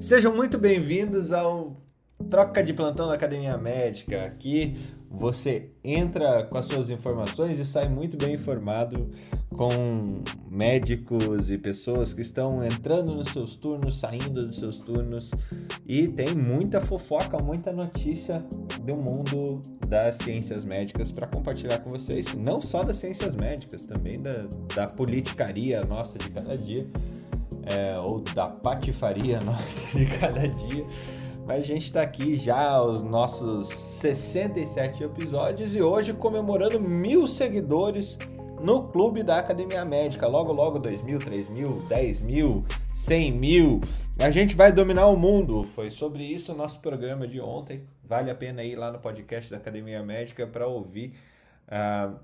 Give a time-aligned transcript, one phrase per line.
[0.00, 1.80] Sejam muito bem-vindos ao
[2.28, 4.26] Troca de Plantão da Academia Médica.
[4.26, 4.76] Aqui
[5.10, 9.10] você entra com as suas informações e sai muito bem informado
[9.56, 15.30] com médicos e pessoas que estão entrando nos seus turnos, saindo dos seus turnos.
[15.86, 18.44] E tem muita fofoca, muita notícia
[18.82, 24.20] do mundo das ciências médicas para compartilhar com vocês, não só das ciências médicas, também
[24.20, 26.86] da, da politicaria nossa de cada dia,
[27.66, 30.86] é, ou da patifaria nossa de cada dia.
[31.46, 38.18] Mas a gente está aqui já aos nossos 67 episódios e hoje comemorando mil seguidores
[38.60, 40.26] no clube da Academia Médica.
[40.26, 43.80] Logo, logo, 2 mil, 3 mil, 10 mil, 100 mil.
[44.18, 45.62] A gente vai dominar o mundo.
[45.62, 47.84] Foi sobre isso o nosso programa de ontem.
[48.02, 51.14] Vale a pena ir lá no podcast da Academia Médica para ouvir
[51.68, 52.16] uh,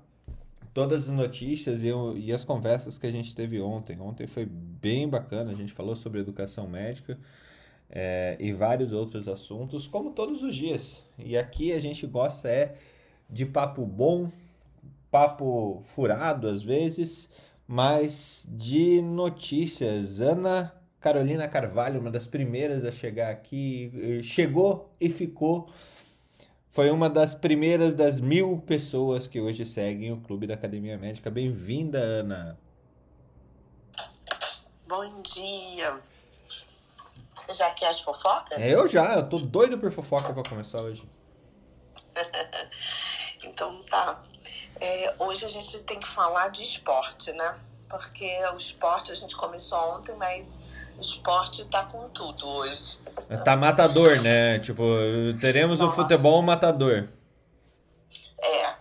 [0.73, 3.99] todas as notícias e, e as conversas que a gente teve ontem.
[3.99, 5.51] Ontem foi bem bacana.
[5.51, 7.17] A gente falou sobre educação médica.
[7.95, 11.03] É, e vários outros assuntos, como todos os dias.
[11.19, 12.75] E aqui a gente gosta é
[13.29, 14.31] de papo bom,
[15.11, 17.29] papo furado às vezes,
[17.67, 20.19] mas de notícias.
[20.19, 25.69] Ana Carolina Carvalho, uma das primeiras a chegar aqui, eh, chegou e ficou.
[26.73, 31.29] Foi uma das primeiras das mil pessoas que hoje seguem o Clube da Academia Médica.
[31.29, 32.57] Bem-vinda, Ana.
[34.87, 36.01] Bom dia.
[37.35, 38.57] Você já quer as fofocas?
[38.57, 41.07] É, eu já, eu tô doido por fofoca para começar hoje.
[43.43, 44.23] então tá.
[44.81, 47.55] É, hoje a gente tem que falar de esporte, né?
[47.87, 50.57] Porque o esporte a gente começou ontem, mas
[50.97, 52.99] o esporte tá com tudo hoje.
[53.43, 54.59] Tá matador, né?
[54.59, 54.83] Tipo,
[55.39, 55.91] teremos Nossa.
[55.91, 57.07] o futebol matador.
[58.41, 58.75] É,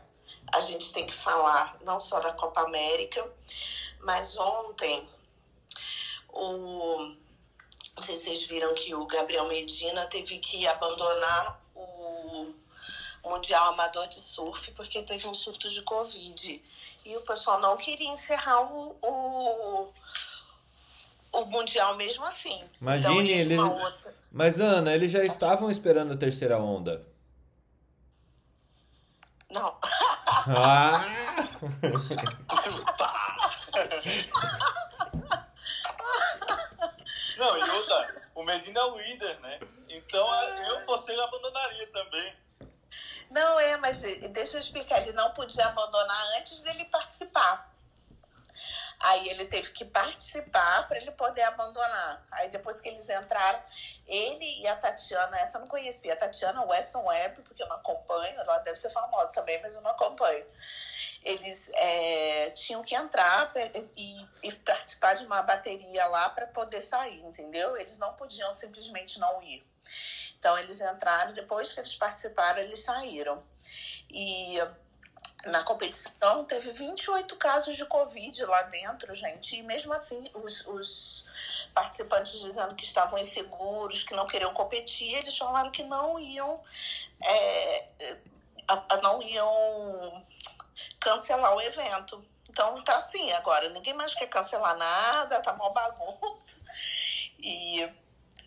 [0.52, 3.24] a gente tem que falar não só da Copa América,
[4.00, 5.06] mas ontem
[6.28, 7.14] o
[7.94, 12.52] não sei se vocês viram que o Gabriel Medina teve que abandonar o
[13.24, 16.62] Mundial Amador de Surf porque teve um surto de Covid.
[17.04, 19.92] E o pessoal não queria encerrar o, o,
[21.32, 22.54] o Mundial mesmo assim.
[22.54, 23.58] Então, Imagine então, eles.
[23.58, 24.14] Outra...
[24.30, 27.06] Mas, Ana, eles já estavam esperando a terceira onda.
[29.50, 29.76] Não.
[30.46, 31.04] Ah!
[37.38, 39.60] Não, e outra, o Medina é o líder, né?
[39.88, 40.26] Então
[40.68, 42.34] eu, você, abandonaria também.
[43.30, 45.00] Não, é, mas deixa eu explicar.
[45.02, 47.71] Ele não podia abandonar antes dele participar.
[49.02, 52.24] Aí ele teve que participar para ele poder abandonar.
[52.30, 53.60] Aí depois que eles entraram,
[54.06, 57.76] ele e a Tatiana, essa eu não conhecia, a Tatiana Weston Webb, porque eu não
[57.76, 60.46] acompanho, ela deve ser famosa também, mas eu não acompanho.
[61.24, 63.52] Eles é, tinham que entrar
[63.96, 67.76] e, e participar de uma bateria lá para poder sair, entendeu?
[67.76, 69.66] Eles não podiam simplesmente não ir.
[70.38, 73.42] Então eles entraram, depois que eles participaram, eles saíram.
[74.08, 74.58] E
[75.46, 79.56] na competição teve 28 casos de Covid lá dentro, gente.
[79.56, 81.26] E mesmo assim, os, os
[81.74, 86.62] participantes dizendo que estavam inseguros, que não queriam competir, eles falaram que não iam.
[87.20, 88.16] É,
[89.02, 90.24] não iam
[91.00, 92.24] cancelar o evento.
[92.48, 96.60] Então tá assim agora, ninguém mais quer cancelar nada, tá uma bagunça.
[97.38, 97.88] E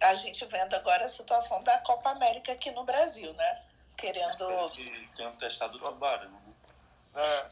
[0.01, 3.63] a gente vendo agora a situação da Copa América aqui no Brasil, né?
[3.97, 4.69] Querendo.
[5.16, 6.44] Tem um testado tubarão.
[7.16, 7.46] É.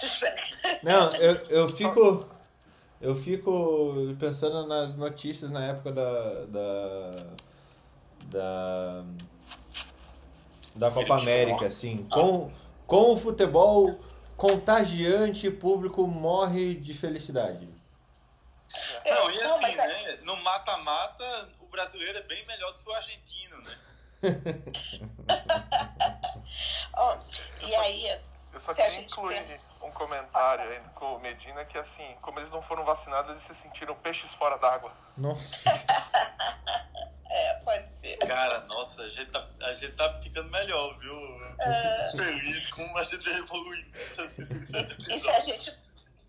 [0.84, 2.28] Não, eu, eu fico.
[3.00, 6.46] Eu fico pensando nas notícias na época da.
[6.46, 7.26] da.
[8.26, 9.04] da,
[10.76, 12.06] da Copa América, assim.
[12.12, 12.52] Com,
[12.86, 13.98] com o futebol
[14.36, 17.74] contagiante, público morre de felicidade.
[19.06, 20.20] Não, e assim, é né?
[20.24, 23.78] No mata-mata, o brasileiro é bem melhor do que o argentino, né?
[26.98, 27.18] oh,
[27.66, 28.20] e aí,
[28.54, 29.60] eu só queria incluir pensa...
[29.82, 33.56] um comentário aí com o Medina que assim, como eles não foram vacinados, eles se
[33.56, 34.92] sentiram peixes fora d'água.
[35.18, 35.70] Nossa.
[37.30, 38.18] é, pode ser.
[38.18, 41.16] Cara, nossa, a gente tá, a gente tá ficando melhor, viu?
[41.60, 42.12] É...
[42.16, 43.98] Feliz com a gente evoluindo.
[45.10, 45.83] e se a gente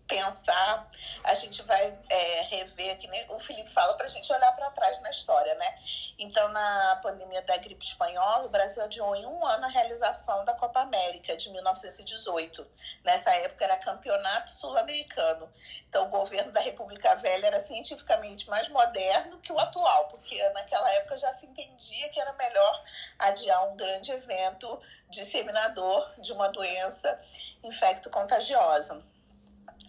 [0.07, 0.85] pensar,
[1.23, 4.69] a gente vai é, rever, que nem o Felipe fala, para a gente olhar para
[4.71, 5.79] trás na história, né?
[6.17, 10.53] Então, na pandemia da gripe espanhola, o Brasil adiou em um ano a realização da
[10.53, 12.67] Copa América de 1918.
[13.03, 15.51] Nessa época era campeonato sul-americano.
[15.89, 20.89] Então, o governo da República Velha era cientificamente mais moderno que o atual, porque naquela
[20.93, 22.83] época já se entendia que era melhor
[23.17, 24.79] adiar um grande evento
[25.09, 27.19] disseminador de uma doença
[27.63, 29.14] infecto-contagiosa.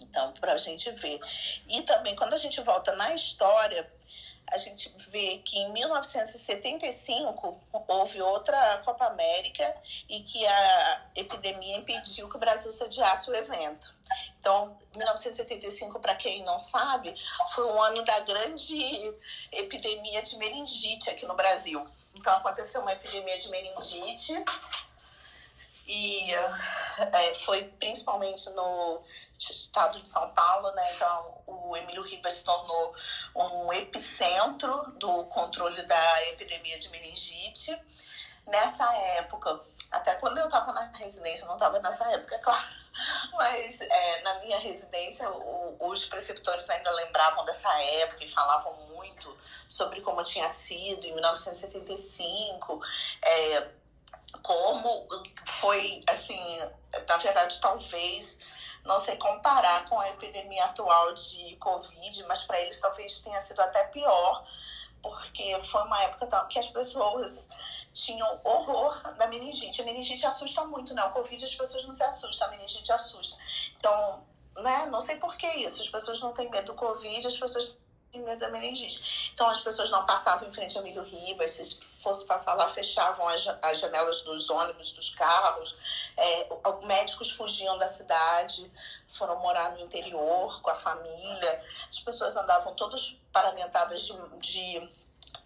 [0.01, 1.21] Então, para a gente ver.
[1.69, 3.91] E também, quando a gente volta na história,
[4.53, 9.75] a gente vê que em 1975 houve outra Copa América
[10.09, 13.97] e que a epidemia impediu que o Brasil sediasse o evento.
[14.39, 17.15] Então, 1975, para quem não sabe,
[17.55, 19.13] foi o ano da grande
[19.51, 21.85] epidemia de meningite aqui no Brasil.
[22.15, 24.33] Então, aconteceu uma epidemia de meningite
[25.87, 29.03] e é, foi principalmente no
[29.39, 30.95] estado de São Paulo, né?
[30.95, 32.95] Então o Emílio Ribas se tornou
[33.35, 37.79] um epicentro do controle da epidemia de meningite.
[38.47, 39.61] Nessa época,
[39.93, 42.67] até quando eu estava na residência, não estava nessa época, é claro,
[43.33, 49.37] mas é, na minha residência o, os preceptores ainda lembravam dessa época e falavam muito
[49.69, 52.81] sobre como tinha sido em 1975.
[53.23, 53.69] É,
[54.43, 55.09] como
[55.45, 56.41] foi, assim,
[57.09, 58.39] na verdade, talvez,
[58.85, 63.61] não sei comparar com a epidemia atual de Covid, mas para eles talvez tenha sido
[63.61, 64.47] até pior,
[65.03, 67.49] porque foi uma época que as pessoas
[67.93, 69.81] tinham horror da meningite.
[69.81, 71.03] A meningite assusta muito, né?
[71.05, 73.39] O Covid as pessoas não se assustam, a meningite assusta.
[73.79, 74.27] Então,
[74.59, 74.87] né?
[74.87, 75.83] Não sei por que isso.
[75.83, 77.79] As pessoas não têm medo do Covid, as pessoas
[78.21, 79.31] medo da meningite.
[79.35, 83.29] Então as pessoas não passavam em frente a Milho Ribas, se fosse passar lá, fechavam
[83.29, 85.77] as, as janelas dos ônibus, dos carros.
[86.17, 86.49] É,
[86.87, 88.71] médicos fugiam da cidade,
[89.09, 91.63] foram morar no interior com a família.
[91.91, 94.89] As pessoas andavam todas paramentadas de, de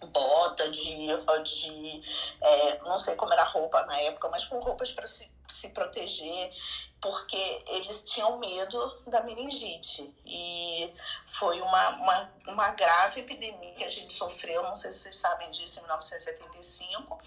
[0.07, 1.07] bota, de,
[1.43, 2.03] de
[2.41, 5.69] é, não sei como era a roupa na época, mas com roupas para se, se
[5.69, 6.53] proteger
[7.01, 10.15] porque eles tinham medo da meningite.
[10.27, 10.93] E
[11.25, 15.51] foi uma, uma, uma, grave epidemia que a gente sofreu, não sei se vocês sabem
[15.51, 17.19] disso, em 1975.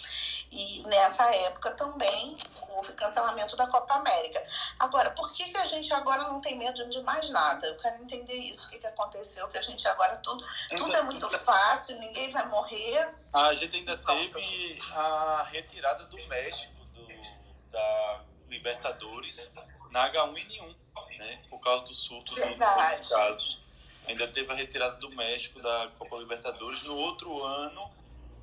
[0.52, 2.38] E nessa época também
[2.70, 4.46] houve cancelamento da Copa América.
[4.78, 7.66] Agora, por que, que a gente agora não tem medo de mais nada?
[7.66, 10.46] Eu quero entender isso, o que, que aconteceu, que a gente agora tudo,
[10.78, 13.10] tudo é muito fácil, ninguém vai morrer.
[13.34, 16.73] A gente ainda teve a retirada do México,
[17.74, 19.50] da Libertadores
[19.92, 20.76] na H1N1,
[21.18, 21.44] né?
[21.50, 23.62] Por causa do surto dos infectados.
[24.08, 26.84] Ainda teve a retirada do México da Copa Libertadores.
[26.84, 27.92] No outro ano,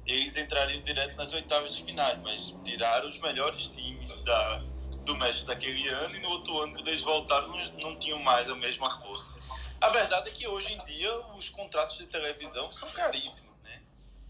[0.05, 4.59] eles entrariam direto nas oitavas de finais, mas tiraram os melhores times da,
[5.05, 8.49] do México daquele ano e no outro ano, quando eles voltaram, não, não tinham mais
[8.49, 9.39] a mesma força.
[9.81, 13.83] A verdade é que hoje em dia os contratos de televisão são caríssimos, né?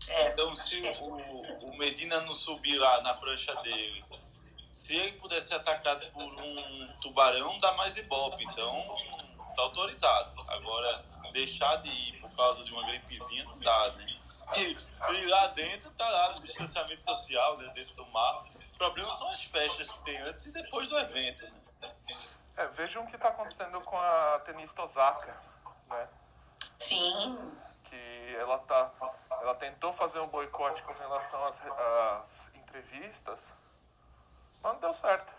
[0.09, 4.05] É, então, se o, o Medina não subir lá na prancha dele
[4.73, 8.45] se ele puder ser atacado por um tubarão, dá mais ibope.
[8.45, 8.95] Então,
[9.57, 10.45] tá autorizado.
[10.49, 14.17] Agora, deixar de ir por causa de uma gripezinha não dá, né?
[14.57, 14.77] E,
[15.15, 18.45] e lá dentro tá lá no distanciamento social, né, dentro do mar.
[18.75, 21.45] O problema são as festas que tem antes e depois do evento,
[21.81, 21.95] né?
[22.57, 25.37] É, vejam o que está acontecendo com a tenista Osaka,
[25.89, 26.09] né?
[26.79, 27.55] Sim.
[27.85, 28.91] Que ela tá,
[29.41, 33.49] ela tentou fazer um boicote com relação às, às entrevistas,
[34.63, 35.33] mas não deu certo.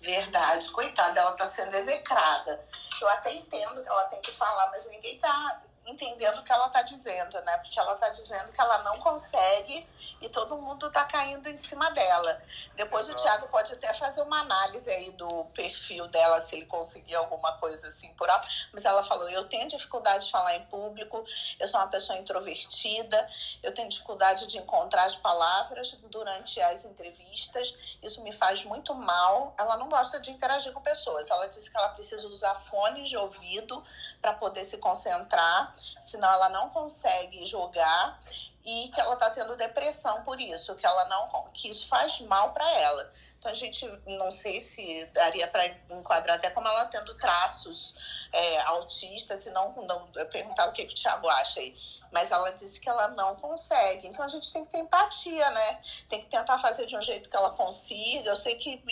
[0.00, 2.66] Verdade, coitada, ela está sendo execrada.
[3.00, 6.66] Eu até entendo que ela tem que falar, mas ninguém está entendendo o que ela
[6.66, 7.58] está dizendo, né?
[7.58, 9.86] Porque ela está dizendo que ela não consegue
[10.20, 12.40] e todo mundo está caindo em cima dela.
[12.76, 17.14] Depois o Thiago pode até fazer uma análise aí do perfil dela, se ele conseguir
[17.16, 18.46] alguma coisa assim por alto.
[18.72, 21.24] Mas ela falou: eu tenho dificuldade de falar em público,
[21.58, 23.28] eu sou uma pessoa introvertida,
[23.62, 29.54] eu tenho dificuldade de encontrar as palavras durante as entrevistas, isso me faz muito mal.
[29.58, 31.30] Ela não gosta de interagir com pessoas.
[31.30, 33.82] Ela disse que ela precisa usar fones de ouvido
[34.20, 38.18] para poder se concentrar, senão ela não consegue jogar
[38.64, 42.52] e que ela está tendo depressão por isso, que ela não que isso faz mal
[42.52, 43.12] para ela.
[43.38, 48.60] Então a gente não sei se daria para enquadrar até como ela tendo traços é,
[48.62, 51.76] autistas, e não, não perguntar o que, que o Thiago acha aí.
[52.12, 54.06] Mas ela disse que ela não consegue.
[54.06, 55.80] Então a gente tem que ter empatia, né?
[56.08, 58.28] Tem que tentar fazer de um jeito que ela consiga.
[58.28, 58.82] Eu sei que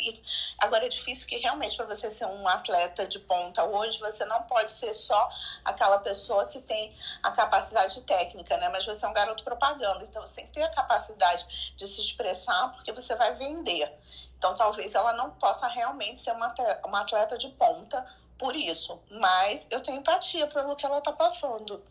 [0.59, 4.43] agora é difícil que realmente para você ser um atleta de ponta hoje, você não
[4.45, 5.31] pode ser só
[5.65, 8.69] aquela pessoa que tem a capacidade técnica, né?
[8.71, 12.01] Mas você é um garoto propaganda, então você tem que ter a capacidade de se
[12.01, 13.93] expressar porque você vai vender.
[14.41, 18.07] Então, talvez ela não possa realmente ser uma, uma atleta de ponta
[18.39, 18.99] por isso.
[19.11, 21.83] Mas eu tenho empatia pelo que ela está passando.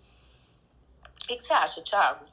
[1.21, 2.25] O que, que, você acha, Thiago?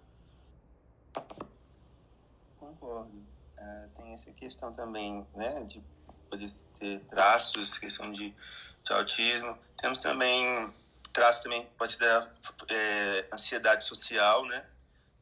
[2.59, 3.11] Concordo.
[3.59, 5.83] Uh, tem essa questão também, né, de
[6.31, 8.35] poder ter traços, questão de,
[8.85, 9.59] de autismo.
[9.77, 10.73] Temos também
[11.17, 12.31] traços também pode ser da
[12.69, 14.67] é, ansiedade social, né?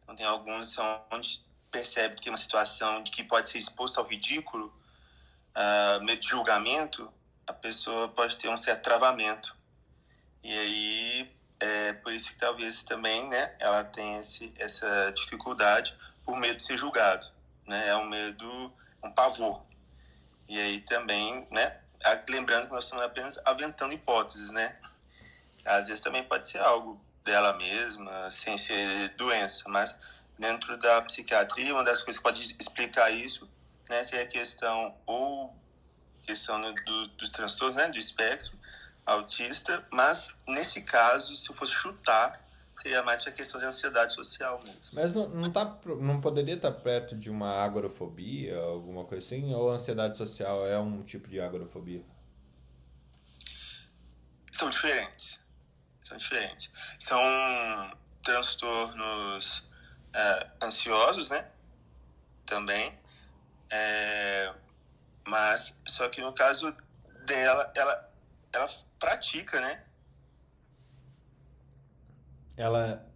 [0.03, 0.77] Então tem alguns
[1.13, 1.41] onde
[1.71, 4.75] percebe que tem uma situação de que pode ser exposto ao ridículo
[5.55, 7.13] uh, medo de julgamento,
[7.47, 9.57] a pessoa pode ter um certo travamento.
[10.43, 11.34] E aí
[11.65, 16.63] é por isso que talvez também, né, ela tenha esse, essa dificuldade por medo de
[16.63, 17.29] ser julgado,
[17.67, 17.89] né?
[17.89, 19.63] É um medo, um pavor.
[20.49, 21.79] E aí também, né,
[22.29, 24.77] lembrando que nós estamos apenas aventando hipóteses, né?
[25.65, 29.97] Às vezes também pode ser algo dela mesma, sem ser doença, mas
[30.39, 33.49] dentro da psiquiatria, uma das coisas que pode explicar isso,
[33.89, 35.55] né, seria a questão ou
[36.23, 38.59] questão do, dos transtornos, né, do espectro
[39.07, 42.41] autista, mas nesse caso, se eu fosse chutar,
[42.75, 44.81] seria mais a questão de ansiedade social mesmo.
[44.93, 49.55] Mas não, não, tá, não poderia estar perto de uma agorafobia, alguma coisa assim?
[49.55, 52.03] Ou ansiedade social é um tipo de agorafobia?
[54.51, 55.41] São diferentes.
[56.01, 56.71] São diferentes.
[56.99, 57.21] São
[58.23, 59.69] transtornos
[60.13, 61.49] é, ansiosos, né?
[62.47, 62.99] Também.
[63.71, 64.55] É,
[65.27, 66.75] mas, só que no caso
[67.25, 68.11] dela, ela,
[68.53, 68.69] ela
[69.05, 69.83] pratica, né?
[72.57, 73.07] Ela.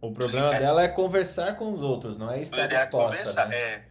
[0.00, 3.48] O problema é, dela é conversar com os outros, não é estar é disposta, conversar,
[3.48, 3.86] né?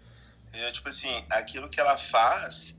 [0.54, 0.72] É.
[0.72, 2.76] Tipo assim, aquilo que ela faz,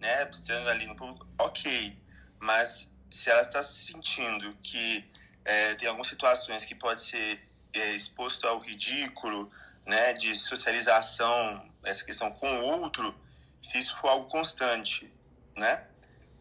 [0.00, 0.28] né?
[0.30, 1.98] Estando ali no público, ok.
[2.38, 5.10] Mas se ela está sentindo que
[5.44, 7.42] é, tem algumas situações que pode ser
[7.74, 9.50] é, exposto ao ridículo,
[9.84, 10.12] né?
[10.12, 13.12] De socialização, essa questão com o outro,
[13.60, 15.12] se isso for algo constante,
[15.56, 15.84] né?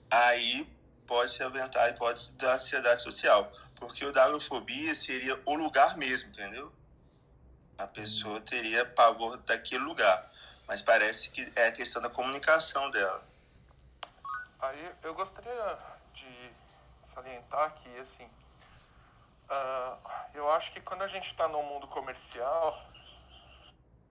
[0.10, 0.77] Aí
[1.08, 3.50] pode se aventar a hipótese da ansiedade social.
[3.80, 6.72] Porque o da agrofobia seria o lugar mesmo, entendeu?
[7.78, 10.30] A pessoa teria pavor daquele lugar.
[10.68, 13.24] Mas parece que é a questão da comunicação dela.
[14.60, 15.78] Aí eu gostaria
[16.14, 16.52] de
[17.04, 22.84] salientar que, assim, uh, eu acho que quando a gente está no mundo comercial,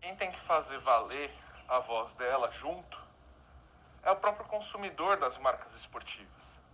[0.00, 1.30] quem tem que fazer valer
[1.68, 2.98] a voz dela junto
[4.02, 6.65] é o próprio consumidor das marcas esportivas.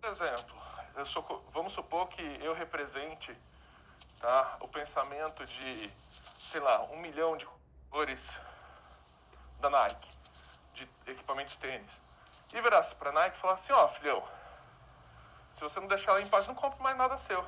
[0.00, 0.56] Por exemplo,
[1.04, 3.36] sou, vamos supor que eu represente
[4.20, 5.90] tá, o pensamento de,
[6.38, 7.46] sei lá, um milhão de
[7.90, 8.38] cores
[9.60, 10.08] da Nike,
[10.74, 12.00] de equipamentos tênis.
[12.52, 14.22] E virasse para a Nike e falasse assim, ó, oh, filhão,
[15.52, 17.44] se você não deixar ela em paz, não compre mais nada seu.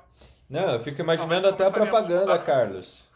[0.49, 3.09] Não, eu fico imaginando até a propaganda, Carlos.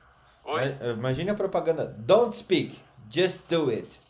[0.45, 0.79] Oi?
[0.93, 1.87] Imagine a propaganda.
[1.87, 4.01] Don't speak, just do it.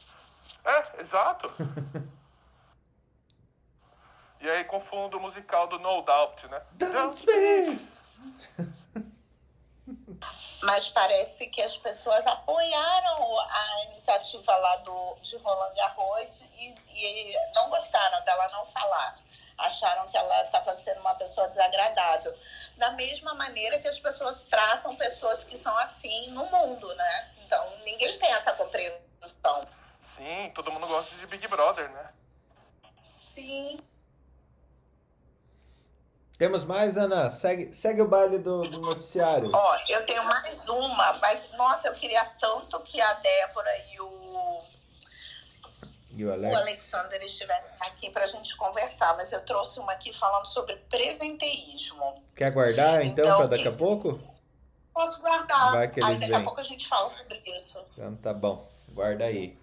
[0.65, 1.53] É, exato.
[4.45, 6.61] e aí com o fundo musical do No Doubt, né?
[6.75, 7.89] Don't speak!
[10.63, 17.35] Mas parece que as pessoas apoiaram a iniciativa lá do, de Roland Garros e, e
[17.55, 19.17] não gostaram dela não falar.
[19.57, 22.37] Acharam que ela estava sendo uma pessoa desagradável.
[22.77, 27.31] Da mesma maneira que as pessoas tratam pessoas que são assim no mundo, né?
[27.45, 29.67] Então, ninguém tem essa compreensão.
[30.03, 32.13] Sim, todo mundo gosta de Big Brother, né?
[33.11, 33.79] Sim.
[36.37, 37.31] Temos mais, Ana?
[37.31, 39.49] Segue, segue o baile do, do noticiário.
[39.53, 44.61] Ó, eu tenho mais uma, mas nossa, eu queria tanto que a Débora e o,
[46.17, 46.55] e o, Alex.
[46.55, 50.75] o Alexander estivessem aqui para a gente conversar, mas eu trouxe uma aqui falando sobre
[50.91, 52.23] presenteísmo.
[52.35, 54.21] Quer guardar então, então para daqui a pouco?
[54.93, 55.73] Posso guardar.
[55.73, 56.41] Vai que Aí daqui vêm.
[56.41, 57.85] a pouco a gente fala sobre isso.
[57.93, 59.57] Então tá bom, guarda aí.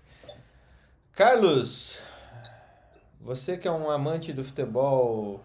[1.12, 2.00] Carlos,
[3.20, 5.42] você que é um amante do futebol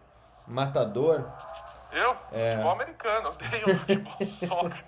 [0.47, 1.25] matador.
[1.93, 2.17] Eu?
[2.33, 2.53] É...
[2.53, 4.85] Futebol americano, odeio futebol soccer.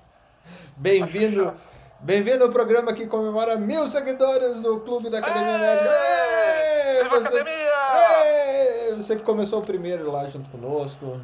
[0.76, 1.52] Bem-vindo.
[2.00, 5.58] Bem-vindo ao programa que comemora mil seguidores do Clube da Academia Ei!
[5.58, 5.90] Médica.
[5.90, 7.04] Ei!
[7.08, 7.40] Você...
[7.40, 8.96] Academia!
[8.96, 11.20] Você que começou o primeiro lá junto conosco.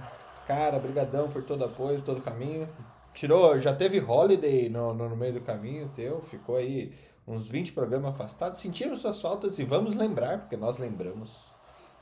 [0.47, 2.69] Cara, brigadão por todo o apoio, todo o caminho.
[3.13, 6.93] Tirou, já teve holiday no, no, no meio do caminho teu, ficou aí
[7.27, 11.54] uns 20 programas afastados, sentiram suas faltas e vamos lembrar, porque nós lembramos.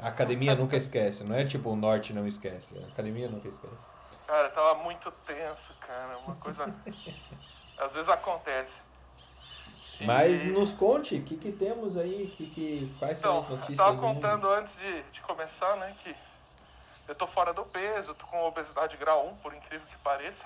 [0.02, 3.85] A academia nunca esquece, não é tipo o norte não esquece, a academia nunca esquece.
[4.26, 6.64] Cara, tava muito tenso, cara, uma coisa.
[7.78, 8.80] Às vezes acontece.
[10.00, 13.78] Mas nos conte, o que, que temos aí, que, que, quais então, são as notícias?
[13.78, 16.16] Eu tava contando antes de, de começar, né, que
[17.06, 20.44] eu tô fora do peso, tô com obesidade grau 1, por incrível que pareça.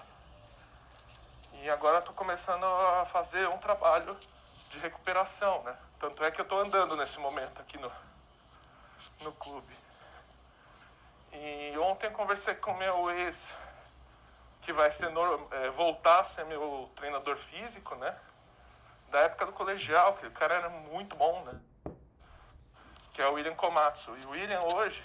[1.63, 4.15] E agora tô começando a fazer um trabalho
[4.69, 5.75] de recuperação, né?
[5.99, 7.91] Tanto é que eu estou andando nesse momento aqui no,
[9.23, 9.75] no clube.
[11.33, 13.49] E ontem conversei com meu ex,
[14.63, 15.11] que vai ser
[15.51, 18.17] é, voltar a ser meu treinador físico, né?
[19.11, 21.95] Da época do colegial, que o cara era muito bom, né?
[23.13, 24.17] Que é o William Komatsu.
[24.17, 25.03] E o William hoje,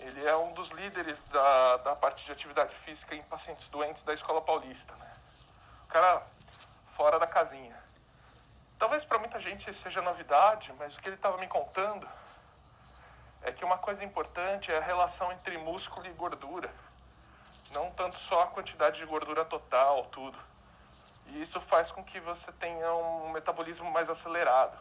[0.00, 4.12] ele é um dos líderes da, da parte de atividade física em pacientes doentes da
[4.12, 5.12] Escola Paulista, né?
[5.84, 6.26] O cara
[6.88, 7.76] fora da casinha.
[8.78, 12.08] Talvez para muita gente seja novidade, mas o que ele estava me contando
[13.46, 16.68] é que uma coisa importante é a relação entre músculo e gordura.
[17.72, 20.38] não tanto só a quantidade de gordura total, tudo.
[21.28, 24.76] E isso faz com que você tenha um metabolismo mais acelerado.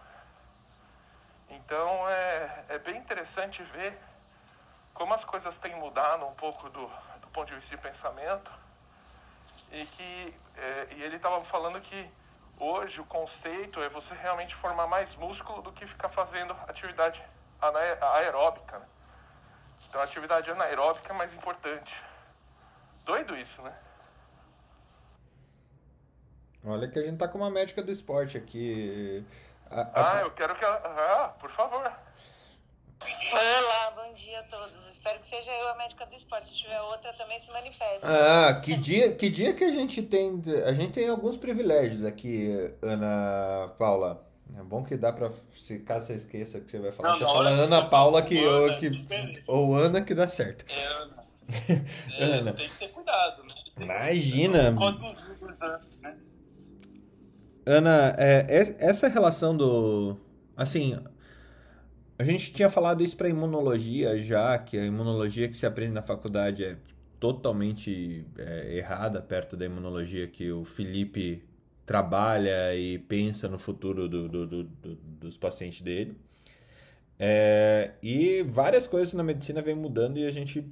[1.50, 3.96] Então é, é bem interessante ver
[4.96, 6.88] como as coisas têm mudado um pouco do,
[7.22, 8.52] do ponto de vista de pensamento
[9.72, 12.10] e que é, e ele estava falando que
[12.60, 17.24] hoje o conceito é você realmente formar mais músculo do que ficar fazendo atividade
[17.62, 18.80] aeróbica.
[18.80, 18.86] Né?
[19.88, 22.04] Então a atividade anaeróbica é mais importante.
[23.04, 23.74] Doido isso, né?
[26.66, 29.24] Olha que a gente tá com uma médica do esporte aqui.
[29.70, 30.18] A, a...
[30.18, 30.82] Ah, eu quero que ela.
[30.84, 31.92] Ah, por favor.
[33.32, 34.90] Olá, bom dia a todos.
[34.90, 36.48] Espero que seja eu a médica do esporte.
[36.48, 38.06] Se tiver outra, também se manifeste.
[38.06, 40.42] Ah, que dia, que dia que a gente tem.
[40.66, 44.26] A gente tem alguns privilégios aqui, Ana Paula.
[44.54, 45.32] É bom que dá pra.
[45.56, 48.78] Se caso você esqueça que você vai falar, não, você fala Ana Paula que, Ana,
[48.78, 50.66] que, que, ou Ana que dá certo.
[50.70, 51.26] É Ana.
[52.18, 52.54] É, Ana.
[52.54, 53.54] Tem que ter cuidado, né?
[53.80, 54.72] Imagina.
[56.02, 56.18] né?
[57.66, 58.46] Ana, é,
[58.80, 60.18] essa relação do.
[60.56, 60.98] Assim,
[62.18, 66.02] a gente tinha falado isso para imunologia já, que a imunologia que se aprende na
[66.02, 66.78] faculdade é
[67.20, 71.44] totalmente é, errada perto da imunologia que o Felipe
[71.86, 74.64] trabalha e pensa no futuro do, do, do,
[75.20, 76.18] dos pacientes dele.
[77.20, 80.66] É, e várias coisas na medicina vem mudando e a gente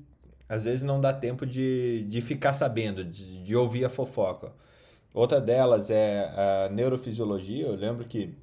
[0.49, 4.51] às vezes não dá tempo de, de ficar sabendo, de, de ouvir a fofoca.
[5.13, 7.67] Outra delas é a neurofisiologia.
[7.67, 8.35] Eu lembro que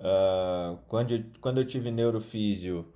[0.00, 2.86] Uh, quando, eu, quando eu tive neurofísio,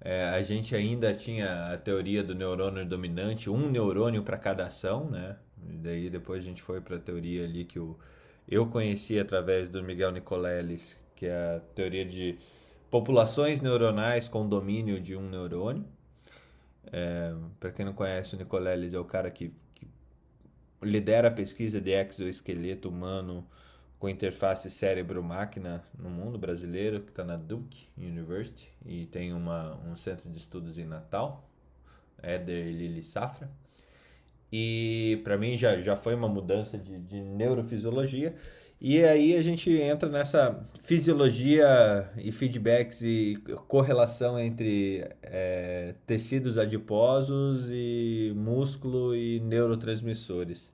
[0.00, 5.10] é, a gente ainda tinha a teoria do neurônio dominante, um neurônio para cada ação,
[5.10, 5.36] né?
[5.68, 7.78] E daí depois a gente foi para a teoria ali que
[8.48, 12.38] eu conheci através do Miguel Nicoleles, que é a teoria de
[12.90, 15.84] populações neuronais com domínio de um neurônio.
[16.92, 19.88] É, para quem não conhece, o Nicoleles é o cara que, que
[20.82, 23.46] lidera a pesquisa de exoesqueleto humano
[23.98, 29.94] com interface cérebro-máquina no mundo brasileiro, que está na Duke University e tem uma, um
[29.94, 31.48] centro de estudos em Natal,
[32.20, 33.48] Éder Lili Safra.
[34.52, 38.34] E para mim já, já foi uma mudança de, de neurofisiologia.
[38.80, 47.66] E aí a gente entra nessa fisiologia e feedbacks e correlação entre é, tecidos adiposos
[47.70, 50.72] e músculo e neurotransmissores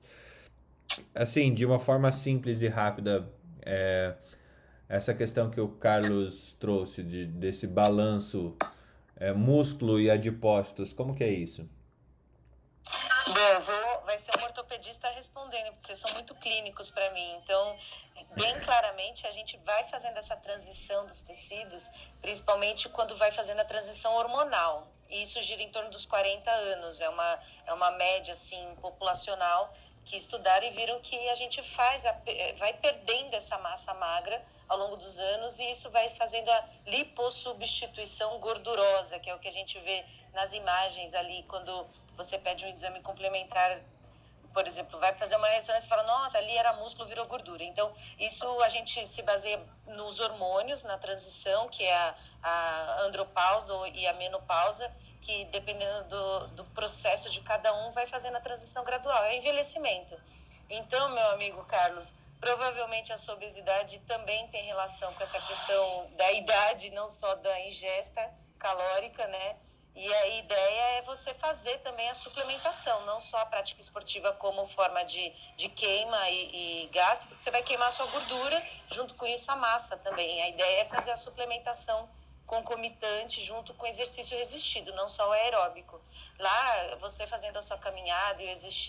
[1.13, 3.29] assim, de uma forma simples e rápida,
[3.65, 4.15] é,
[4.87, 8.55] essa questão que o Carlos trouxe de, desse balanço
[9.15, 11.69] é, músculo e adipócitos, como que é isso?
[13.27, 17.35] Bom, vou, vai ser um ortopedista respondendo, porque vocês são muito clínicos para mim.
[17.43, 17.77] Então,
[18.35, 21.89] bem claramente, a gente vai fazendo essa transição dos tecidos,
[22.21, 24.87] principalmente quando vai fazendo a transição hormonal.
[25.09, 29.73] E isso gira em torno dos 40 anos, é uma, é uma média assim, populacional
[30.05, 34.41] que estudaram e viram que a gente faz a, eh, vai perdendo essa massa magra
[34.67, 39.47] ao longo dos anos e isso vai fazendo a lipossubstituição gordurosa, que é o que
[39.47, 43.81] a gente vê nas imagens ali quando você pede um exame complementar
[44.53, 47.63] por exemplo, vai fazer uma ressonância e fala, nossa, ali era músculo, virou gordura.
[47.63, 53.73] Então, isso a gente se baseia nos hormônios, na transição, que é a, a andropausa
[53.93, 58.83] e a menopausa, que dependendo do, do processo de cada um, vai fazendo a transição
[58.83, 60.15] gradual, é envelhecimento.
[60.69, 66.31] Então, meu amigo Carlos, provavelmente a sua obesidade também tem relação com essa questão da
[66.31, 69.55] idade, não só da ingesta calórica, né?
[69.95, 74.65] E a ideia é você fazer também a suplementação, não só a prática esportiva como
[74.65, 79.15] forma de, de queima e, e gasto, porque você vai queimar a sua gordura, junto
[79.15, 80.41] com isso a massa também.
[80.41, 82.09] A ideia é fazer a suplementação
[82.45, 86.01] concomitante junto com exercício resistido, não só o aeróbico.
[86.39, 88.45] Lá, você fazendo a sua caminhada e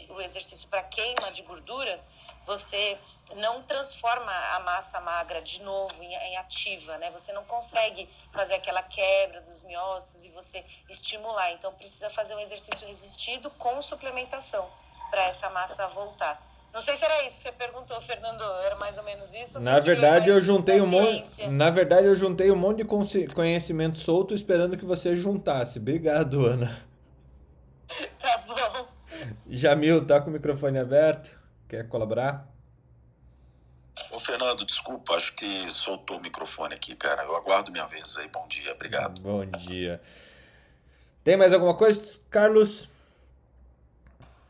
[0.08, 1.98] o exercício para queima de gordura,
[2.46, 2.96] você
[3.34, 7.10] não transforma a massa magra de novo em, em, ativa, né?
[7.10, 11.50] Você não consegue fazer aquela quebra dos miócitos e você estimular.
[11.50, 14.70] Então, precisa fazer um exercício resistido com suplementação
[15.10, 16.40] para essa massa voltar.
[16.72, 18.44] Não sei se era isso que você perguntou, Fernando.
[18.64, 19.58] Era mais ou menos isso?
[19.58, 21.48] Na verdade, eu juntei um monte.
[21.48, 25.80] Na verdade, eu juntei um monte de conhecimento solto esperando que você juntasse.
[25.80, 26.89] Obrigado, Ana.
[28.18, 28.88] tá bom.
[29.48, 31.30] Jamil, tá com o microfone aberto?
[31.68, 32.48] Quer colaborar?
[34.12, 37.22] Ô, Fernando, desculpa, acho que soltou o microfone aqui, cara.
[37.22, 38.28] Eu aguardo minha vez aí.
[38.28, 39.20] Bom dia, obrigado.
[39.20, 40.00] Bom dia.
[41.22, 42.88] Tem mais alguma coisa, Carlos?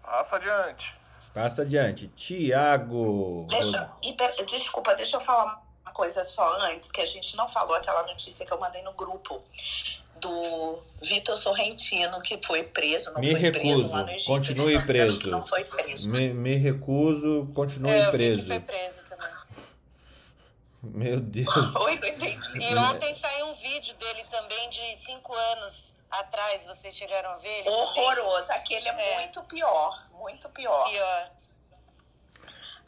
[0.03, 0.94] Passa adiante.
[1.35, 2.09] Passa adiante.
[2.09, 3.46] Tiago.
[3.50, 3.92] Deixa,
[4.46, 8.46] desculpa, deixa eu falar uma coisa só antes, que a gente não falou aquela notícia
[8.46, 9.40] que eu mandei no grupo
[10.20, 14.26] do Vitor Sorrentino, que foi preso, não me foi recuso, preso lá no Egito.
[14.26, 15.30] Continue preso.
[15.30, 16.09] Não foi preso.
[16.09, 18.46] Me, me recuso, continue é, preso.
[18.46, 19.28] foi preso também.
[20.83, 21.46] Meu Deus.
[21.76, 22.38] Oi, não entendi.
[22.59, 26.64] E ontem saiu um vídeo dele também de cinco anos atrás.
[26.64, 27.61] Vocês chegaram a ver?
[27.61, 28.48] Ele Horroroso.
[28.48, 28.62] Também?
[28.62, 30.09] Aquele é, é, muito pior.
[30.12, 30.90] Muito pior.
[30.90, 31.30] Pior.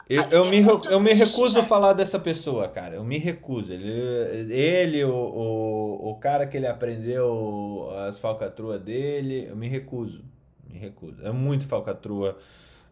[0.09, 2.95] Eu, eu, me, eu me recuso a falar dessa pessoa, cara.
[2.95, 3.71] Eu me recuso.
[3.71, 10.23] Ele, ele o, o, o cara que ele aprendeu as falcatruas dele, eu me recuso.
[10.67, 11.25] Me recuso.
[11.25, 12.37] É muito falcatrua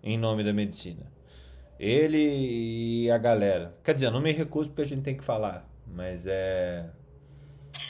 [0.02, 1.12] em nome da medicina.
[1.80, 2.18] Ele
[3.06, 3.76] e a galera.
[3.84, 5.68] Quer dizer, eu não me recuso porque a gente tem que falar.
[5.86, 6.86] Mas é.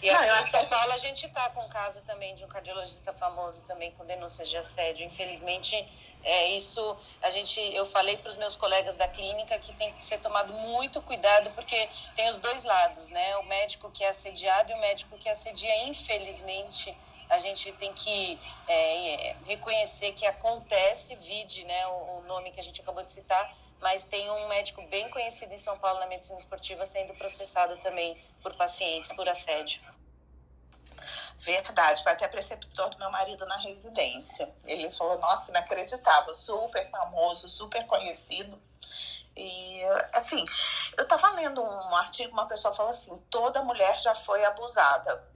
[0.01, 2.47] E aqui não, em São Paulo a gente está com um caso também de um
[2.47, 5.05] cardiologista famoso também com denúncias de assédio.
[5.05, 5.85] Infelizmente,
[6.23, 6.97] é isso.
[7.21, 10.53] A gente, eu falei para os meus colegas da clínica que tem que ser tomado
[10.53, 13.37] muito cuidado porque tem os dois lados, né?
[13.37, 15.85] O médico que é assediado e o médico que assedia.
[15.85, 16.95] Infelizmente,
[17.29, 21.87] a gente tem que é, é, reconhecer que acontece, vide, né?
[21.87, 25.53] O, o nome que a gente acabou de citar mas tem um médico bem conhecido
[25.53, 29.81] em São Paulo na medicina esportiva sendo processado também por pacientes por assédio.
[31.39, 34.53] Verdade, foi até preceptor do meu marido na residência.
[34.63, 38.61] Ele falou, nossa, inacreditável, super famoso, super conhecido.
[39.35, 39.81] E,
[40.13, 40.45] assim,
[40.97, 45.30] eu estava lendo um artigo, uma pessoa falou assim: toda mulher já foi abusada.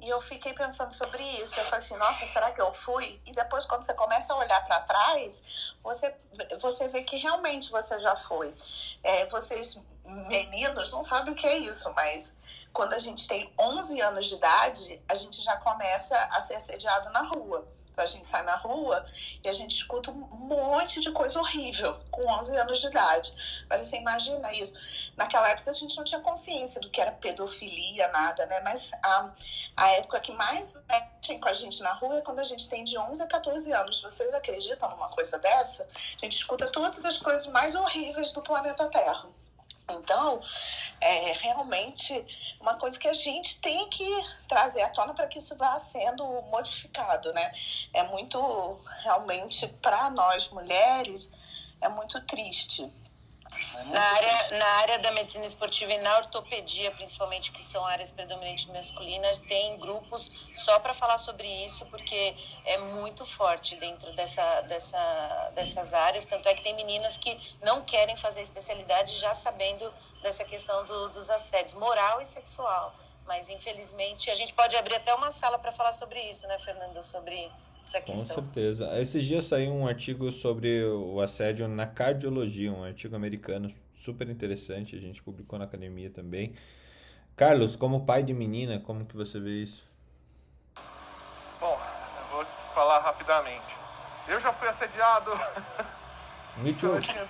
[0.00, 1.58] E eu fiquei pensando sobre isso.
[1.58, 3.20] Eu falei assim, nossa, será que eu fui?
[3.24, 6.14] E depois, quando você começa a olhar para trás, você,
[6.60, 8.54] você vê que realmente você já foi.
[9.02, 12.34] É, vocês, meninos, não sabem o que é isso, mas
[12.72, 17.08] quando a gente tem 11 anos de idade, a gente já começa a ser assediado
[17.10, 17.66] na rua.
[18.02, 19.04] A gente sai na rua
[19.42, 23.62] e a gente escuta um monte de coisa horrível com 11 anos de idade.
[23.64, 24.74] Agora você imagina isso.
[25.16, 28.60] Naquela época a gente não tinha consciência do que era pedofilia, nada, né?
[28.60, 29.30] Mas a,
[29.76, 32.84] a época que mais mexem com a gente na rua é quando a gente tem
[32.84, 34.02] de 11 a 14 anos.
[34.02, 35.86] Vocês acreditam numa coisa dessa?
[36.20, 39.28] A gente escuta todas as coisas mais horríveis do planeta Terra.
[39.88, 40.40] Então,
[41.00, 44.08] é realmente uma coisa que a gente tem que
[44.48, 47.52] trazer à tona para que isso vá sendo modificado, né?
[47.92, 51.30] É muito, realmente, para nós mulheres,
[51.80, 52.90] é muito triste
[53.92, 58.72] na área, na área da medicina esportiva e na ortopedia, principalmente, que são áreas predominantemente
[58.72, 65.50] masculinas, tem grupos só para falar sobre isso, porque é muito forte dentro dessa, dessa,
[65.54, 66.24] dessas áreas.
[66.24, 71.08] Tanto é que tem meninas que não querem fazer especialidade já sabendo dessa questão do,
[71.10, 72.94] dos assédios moral e sexual.
[73.26, 77.02] Mas, infelizmente, a gente pode abrir até uma sala para falar sobre isso, né, Fernando?
[77.02, 77.50] Sobre
[77.86, 78.26] essa questão.
[78.26, 79.00] Com certeza.
[79.00, 84.96] Esses dias saiu um artigo sobre o assédio na cardiologia, um artigo americano super interessante,
[84.96, 86.54] a gente publicou na academia também.
[87.36, 89.84] Carlos, como pai de menina, como que você vê isso?
[91.58, 91.80] Bom,
[92.20, 93.74] eu vou te falar rapidamente.
[94.28, 95.30] Eu já fui assediado.
[96.58, 96.90] Me too.
[96.90, 97.28] Quando eu tinha,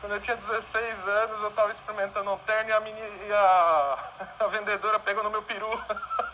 [0.00, 4.12] quando eu tinha 16 anos, eu estava experimentando um terno e a, menina, e a,
[4.40, 5.68] a vendedora pegou no meu peru.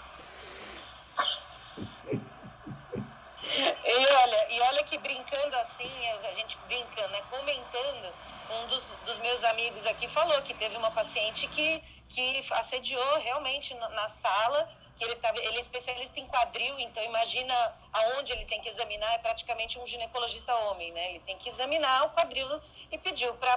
[3.84, 8.14] E olha, e olha que brincando assim, a gente brincando, né, comentando,
[8.50, 13.74] um dos, dos meus amigos aqui falou que teve uma paciente que, que assediou realmente
[13.74, 17.54] na sala, que ele, tava, ele é especialista em quadril, então imagina
[17.92, 21.10] aonde ele tem que examinar, é praticamente um ginecologista homem, né?
[21.10, 23.54] Ele tem que examinar o quadril e pediu para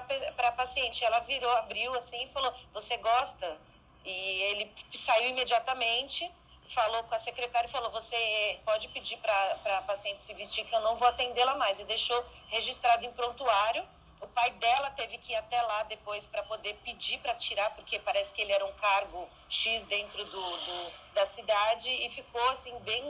[0.47, 1.03] a paciente.
[1.03, 3.57] Ela virou, abriu assim e falou: Você gosta?
[4.05, 6.31] E ele saiu imediatamente
[6.73, 10.75] falou com a secretária e falou: você pode pedir para a paciente se vestir que
[10.75, 11.79] eu não vou atendê-la mais.
[11.79, 13.85] E deixou registrado em prontuário.
[14.19, 17.99] O pai dela teve que ir até lá depois para poder pedir para tirar, porque
[17.99, 22.77] parece que ele era um cargo X dentro do, do, da cidade e ficou assim
[22.79, 23.03] bem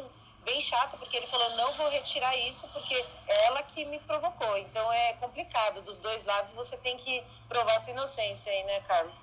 [0.44, 2.94] bem chato porque ele falou não vou retirar isso porque
[3.28, 4.58] é ela que me provocou.
[4.58, 6.54] Então é complicado dos dois lados.
[6.54, 9.20] Você tem que provar sua inocência aí, né, Carlos?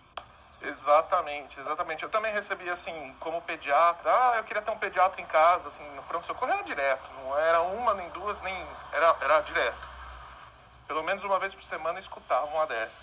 [0.62, 2.02] Exatamente, exatamente.
[2.02, 5.84] Eu também recebi assim, como pediatra, ah, eu queria ter um pediatra em casa, assim,
[5.94, 8.66] no pronto-socorro era direto, não era uma nem duas, nem.
[8.92, 9.88] Era, era direto.
[10.86, 13.00] Pelo menos uma vez por semana escutava uma dessa.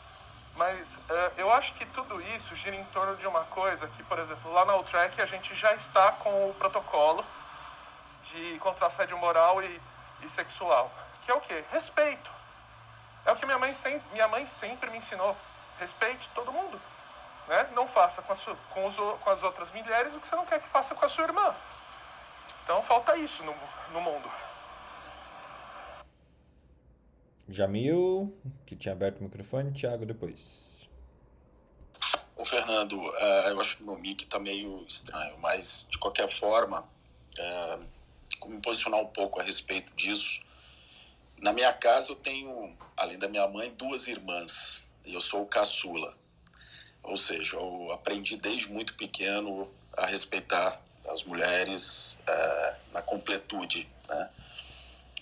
[0.56, 4.20] Mas uh, eu acho que tudo isso gira em torno de uma coisa que, por
[4.20, 7.24] exemplo, lá na Outrek a gente já está com o protocolo
[8.24, 9.82] de contra assédio moral e,
[10.22, 10.92] e sexual.
[11.24, 11.64] Que é o quê?
[11.72, 12.30] Respeito.
[13.26, 15.36] É o que minha mãe, sempre, minha mãe sempre me ensinou.
[15.80, 16.80] Respeite todo mundo.
[17.48, 17.70] Né?
[17.74, 20.62] Não faça com, sua, com, os, com, as outras mulheres o que você não quer
[20.62, 21.56] que faça com a sua irmã.
[22.64, 23.56] Então falta isso no,
[23.94, 24.30] no mundo.
[27.50, 30.68] Jamil, que tinha aberto o microfone, Thiago depois.
[32.48, 36.82] Fernando, uh, eu acho que o meu mic está meio estranho, mas de qualquer forma,
[36.82, 40.42] uh, me posicionar um pouco a respeito disso.
[41.40, 45.46] Na minha casa eu tenho, além da minha mãe, duas irmãs e eu sou o
[45.46, 46.14] caçula.
[47.08, 54.30] Ou seja, eu aprendi desde muito pequeno a respeitar as mulheres uh, na completude, né?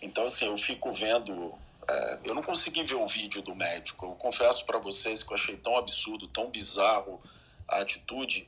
[0.01, 4.05] Então, assim, eu fico vendo é, eu não consegui ver o vídeo do médico.
[4.05, 7.21] Eu confesso para vocês que eu achei tão absurdo, tão bizarro
[7.67, 8.47] a atitude.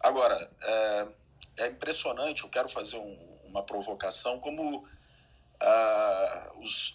[0.00, 1.08] Agora, é,
[1.58, 2.42] é impressionante.
[2.42, 4.88] Eu quero fazer um, uma provocação como
[5.60, 6.94] ah, os,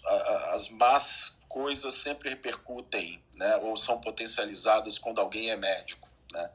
[0.52, 6.50] as más coisas sempre repercutem, né, ou são potencializadas quando alguém é médico, né?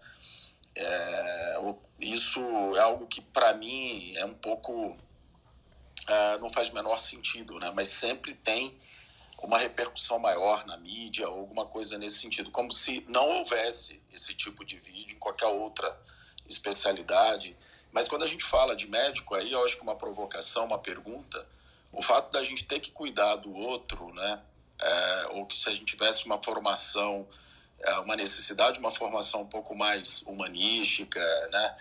[0.75, 1.57] É,
[1.99, 2.41] isso
[2.75, 4.95] é algo que para mim é um pouco
[6.09, 7.71] ah, não faz menor sentido, né?
[7.75, 8.77] Mas sempre tem
[9.41, 14.65] uma repercussão maior na mídia alguma coisa nesse sentido, como se não houvesse esse tipo
[14.65, 15.95] de vídeo em qualquer outra
[16.47, 17.55] especialidade.
[17.91, 21.47] Mas quando a gente fala de médico, aí eu acho que uma provocação, uma pergunta,
[21.91, 24.41] o fato da gente ter que cuidar do outro, né,
[24.79, 27.27] é, ou que se a gente tivesse uma formação,
[27.79, 31.19] é, uma necessidade de uma formação um pouco mais humanística,
[31.51, 31.77] né,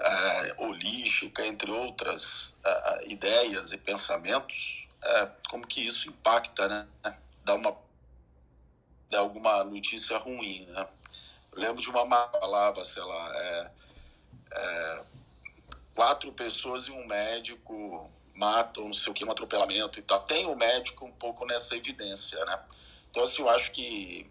[0.00, 6.88] é, holística, entre outras é, ideias e pensamentos, é, como que isso impacta, né?
[7.44, 7.76] Dá uma
[9.10, 10.86] dá alguma notícia ruim, né?
[11.52, 13.70] Eu lembro de uma palavra, sei lá, é,
[15.94, 20.20] quatro pessoas e um médico matam, não sei o que, um atropelamento e tal.
[20.20, 22.58] Tem o médico um pouco nessa evidência, né?
[23.10, 24.30] Então, assim, eu acho que,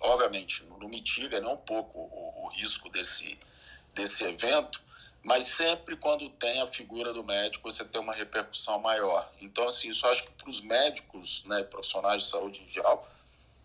[0.00, 3.38] obviamente, não mitiga nem um pouco o, o risco desse,
[3.94, 4.80] desse evento,
[5.24, 9.28] mas sempre quando tem a figura do médico você tem uma repercussão maior.
[9.40, 13.08] Então, assim, isso acho que para os médicos, né, profissionais de saúde em geral,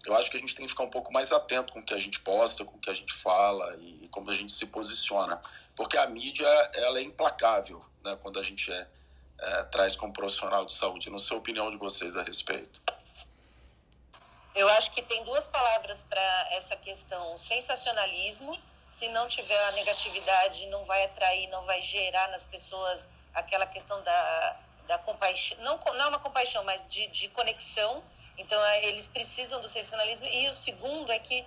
[0.05, 1.93] eu acho que a gente tem que ficar um pouco mais atento com o que
[1.93, 5.39] a gente posta, com o que a gente fala e como a gente se posiciona.
[5.75, 8.87] Porque a mídia, ela é implacável, né, quando a gente é,
[9.41, 11.09] é traz como profissional de saúde.
[11.09, 12.81] Não sei a opinião de vocês a respeito.
[14.53, 18.57] Eu acho que tem duas palavras para essa questão: sensacionalismo
[18.91, 24.03] se não tiver a negatividade, não vai atrair, não vai gerar nas pessoas aquela questão
[24.03, 28.03] da, da compaixão, não, não uma compaixão, mas de, de conexão.
[28.37, 30.27] Então, é, eles precisam do sensacionalismo.
[30.27, 31.45] E o segundo é que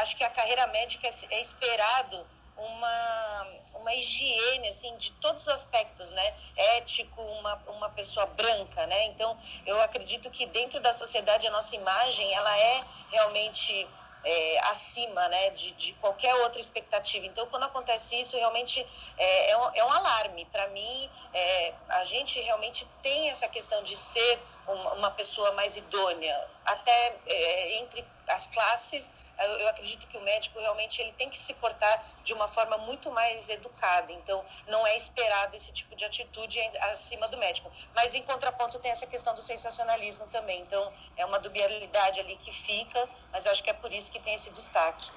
[0.00, 2.26] acho que a carreira médica é, é esperado
[2.60, 6.34] uma, uma higiene assim de todos os aspectos, né?
[6.76, 9.06] Ético, uma, uma pessoa branca, né?
[9.06, 13.88] Então, eu acredito que dentro da sociedade a nossa imagem ela é realmente
[14.24, 17.24] é, acima né, de, de, qualquer outra expectativa.
[17.26, 20.44] Então, quando acontece isso, realmente é, é, um, é um, alarme.
[20.46, 25.76] Para mim, é, a gente realmente tem essa questão de ser uma, uma pessoa mais
[25.76, 31.28] idônea, até é, entre as classes eu, eu, acredito que o médico realmente ele tem
[31.30, 34.12] que se portar de uma forma muito mais educada.
[34.12, 37.70] Então, não é esperado esse tipo de atitude acima do médico.
[37.94, 40.60] Mas, em contraponto, tem essa questão do sensacionalismo também.
[40.62, 44.34] Então, é uma dubialidade ali que fica, mas acho que é por isso que tem
[44.34, 45.10] esse destaque.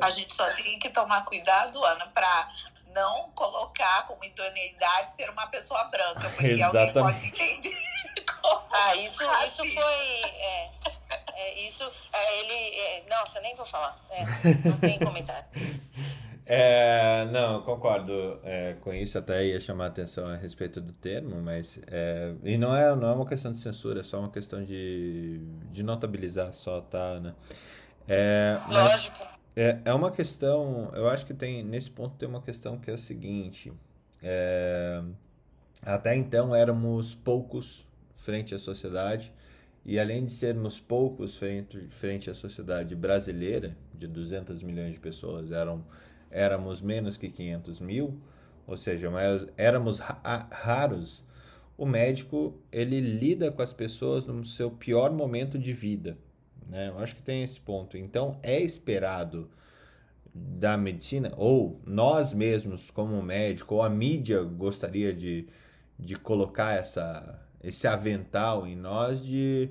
[0.00, 2.48] A gente só tem que tomar cuidado, Ana, para
[2.94, 6.98] não colocar como idoneidade ser uma pessoa branca, porque Exatamente.
[6.98, 7.86] alguém pode entender.
[8.72, 10.22] ah, isso, isso foi.
[10.24, 10.70] É,
[11.36, 12.80] é, isso, é, ele.
[12.80, 14.02] É, nossa, nem vou falar.
[14.10, 14.24] É,
[14.68, 15.46] não tem comentário.
[16.48, 21.42] É, não, concordo é, com isso, até ia chamar a atenção a respeito do termo,
[21.42, 21.76] mas.
[21.88, 25.40] É, e não é, não é uma questão de censura, é só uma questão de,
[25.72, 27.34] de notabilizar só, tá, né?
[28.06, 29.26] É, mas, Lógico.
[29.56, 32.94] É, é uma questão, eu acho que tem, nesse ponto tem uma questão que é
[32.94, 33.72] o seguinte.
[35.82, 39.32] Até então éramos poucos frente à sociedade
[39.88, 45.52] e além de sermos poucos frente, frente à sociedade brasileira, de 200 milhões de pessoas,
[45.52, 45.86] eram,
[46.28, 48.20] éramos menos que 500 mil,
[48.66, 49.08] ou seja,
[49.56, 51.24] éramos raros,
[51.78, 56.18] o médico ele lida com as pessoas no seu pior momento de vida.
[56.68, 56.88] Né?
[56.88, 57.96] Eu acho que tem esse ponto.
[57.96, 59.48] Então é esperado
[60.34, 65.46] da medicina, ou nós mesmos como médico, ou a mídia gostaria de,
[65.96, 69.68] de colocar essa, esse avental em nós de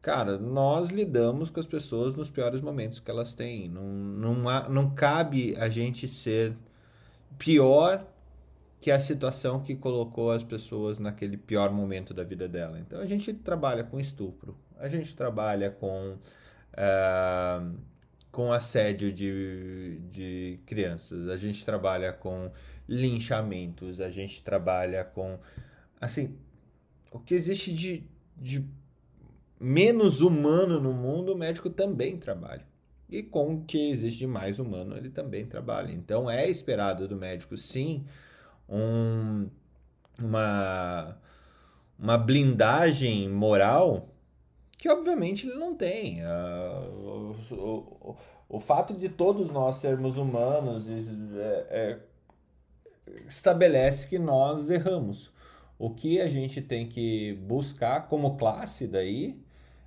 [0.00, 3.68] cara, nós lidamos com as pessoas nos piores momentos que elas têm.
[3.68, 6.56] Não, não, há, não cabe a gente ser
[7.36, 8.06] pior
[8.80, 12.78] que a situação que colocou as pessoas naquele pior momento da vida dela.
[12.78, 16.16] Então a gente trabalha com estupro, a gente trabalha com,
[16.74, 17.78] uh,
[18.30, 22.52] com assédio de, de crianças, a gente trabalha com
[22.88, 25.38] linchamentos, a gente trabalha com.
[26.00, 26.38] Assim,
[27.10, 28.04] o que existe de,
[28.36, 28.64] de
[29.60, 32.66] menos humano no mundo, o médico também trabalha.
[33.08, 35.92] e com o que existe de mais humano ele também trabalha.
[35.92, 38.04] Então é esperado do médico, sim,
[38.68, 39.48] um,
[40.18, 41.16] uma,
[41.98, 44.08] uma blindagem moral
[44.78, 46.22] que obviamente ele não tem.
[46.22, 48.16] Uh, o, o,
[48.48, 51.98] o, fato de todos nós sermos humanos é, é,
[53.26, 55.32] estabelece que nós erramos.
[55.78, 59.40] O que a gente tem que buscar como classe daí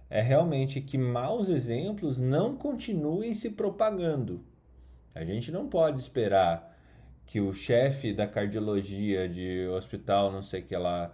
[0.09, 4.43] é realmente que maus exemplos não continuem se propagando.
[5.13, 6.77] A gente não pode esperar
[7.25, 11.13] que o chefe da cardiologia de hospital, não sei o que lá,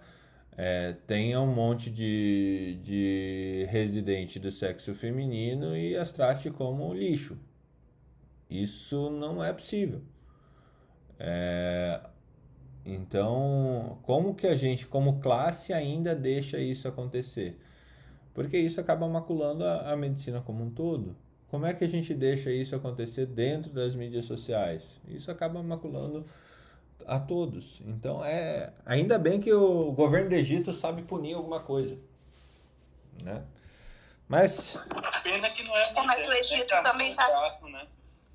[0.56, 7.38] é, tenha um monte de, de residente do sexo feminino e as trate como lixo.
[8.50, 10.02] Isso não é possível.
[11.18, 12.00] É,
[12.90, 17.60] então, como que a gente, como classe, ainda deixa isso acontecer?
[18.32, 21.14] Porque isso acaba maculando a, a medicina como um todo.
[21.50, 24.98] Como é que a gente deixa isso acontecer dentro das mídias sociais?
[25.06, 26.24] Isso acaba maculando
[27.06, 27.82] a todos.
[27.86, 31.98] Então é ainda bem que o governo do Egito sabe punir alguma coisa,
[33.22, 33.42] né?
[34.26, 34.78] Mas
[35.22, 35.90] pena que não é.
[35.90, 36.80] é mas o Egito né?
[36.80, 37.26] também está.
[37.70, 37.86] Né?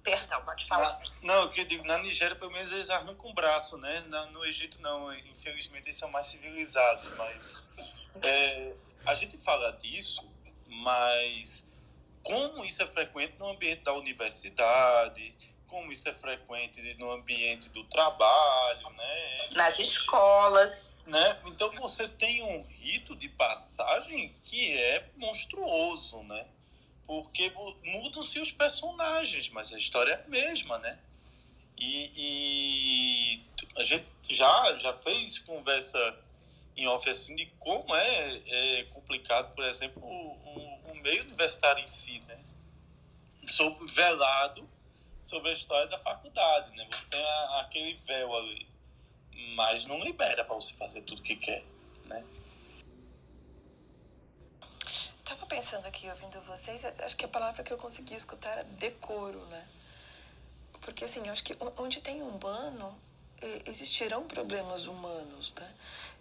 [0.04, 1.00] Perdão, pode falar.
[1.22, 4.04] Na, não, eu digo, na Nigéria pelo menos eles arrancam o braço, né?
[4.10, 7.64] Na, no Egito não, infelizmente eles são mais civilizados, mas
[8.22, 8.74] é,
[9.06, 10.30] a gente fala disso,
[10.68, 11.64] mas
[12.22, 15.34] como isso é frequente no ambiente da universidade,
[15.68, 19.50] como isso é frequente no ambiente do trabalho, né?
[19.54, 20.92] Nas escolas.
[21.06, 21.38] Né?
[21.46, 26.46] Então você tem um rito de passagem que é monstruoso, né?
[27.06, 27.52] Porque
[27.84, 30.98] mudam-se os personagens, mas a história é a mesma, né?
[31.78, 33.44] E, e
[33.78, 36.18] a gente já, já fez conversa
[36.76, 41.88] em off assim de como é, é complicado, por exemplo, o, o, meio universitário em
[41.88, 42.40] si, né?
[43.48, 44.68] Sobre, velado
[45.22, 46.88] sobre a história da faculdade, né?
[46.92, 48.68] Você tem a, aquele véu ali,
[49.56, 51.64] mas não libera para você fazer tudo que quer,
[52.06, 52.24] né?
[55.24, 59.40] Tava pensando aqui, ouvindo vocês, acho que a palavra que eu consegui escutar era decoro,
[59.46, 59.66] né?
[60.82, 63.00] Porque, assim, acho que onde tem humano,
[63.66, 65.76] existirão problemas humanos, né?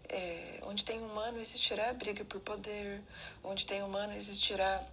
[0.08, 3.02] É, onde tem humano existirá briga por poder,
[3.42, 4.84] onde tem humano existirá.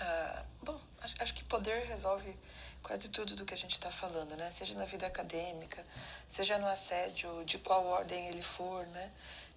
[0.00, 0.78] Ah, bom,
[1.20, 2.36] acho que poder resolve
[2.82, 4.50] quase tudo do que a gente está falando, né?
[4.50, 5.84] Seja na vida acadêmica,
[6.28, 9.10] seja no assédio, de qual ordem ele for, né?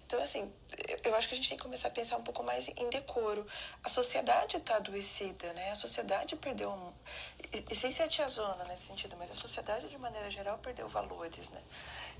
[0.06, 0.52] Então, assim,
[1.02, 3.44] eu acho que a gente tem que começar a pensar um pouco mais em decoro.
[3.82, 5.72] A sociedade está adoecida, né?
[5.72, 6.92] A sociedade perdeu um...
[7.68, 11.50] E sem ser a tiazona nesse sentido, mas a sociedade, de maneira geral, perdeu valores,
[11.50, 11.60] né?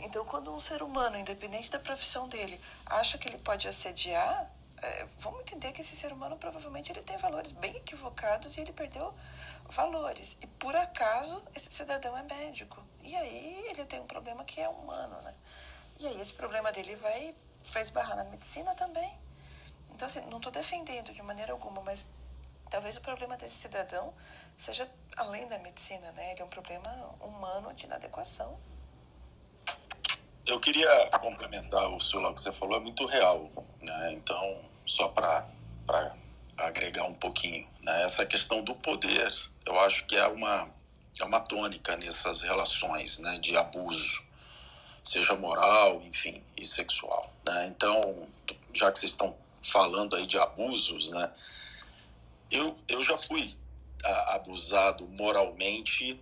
[0.01, 4.51] Então, quando um ser humano, independente da profissão dele, acha que ele pode assediar,
[4.83, 8.73] é, vamos entender que esse ser humano provavelmente ele tem valores bem equivocados e ele
[8.73, 9.15] perdeu
[9.65, 10.37] valores.
[10.41, 12.83] E por acaso esse cidadão é médico.
[13.03, 15.35] E aí ele tem um problema que é humano, né?
[15.99, 17.35] E aí esse problema dele vai,
[17.73, 19.13] vai esbarrar na medicina também.
[19.95, 22.07] Então, assim, não estou defendendo de maneira alguma, mas
[22.71, 24.13] talvez o problema desse cidadão
[24.59, 26.33] seja além da medicina, né?
[26.33, 28.59] Ele é um problema humano de inadequação.
[30.45, 33.51] Eu queria complementar o senhor que você falou, é muito real,
[33.83, 34.13] né?
[34.13, 35.47] Então, só para
[36.59, 38.05] agregar um pouquinho, né?
[38.05, 39.29] Essa questão do poder,
[39.67, 40.69] eu acho que é uma
[41.21, 44.23] é uma tônica nessas relações, né, de abuso,
[45.07, 47.69] seja moral, enfim, e sexual, né?
[47.69, 48.29] Então,
[48.75, 51.33] já que vocês estão falando aí de abusos, né?
[52.51, 53.55] Eu, eu já fui
[54.05, 56.21] a, abusado moralmente,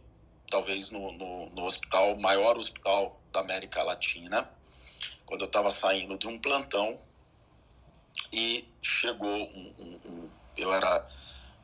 [0.50, 4.48] talvez no, no, no hospital, maior hospital da América Latina,
[5.24, 7.00] quando eu estava saindo de um plantão
[8.32, 11.08] e chegou um, um, um eu era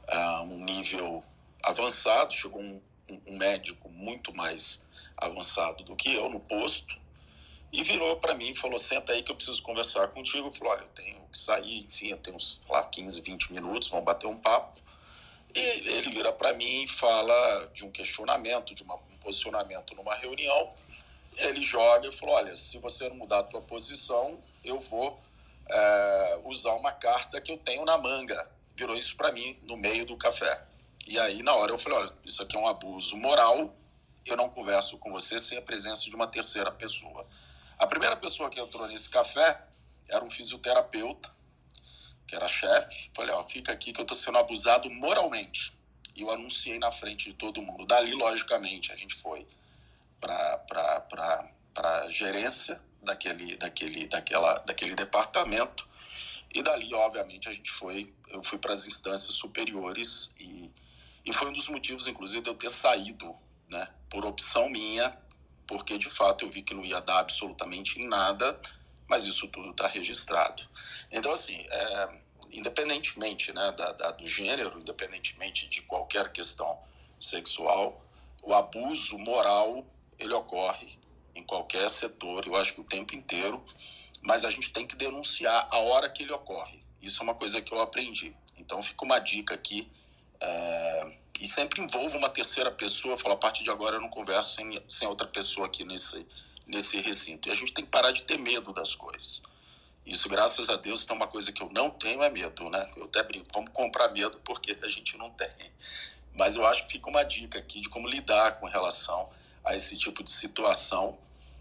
[0.09, 1.23] uh, um nível
[1.63, 2.81] avançado, chegou um,
[3.27, 4.83] um, médico muito mais
[5.17, 7.00] avançado do que eu no posto
[7.73, 10.51] e virou para mim e falou: Senta aí que eu preciso conversar contigo.
[10.51, 14.05] Falei: Olha, eu tenho que sair, enfim, eu tenho uns lá 15, 20 minutos, vamos
[14.05, 14.81] bater um papo.
[15.55, 20.15] E ele vira para mim e fala de um questionamento, de uma, um posicionamento numa
[20.15, 20.73] reunião.
[21.37, 25.21] Ele joga e falou: Olha, se você não mudar a tua posição, eu vou
[25.69, 28.51] é, usar uma carta que eu tenho na manga.
[28.75, 30.65] Virou isso para mim no meio do café.
[31.07, 33.75] E aí, na hora, eu falei: olha, isso aqui é um abuso moral.
[34.27, 37.27] Eu não converso com você sem a presença de uma terceira pessoa.
[37.81, 39.59] A primeira pessoa que entrou nesse café
[40.07, 41.35] era um fisioterapeuta,
[42.29, 43.11] que era chefe.
[43.17, 45.73] Falei: ó, fica aqui que eu tô sendo abusado moralmente.
[46.15, 47.87] E eu anunciei na frente de todo mundo.
[47.87, 49.49] Dali, logicamente, a gente foi
[50.21, 55.89] para a gerência daquele, daquele, daquela, daquele departamento.
[56.53, 60.71] E dali, obviamente, a gente foi, eu fui para as instâncias superiores e,
[61.25, 63.35] E foi um dos motivos, inclusive, de eu ter saído,
[63.71, 63.89] né?
[64.11, 65.17] Por opção minha,
[65.71, 68.61] porque de fato eu vi que não ia dar absolutamente nada,
[69.09, 70.69] mas isso tudo está registrado.
[71.13, 76.77] Então, assim, é, independentemente né, da, da, do gênero, independentemente de qualquer questão
[77.21, 78.05] sexual,
[78.43, 79.79] o abuso moral
[80.19, 80.99] ele ocorre
[81.37, 83.65] em qualquer setor, eu acho que o tempo inteiro,
[84.23, 86.83] mas a gente tem que denunciar a hora que ele ocorre.
[87.01, 88.35] Isso é uma coisa que eu aprendi.
[88.59, 89.89] Então fica uma dica aqui.
[90.41, 94.57] É, e sempre envolvo uma terceira pessoa, falo, a partir de agora eu não converso
[94.57, 96.27] sem, sem outra pessoa aqui nesse,
[96.67, 97.49] nesse recinto.
[97.49, 99.43] E a gente tem que parar de ter medo das coisas.
[100.05, 102.87] Isso, graças a Deus, é uma coisa que eu não tenho é medo, né?
[102.95, 105.49] Eu até brinco, vamos comprar medo porque a gente não tem.
[106.35, 109.31] Mas eu acho que fica uma dica aqui de como lidar com relação
[109.65, 111.19] a esse tipo de situação.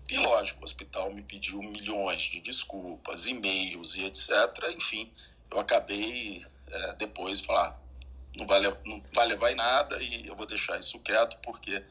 [0.10, 4.32] E lógico, o hospital me pediu milhões de desculpas, e-mails e etc.
[4.76, 5.10] Enfim,
[5.50, 7.80] eu acabei é, depois falar,
[8.36, 11.84] não vai, não vai levar em nada e eu vou deixar isso quieto porque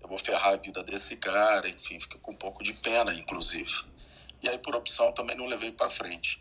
[0.00, 3.72] eu vou ferrar a vida desse cara, enfim, fica com um pouco de pena, inclusive.
[4.42, 6.40] E aí, por opção, também não levei para frente.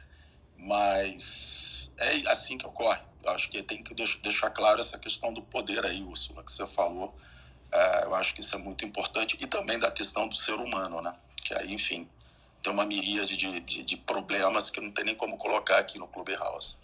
[0.57, 3.01] Mas é assim que ocorre.
[3.23, 6.67] Eu acho que tem que deixar claro essa questão do poder aí, Úrsula, que você
[6.67, 7.15] falou
[7.75, 9.37] é, eu acho que isso é muito importante.
[9.39, 11.13] E também da questão do ser humano, né?
[11.43, 12.07] Que aí, enfim,
[12.63, 16.07] tem uma miríade de, de, de problemas que não tem nem como colocar aqui no
[16.07, 16.77] Clubhouse.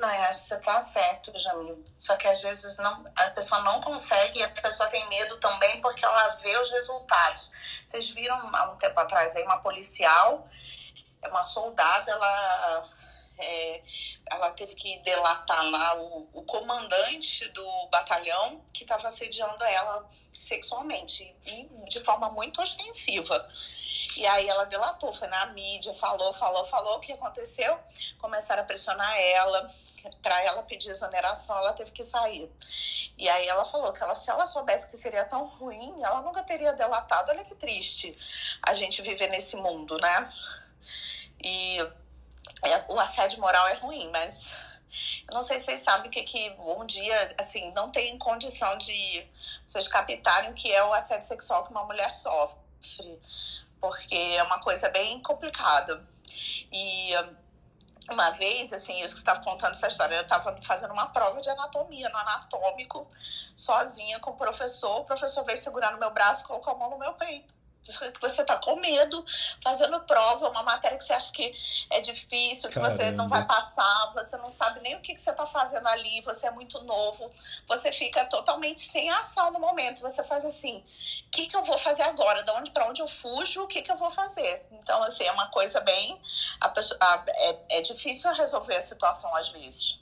[0.00, 1.84] Não, eu acho que você tá certo, Jamil.
[1.98, 5.78] Só que às vezes não, a pessoa não consegue e a pessoa tem medo também
[5.82, 7.52] porque ela vê os resultados.
[7.86, 10.48] Vocês viram há um tempo atrás aí uma policial,
[11.28, 12.88] uma soldada, ela
[13.40, 13.82] é,
[14.30, 21.36] ela teve que delatar lá o, o comandante do batalhão que estava assediando ela sexualmente
[21.44, 23.46] e de forma muito ostensiva.
[24.16, 27.78] E aí ela delatou, foi na mídia, falou, falou, falou o que aconteceu.
[28.18, 29.70] Começaram a pressionar ela,
[30.22, 32.50] para ela pedir exoneração, ela teve que sair.
[33.16, 36.42] E aí ela falou que ela, se ela soubesse que seria tão ruim, ela nunca
[36.42, 37.28] teria delatado.
[37.28, 38.16] Olha que triste
[38.62, 40.32] a gente viver nesse mundo, né?
[41.42, 41.78] E
[42.62, 44.52] é, o assédio moral é ruim, mas
[45.28, 49.26] eu não sei se vocês sabem que, que um dia, assim, não tem condição de
[49.64, 52.58] vocês captarem o que é o assédio sexual que uma mulher sofre,
[53.80, 56.02] porque é uma coisa bem complicada.
[56.72, 57.12] E
[58.10, 61.40] uma vez, assim, isso que você estava contando essa história, eu estava fazendo uma prova
[61.40, 63.08] de anatomia no anatômico,
[63.56, 65.00] sozinha com o professor.
[65.00, 68.20] O professor veio segurar no meu braço e colocou a mão no meu peito que
[68.20, 69.24] você está com medo,
[69.62, 71.52] fazendo prova, uma matéria que você acha que
[71.90, 72.94] é difícil, que Caramba.
[72.94, 76.20] você não vai passar, você não sabe nem o que, que você está fazendo ali,
[76.22, 77.30] você é muito novo,
[77.66, 80.00] você fica totalmente sem ação no momento.
[80.00, 80.84] Você faz assim:
[81.26, 82.42] o que, que eu vou fazer agora?
[82.42, 83.62] De onde para onde eu fujo?
[83.62, 84.66] O que, que eu vou fazer?
[84.72, 86.20] Então, assim, é uma coisa bem.
[86.60, 89.98] A pessoa, a, é, é difícil resolver a situação às vezes.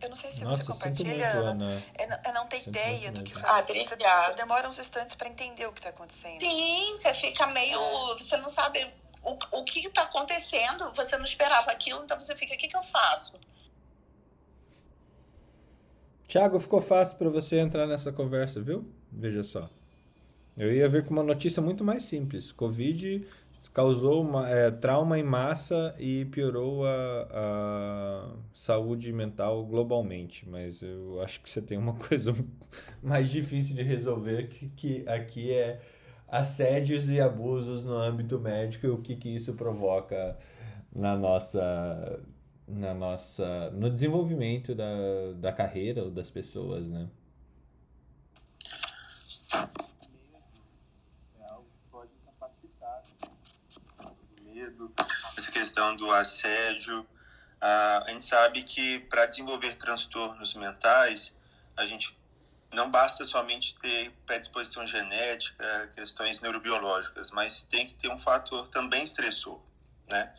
[0.00, 1.54] Eu não sei se Nossa, você compartilha.
[1.54, 1.64] Muito,
[1.94, 3.46] é, é não ter ideia do que fazer.
[3.48, 6.40] Ah, você, você, demora uns instantes para entender o que está acontecendo.
[6.40, 7.78] Sim, você fica meio.
[7.78, 8.14] É.
[8.14, 8.84] Você não sabe
[9.22, 12.76] o, o que está acontecendo, você não esperava aquilo, então você fica: o que, que
[12.76, 13.38] eu faço?
[16.26, 18.90] Tiago, ficou fácil para você entrar nessa conversa, viu?
[19.10, 19.68] Veja só.
[20.56, 22.52] Eu ia ver com uma notícia muito mais simples.
[22.52, 23.26] Covid
[23.72, 30.48] causou uma, é, trauma em massa e piorou a, a, saúde mental globalmente.
[30.48, 32.32] Mas eu acho que você tem uma coisa
[33.02, 35.80] mais difícil de resolver, que, que aqui é
[36.28, 40.36] assédios e abusos no âmbito médico e o que, que isso provoca
[40.94, 42.20] na nossa
[42.66, 44.86] na nossa no desenvolvimento da,
[45.36, 47.08] da carreira ou das pessoas, né?
[55.62, 57.06] essa questão do assédio.
[57.60, 61.34] a gente sabe que para desenvolver transtornos mentais,
[61.76, 62.16] a gente
[62.72, 69.02] não basta somente ter predisposição genética, questões neurobiológicas, mas tem que ter um fator também
[69.02, 69.60] estressor,
[70.10, 70.32] né?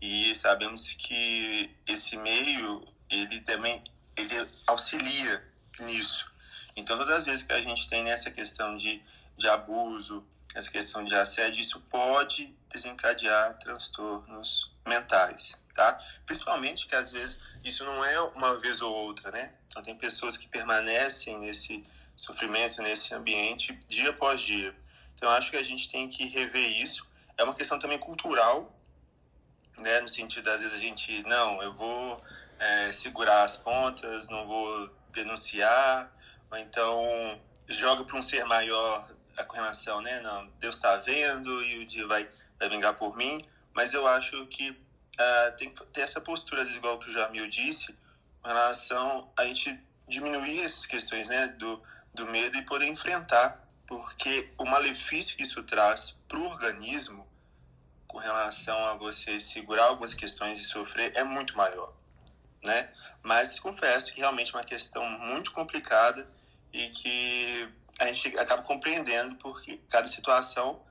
[0.00, 3.82] E sabemos que esse meio, ele também
[4.16, 5.42] ele auxilia
[5.80, 6.30] nisso.
[6.76, 9.02] Então, todas as vezes que a gente tem nessa questão de,
[9.36, 10.24] de abuso,
[10.54, 15.96] essa questão de assédio, isso pode desencadear transtornos mentais, tá?
[16.26, 19.52] Principalmente que às vezes isso não é uma vez ou outra, né?
[19.68, 21.84] Então tem pessoas que permanecem nesse
[22.16, 24.74] sofrimento, nesse ambiente dia após dia.
[25.14, 27.06] Então acho que a gente tem que rever isso.
[27.36, 28.74] É uma questão também cultural,
[29.78, 30.00] né?
[30.00, 32.22] No sentido às vezes a gente não, eu vou
[32.58, 36.10] é, segurar as pontas, não vou denunciar,
[36.50, 40.20] ou então joga para um ser maior a correlação, né?
[40.20, 42.28] Não, Deus está vendo e o dia vai,
[42.58, 43.38] vai vingar por mim.
[43.74, 47.12] Mas eu acho que uh, tem que ter essa postura, às vezes, igual que o
[47.12, 47.94] Jamil disse,
[48.42, 49.78] com relação a gente
[50.08, 51.80] diminuir essas questões né, do,
[52.12, 57.26] do medo e poder enfrentar, porque o malefício que isso traz para o organismo
[58.06, 61.92] com relação a você segurar algumas questões e sofrer é muito maior,
[62.64, 62.90] né?
[63.22, 66.28] Mas confesso que realmente é uma questão muito complicada
[66.72, 67.68] e que
[68.00, 70.82] a gente acaba compreendendo porque cada situação,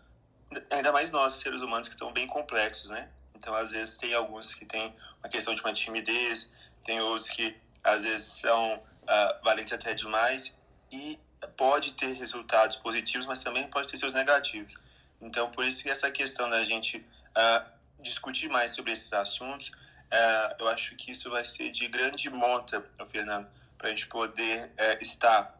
[0.72, 3.10] ainda mais nós, seres humanos, que estão bem complexos, né?
[3.36, 6.52] Então, às vezes, tem alguns que têm uma questão de uma timidez,
[6.86, 10.56] tem outros que, às vezes, são uh, valentes até demais
[10.92, 11.20] e
[11.58, 14.76] pode ter resultados positivos, mas também pode ter seus negativos.
[15.20, 17.66] Então, por isso que essa questão da gente uh,
[18.00, 22.86] discutir mais sobre esses assuntos, uh, eu acho que isso vai ser de grande monta,
[23.08, 23.48] Fernando,
[23.78, 25.59] para a gente poder uh, estar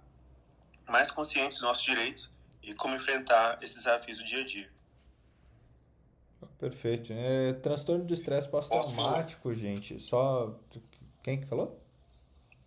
[0.90, 2.32] mais conscientes dos nossos direitos
[2.64, 4.70] e como enfrentar esses desafios do dia a dia.
[6.58, 7.14] Perfeito.
[7.14, 10.00] É, transtorno de estresse pós-traumático, gente.
[10.00, 10.56] Só.
[11.24, 11.82] Quem que falou?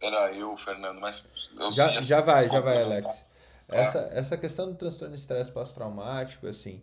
[0.01, 1.27] Era eu, Fernando, mas.
[1.59, 3.25] Eu já, já vai, já vai, Alex.
[3.69, 6.83] Essa, essa questão do transtorno de estresse pós-traumático, assim.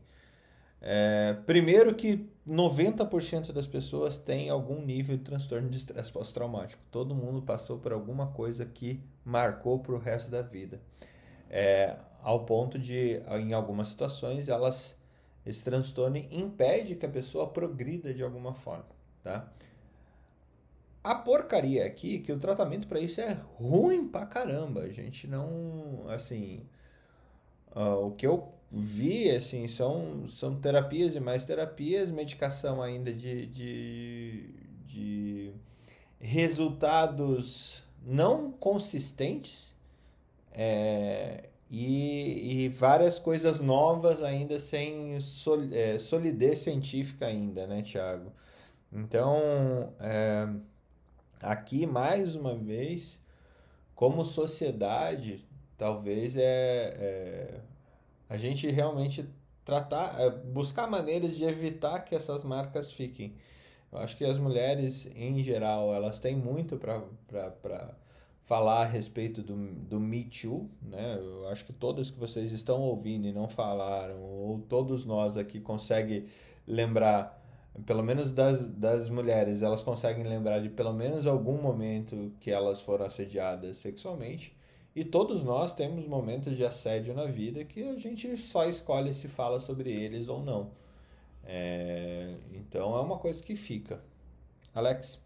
[0.82, 6.82] É, primeiro que 90% das pessoas têm algum nível de transtorno de estresse pós-traumático.
[6.90, 10.80] Todo mundo passou por alguma coisa que marcou para o resto da vida.
[11.50, 14.96] É, ao ponto de, em algumas situações, elas
[15.46, 18.86] esse transtorno impede que a pessoa progrida de alguma forma,
[19.24, 19.52] tá?
[21.04, 24.82] A porcaria aqui que o tratamento para isso é ruim pra caramba.
[24.82, 26.62] A gente não, assim,
[27.76, 33.48] uh, o que eu vi, assim, são, são terapias e mais terapias, medicação ainda de,
[33.48, 34.50] de,
[34.86, 35.54] de
[36.20, 39.74] resultados não consistentes,
[40.54, 48.32] é, e, e várias coisas novas ainda sem sol, é, solidez científica ainda, né, Tiago?
[48.92, 50.48] Então, é,
[51.42, 53.20] aqui mais uma vez,
[53.96, 55.46] como sociedade,
[55.78, 56.42] talvez é,
[56.98, 57.60] é
[58.30, 59.28] a gente realmente
[59.66, 63.36] tratar, é, buscar maneiras de evitar que essas marcas fiquem.
[63.92, 67.96] Eu acho que as mulheres, em geral, elas têm muito para
[68.50, 71.20] falar a respeito do, do Me Too, né?
[71.20, 75.62] Eu acho que todos que vocês estão ouvindo e não falaram, ou todos nós aqui
[75.62, 76.26] conseguem
[76.66, 77.40] lembrar,
[77.86, 82.82] pelo menos das, das mulheres, elas conseguem lembrar de pelo menos algum momento que elas
[82.82, 84.58] foram assediadas sexualmente.
[84.96, 89.28] E todos nós temos momentos de assédio na vida que a gente só escolhe se
[89.28, 90.72] fala sobre eles ou não.
[91.46, 94.02] É, então é uma coisa que fica.
[94.74, 95.20] Alex?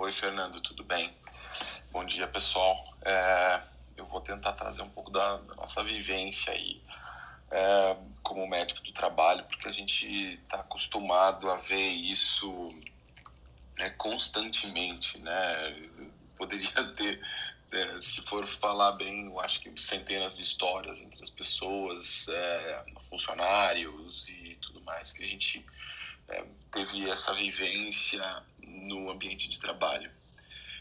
[0.00, 1.12] Oi, Fernando, tudo bem?
[1.90, 2.76] Bom dia, pessoal.
[3.04, 3.60] É,
[3.96, 6.80] eu vou tentar trazer um pouco da, nossa vivência aí
[7.50, 10.06] é, como médico do trabalho, porque a gente
[10.40, 12.70] está acostumado a ver isso
[13.76, 15.90] né, constantemente, né?
[16.36, 17.20] Poderia ter,
[17.72, 22.84] é, se for falar bem, eu acho que centenas de histórias entre as pessoas, é,
[23.10, 25.66] funcionários e tudo mais, que a gente
[26.28, 30.10] é, teve essa vivência no ambiente de trabalho.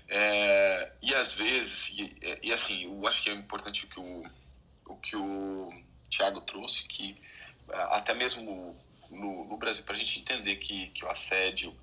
[0.10, 4.26] É, e às vezes, e, e, assim, eu acho que é importante o que o,
[4.86, 5.74] o, que o
[6.10, 7.20] Tiago trouxe, que
[7.70, 8.78] é, até mesmo
[9.10, 11.76] no, no Brasil, para a gente entender que, que o assédio,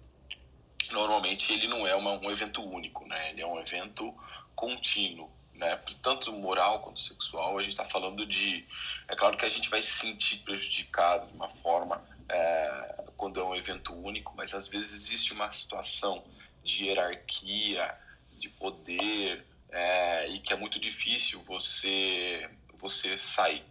[0.91, 3.31] normalmente, ele não é uma, um evento único, né?
[3.31, 4.15] ele é um evento
[4.55, 5.31] contínuo.
[5.55, 5.79] Né?
[6.03, 8.67] Tanto moral quanto sexual, a gente está falando de.
[9.07, 13.45] É claro que a gente vai se sentir prejudicado de uma forma é, quando é
[13.45, 16.25] um evento único, mas às vezes existe uma situação
[16.63, 17.95] de hierarquia,
[18.39, 22.49] de poder, é, e que é muito difícil você,
[22.79, 23.65] você sair.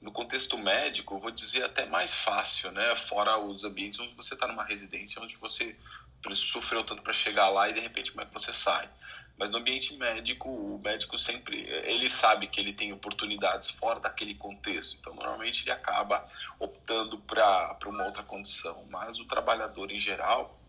[0.00, 2.94] No contexto médico, eu vou dizer até mais fácil, né?
[2.94, 5.74] Fora os ambientes onde você está numa residência, onde você
[6.32, 8.88] sofreu tanto para chegar lá e de repente como é que você sai.
[9.36, 14.34] Mas no ambiente médico, o médico sempre ele sabe que ele tem oportunidades fora daquele
[14.34, 14.96] contexto.
[14.96, 16.24] Então, normalmente ele acaba
[16.58, 18.86] optando para uma outra condição.
[18.88, 20.60] Mas o trabalhador em geral,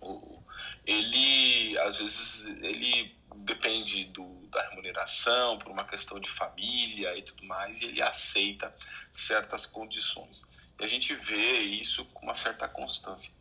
[0.00, 0.42] o,
[0.84, 7.44] ele às vezes ele depende do, da remuneração por uma questão de família e tudo
[7.44, 8.74] mais, e ele aceita
[9.12, 10.42] certas condições.
[10.80, 13.32] E a gente vê isso com uma certa constância.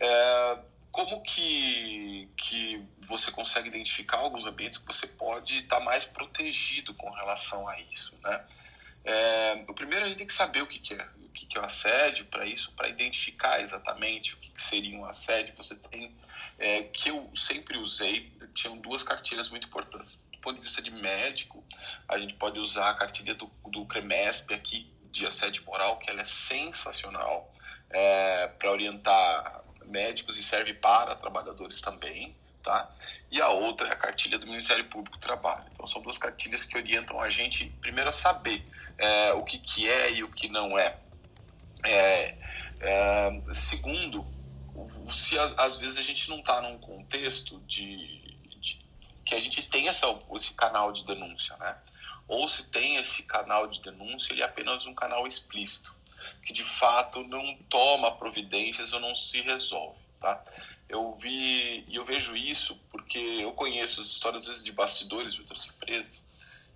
[0.00, 0.58] É,
[0.90, 7.10] como que, que você consegue identificar alguns ambientes que você pode estar mais protegido com
[7.10, 8.44] relação a isso, né?
[9.04, 11.56] É, o primeiro a gente tem que saber o que, que é o que, que
[11.56, 15.54] é o assédio para isso, para identificar exatamente o que, que, seria um assédio.
[15.56, 16.14] Você tem
[16.58, 20.18] é, que eu sempre usei, tinham duas cartilhas muito importantes.
[20.32, 21.64] Do ponto de vista de médico,
[22.08, 26.22] a gente pode usar a cartilha do, do CREMESP aqui de assédio moral, que ela
[26.22, 27.52] é sensacional
[27.90, 32.90] é, para orientar médicos e serve para trabalhadores também, tá?
[33.30, 35.64] E a outra é a cartilha do Ministério Público do Trabalho.
[35.72, 38.64] Então são duas cartilhas que orientam a gente primeiro a saber
[38.96, 40.98] é, o que, que é e o que não é.
[41.84, 42.36] é,
[42.80, 44.26] é segundo,
[45.12, 48.84] se às vezes a gente não está num contexto de, de,
[49.24, 51.76] que a gente tem essa, esse canal de denúncia, né?
[52.26, 55.94] Ou se tem esse canal de denúncia, ele é apenas um canal explícito,
[56.44, 60.42] que de fato não toma providências ou não se resolve, tá?
[60.88, 65.34] Eu vi e eu vejo isso porque eu conheço as histórias às vezes de bastidores
[65.34, 66.26] de outras empresas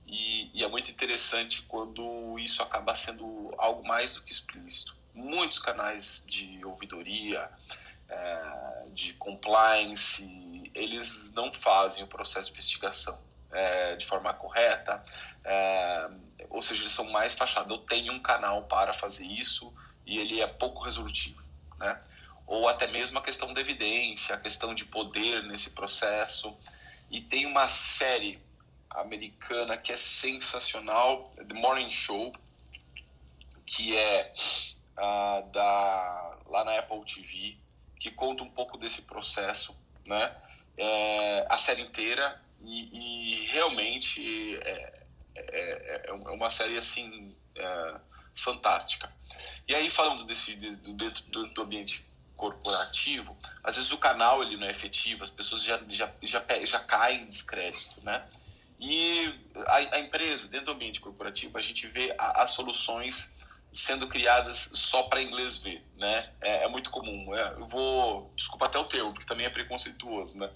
[0.06, 4.94] e, e é muito interessante quando isso acaba sendo algo mais do que explícito.
[5.14, 7.48] Muitos canais de ouvidoria,
[8.08, 13.18] é, de compliance, eles não fazem o processo de investigação
[13.50, 15.04] é, de forma correta,
[15.44, 16.08] é,
[16.50, 17.70] ou seja, eles são mais fachados.
[17.70, 19.72] Eu tenho um canal para fazer isso
[20.06, 21.42] e ele é pouco resolutivo,
[21.78, 22.00] né?
[22.46, 26.56] Ou até mesmo a questão da evidência, a questão de poder nesse processo.
[27.10, 28.38] E tem uma série
[28.90, 32.32] americana que é sensacional, The Morning Show,
[33.64, 34.32] que é
[34.98, 37.56] uh, da, lá na Apple TV,
[37.98, 39.76] que conta um pouco desse processo,
[40.06, 40.36] né?
[40.76, 45.01] É, a série inteira e, e realmente é,
[45.34, 47.94] é, é, uma série assim é,
[48.34, 49.12] fantástica.
[49.66, 52.06] E aí falando desse do, dentro do, ambiente
[52.36, 56.80] corporativo, às vezes o canal ele não é efetivo, as pessoas já já já, já
[56.80, 58.26] caem em descrédito, né?
[58.78, 59.32] E
[59.66, 63.36] a, a, empresa dentro do ambiente corporativo a gente vê a, as soluções
[63.72, 66.30] sendo criadas só para inglês ver, né?
[66.40, 67.34] É, é muito comum.
[67.34, 70.50] É, eu vou, desculpa até o termo, porque também é preconceituoso, né?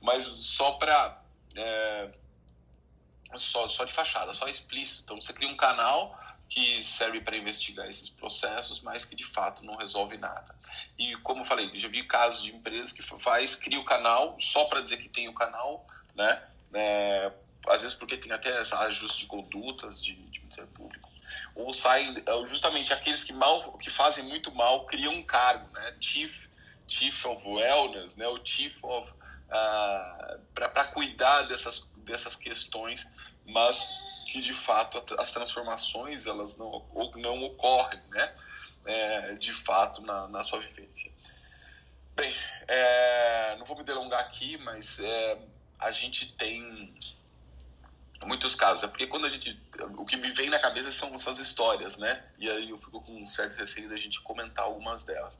[0.00, 1.22] Mas só para
[1.54, 2.10] é,
[3.36, 5.02] só, só de fachada, só explícito.
[5.04, 6.18] Então você cria um canal
[6.48, 10.54] que serve para investigar esses processos, mas que de fato não resolve nada.
[10.98, 14.66] E como eu falei, já vi casos de empresas que faz, cria o canal só
[14.66, 16.42] para dizer que tem o canal, né?
[16.74, 17.32] É,
[17.68, 21.10] às vezes porque tem até ajuste de condutas de, de Ministério Público
[21.54, 25.94] ou saem é, justamente aqueles que mal que fazem muito mal criam um cargo né
[26.00, 26.48] chief
[26.88, 29.14] chief of wellness né o chief of uh,
[29.50, 33.08] ah, para cuidar dessas dessas questões
[33.46, 33.86] mas
[34.26, 36.84] que de fato as transformações elas não
[37.16, 38.34] não ocorrem né
[38.84, 41.10] é, de fato na, na sua vivência
[42.14, 42.34] bem
[42.68, 45.38] é, não vou me delongar aqui mas é,
[45.78, 46.94] a gente tem
[48.26, 48.82] muitos casos.
[48.82, 49.60] É porque quando a gente.
[49.96, 52.22] O que me vem na cabeça são essas histórias, né?
[52.38, 55.38] E aí eu fico com um certo receio da gente comentar algumas delas.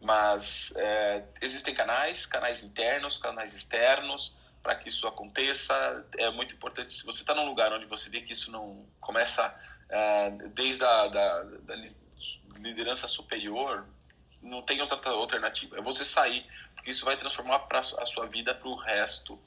[0.00, 6.04] Mas é, existem canais, canais internos, canais externos, para que isso aconteça.
[6.18, 9.54] É muito importante, se você está num lugar onde você vê que isso não começa
[9.88, 11.76] é, desde a da, da
[12.58, 13.86] liderança superior,
[14.42, 15.78] não tem outra alternativa.
[15.78, 16.44] É você sair,
[16.74, 19.38] porque isso vai transformar pra, a sua vida para o resto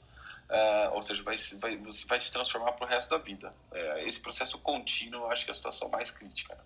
[0.48, 3.52] Uh, ou seja, vai, vai, você vai se transformar para o resto da vida.
[3.70, 6.54] Uh, esse processo contínuo, eu acho que é a situação mais crítica.
[6.54, 6.62] Né?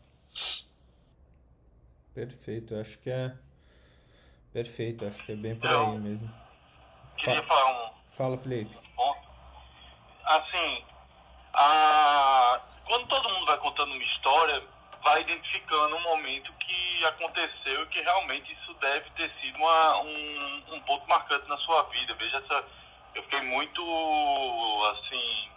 [2.14, 3.34] Perfeito, acho que é
[4.52, 6.32] perfeito, acho que é bem por eu aí mesmo.
[7.16, 7.91] Queria falar um.
[8.22, 8.78] Fala, Felipe.
[8.94, 9.16] Bom,
[10.26, 10.84] assim,
[11.54, 12.60] a...
[12.86, 14.62] quando todo mundo vai contando uma história,
[15.02, 20.62] vai identificando um momento que aconteceu e que realmente isso deve ter sido uma, um,
[20.68, 22.14] um ponto marcante na sua vida.
[22.14, 22.64] Veja essa
[23.16, 23.82] eu fiquei muito
[24.92, 25.50] assim.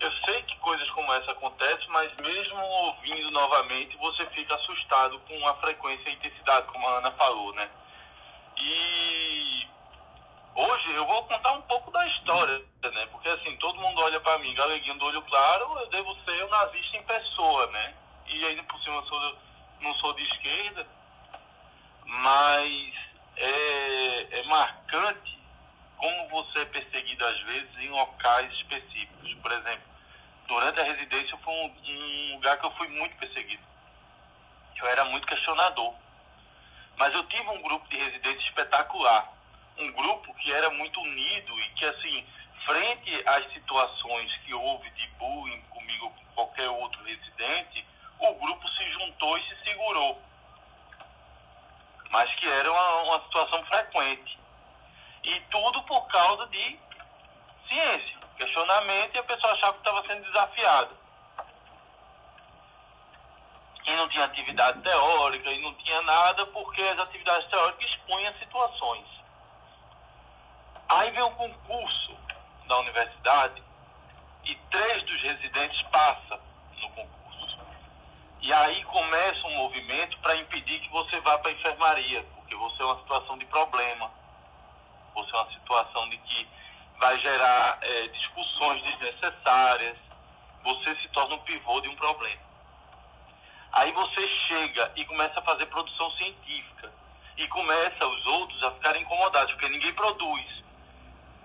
[0.00, 5.46] Eu sei que coisas como essa acontecem, mas mesmo ouvindo novamente, você fica assustado com
[5.46, 7.68] a frequência e intensidade, como a Ana falou, né?
[8.56, 9.68] E
[10.54, 13.06] hoje eu vou contar um pouco da história, né?
[13.06, 16.48] Porque assim, todo mundo olha para mim, galeguinho do olho claro, eu devo ser um
[16.48, 17.94] nazista em pessoa, né?
[18.26, 19.38] E ainda por cima eu sou,
[19.80, 20.86] não sou de esquerda,
[22.06, 22.94] mas
[23.36, 25.38] é, é marcante
[25.96, 29.34] como você é perseguido às vezes em locais específicos.
[29.34, 29.84] Por exemplo,
[30.48, 33.62] durante a residência foi um, um lugar que eu fui muito perseguido.
[34.76, 35.94] Eu era muito questionador.
[36.96, 39.32] Mas eu tive um grupo de residentes espetacular.
[39.78, 42.26] Um grupo que era muito unido e que, assim,
[42.66, 47.86] frente às situações que houve de bullying comigo ou com qualquer outro residente,
[48.18, 50.22] o grupo se juntou e se segurou.
[52.10, 54.38] Mas que era uma, uma situação frequente.
[55.24, 56.78] E tudo por causa de
[57.68, 61.02] ciência, questionamento, e a pessoa achava que estava sendo desafiada.
[63.84, 69.21] E não tinha atividade teórica, e não tinha nada, porque as atividades teóricas expunham situações.
[70.94, 72.16] Aí vem um concurso
[72.66, 73.62] da universidade,
[74.44, 76.38] e três dos residentes passam
[76.80, 77.58] no concurso.
[78.40, 82.82] E aí começa um movimento para impedir que você vá para a enfermaria, porque você
[82.82, 84.10] é uma situação de problema
[85.32, 86.48] se é uma situação de que
[86.98, 89.96] vai gerar é, discussões desnecessárias,
[90.62, 92.40] você se torna um pivô de um problema.
[93.72, 96.92] Aí você chega e começa a fazer produção científica
[97.36, 100.61] e começa os outros a ficarem incomodados, porque ninguém produz.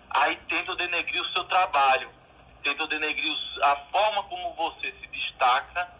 [0.09, 2.09] Aí tenta denegrir o seu trabalho,
[2.63, 3.31] tenta denegrir
[3.63, 5.91] a forma como você se destaca,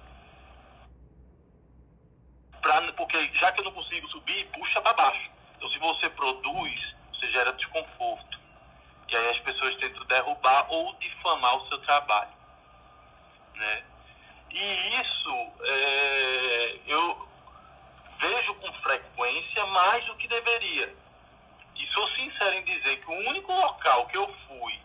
[2.61, 5.31] pra, porque já que eu não consigo subir, puxa para baixo.
[5.57, 8.39] Então se você produz, você gera desconforto.
[9.09, 12.31] E aí as pessoas tentam derrubar ou difamar o seu trabalho.
[13.55, 13.83] Né?
[14.51, 17.29] E isso é, eu
[18.19, 21.06] vejo com frequência mais do que deveria.
[21.77, 24.79] E sou sincero em dizer que o único local que eu fui,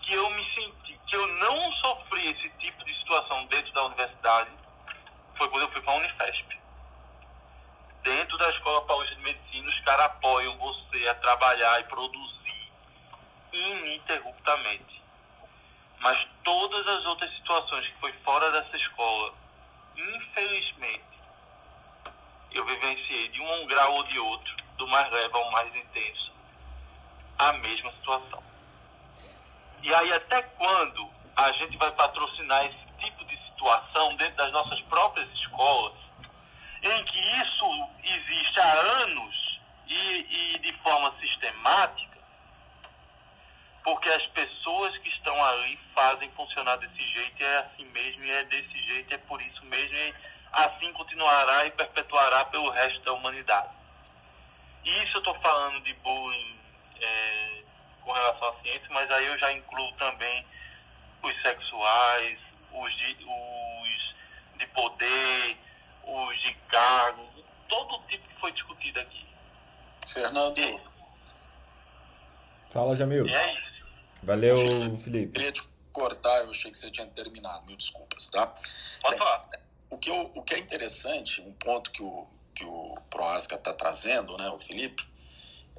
[0.00, 4.50] que eu me senti, que eu não sofri esse tipo de situação dentro da universidade,
[5.36, 6.58] foi quando eu fui para a Unifesp.
[8.02, 12.72] Dentro da Escola Paulista de Medicina, os caras apoiam você a trabalhar e produzir
[13.52, 15.02] ininterruptamente.
[16.00, 19.32] Mas todas as outras situações que foi fora dessa escola,
[19.96, 21.04] infelizmente,
[22.52, 26.32] eu vivenciei de um grau ou de outro, do mais leve ao mais intenso,
[27.38, 28.42] a mesma situação.
[29.82, 34.80] E aí até quando a gente vai patrocinar esse tipo de situação dentro das nossas
[34.82, 35.94] próprias escolas,
[36.82, 38.72] em que isso existe há
[39.02, 42.18] anos e, e de forma sistemática,
[43.82, 48.44] porque as pessoas que estão ali fazem funcionar desse jeito, é assim mesmo, e é
[48.44, 50.14] desse jeito, é por isso mesmo, e
[50.52, 53.68] assim continuará e perpetuará pelo resto da humanidade.
[54.84, 56.58] Isso eu estou falando de bullying
[57.00, 57.62] é,
[58.02, 60.46] com relação à ciência, mas aí eu já incluo também
[61.22, 62.38] os sexuais,
[62.72, 64.14] os de, os
[64.58, 65.56] de poder,
[66.04, 67.26] os de cargos,
[67.68, 69.26] todo tipo que foi discutido aqui.
[70.06, 70.58] Fernando.
[70.58, 70.76] E,
[72.70, 73.26] Fala, Jamil.
[73.26, 73.84] E é isso.
[74.22, 75.32] Valeu, Felipe.
[75.32, 75.62] Queria te
[75.92, 78.52] cortar, eu achei que você tinha terminado, mil desculpas, tá?
[79.00, 79.48] Pode falar.
[79.88, 83.72] O que, eu, o que é interessante, um ponto que o, que o Proasca está
[83.72, 85.06] trazendo, né, o Felipe,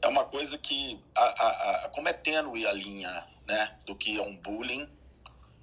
[0.01, 4.17] é uma coisa que, a, a, a, como é tênue a linha né, do que
[4.17, 4.89] é um bullying,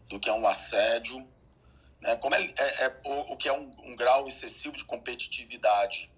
[0.09, 1.27] do que é um assédio,
[2.01, 6.11] né, como é, é, é o, o, que é um, um grau excessivo de competitividade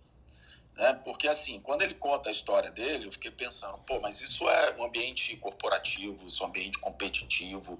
[0.76, 0.92] né?
[1.04, 4.74] Porque, assim, quando ele conta a história dele, eu fiquei pensando, pô, mas isso é
[4.76, 7.78] um ambiente corporativo, isso é um ambiente competitivo.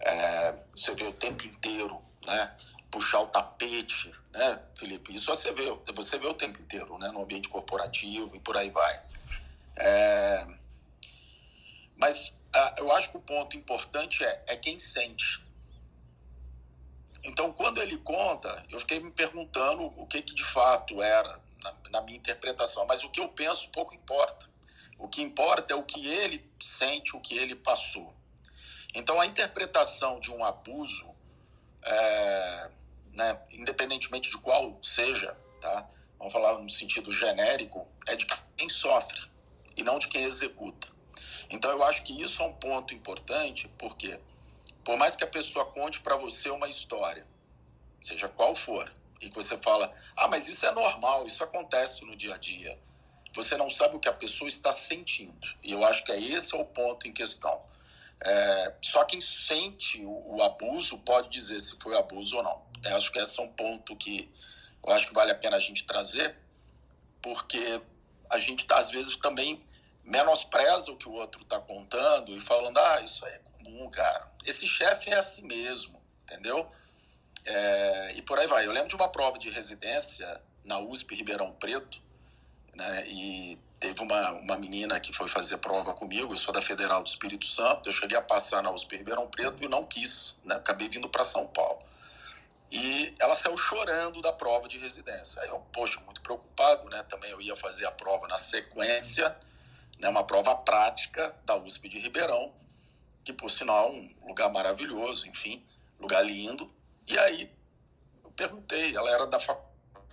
[0.00, 2.56] É, você vê o tempo inteiro, né?
[2.94, 5.12] Puxar o tapete, né, Felipe?
[5.12, 7.08] Isso você vê, você vê o tempo inteiro, né?
[7.08, 9.02] No ambiente corporativo e por aí vai.
[9.76, 10.46] É,
[11.96, 12.38] mas
[12.76, 15.44] eu acho que o ponto importante é, é quem sente.
[17.24, 21.74] Então, quando ele conta, eu fiquei me perguntando o que, que de fato era na,
[21.90, 22.86] na minha interpretação.
[22.86, 24.48] Mas o que eu penso pouco importa.
[24.98, 28.14] O que importa é o que ele sente, o que ele passou.
[28.94, 31.04] Então, a interpretação de um abuso,
[31.82, 32.70] é,
[33.14, 35.88] né, independentemente de qual seja, tá?
[36.18, 39.20] vamos falar no sentido genérico, é de quem sofre
[39.76, 40.88] e não de quem executa.
[41.50, 44.18] Então, eu acho que isso é um ponto importante, porque
[44.82, 47.26] por mais que a pessoa conte para você uma história,
[48.00, 48.90] seja qual for,
[49.20, 52.78] e que você fala, ah, mas isso é normal, isso acontece no dia a dia.
[53.32, 55.48] Você não sabe o que a pessoa está sentindo.
[55.62, 57.60] E eu acho que é esse é o ponto em questão.
[58.22, 62.62] É, só quem sente o, o, abuso pode dizer se foi abuso ou não.
[62.82, 64.30] Eu acho que esse é um ponto que
[64.84, 66.36] eu acho que vale a pena a gente trazer,
[67.22, 67.80] porque
[68.30, 69.62] a gente às vezes também
[70.04, 74.30] menospreza o que o outro está contando e falando, ah, isso é comum, cara.
[74.44, 76.70] Esse chefe é assim mesmo, entendeu?
[77.44, 78.66] É, e por aí vai.
[78.66, 82.00] Eu lembro de uma prova de residência na USP Ribeirão Preto,
[82.74, 83.04] né?
[83.06, 87.06] E teve uma, uma menina que foi fazer prova comigo, eu sou da Federal do
[87.06, 90.54] Espírito Santo, eu cheguei a passar na USP Ribeirão Preto e não quis, né?
[90.54, 91.82] Acabei vindo para São Paulo.
[92.72, 95.42] E ela saiu chorando da prova de residência.
[95.42, 97.02] Aí eu, poxa, muito preocupado, né?
[97.02, 99.36] Também eu ia fazer a prova na sequência,
[100.00, 100.08] né?
[100.08, 102.54] Uma prova prática da USP de Ribeirão,
[103.22, 105.62] que por sinal é um lugar maravilhoso, enfim,
[106.00, 106.74] lugar lindo.
[107.06, 107.52] E aí
[108.24, 109.38] eu perguntei, ela era da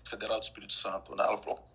[0.03, 1.23] Federal do Espírito Santo, né?
[1.23, 1.70] Ela falou,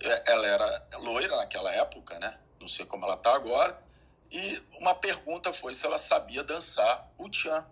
[0.00, 2.38] ela era loira naquela época, né?
[2.60, 3.76] Não sei como ela está agora.
[4.30, 7.64] E uma pergunta foi se ela sabia dançar o tchan.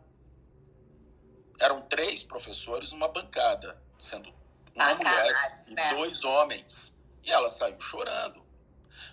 [1.60, 4.32] Eram três professores numa bancada, sendo
[4.74, 5.94] uma ah, mulher caralho, e né?
[5.94, 6.96] dois homens.
[7.24, 8.44] E ela saiu chorando.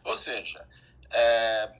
[0.03, 0.67] Ou seja,
[1.11, 1.73] é,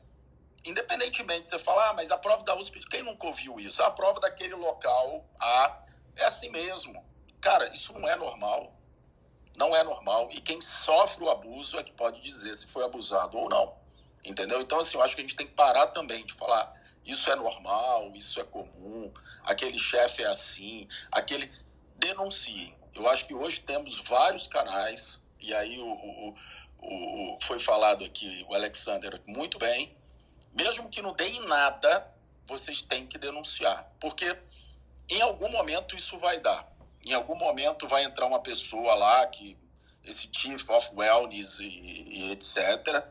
[0.66, 3.82] independentemente, você fala, ah, mas a prova da USP, quem nunca ouviu isso?
[3.82, 5.84] A prova daquele local A
[6.16, 7.04] é assim mesmo.
[7.42, 8.79] Cara, isso não é normal.
[9.58, 10.30] Não é normal.
[10.32, 13.74] E quem sofre o abuso é que pode dizer se foi abusado ou não.
[14.24, 14.62] Entendeu?
[14.62, 16.74] Então, assim, eu acho que a gente tem que parar também de falar
[17.06, 19.12] isso é normal, isso é comum,
[19.44, 21.52] aquele chefe é assim, aquele.
[21.96, 22.74] Denunciem.
[22.94, 26.36] Eu acho que hoje temos vários canais, e aí o, o,
[26.82, 29.98] o, foi falado aqui, o Alexander, muito bem.
[30.54, 32.06] Mesmo que não dê em nada,
[32.48, 33.90] vocês têm que denunciar.
[34.00, 34.38] Porque
[35.10, 36.66] em algum momento isso vai dar.
[37.06, 39.58] Em algum momento vai entrar uma pessoa lá que
[40.04, 43.04] esse Chief of Wellness e, e etc.,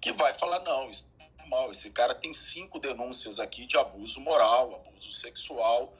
[0.00, 4.74] que vai falar, não, isso é esse cara tem cinco denúncias aqui de abuso moral,
[4.74, 5.92] abuso sexual,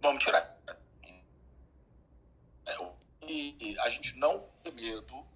[0.00, 0.56] vamos tirar.
[2.66, 2.76] É,
[3.26, 5.26] e a gente não tem medo,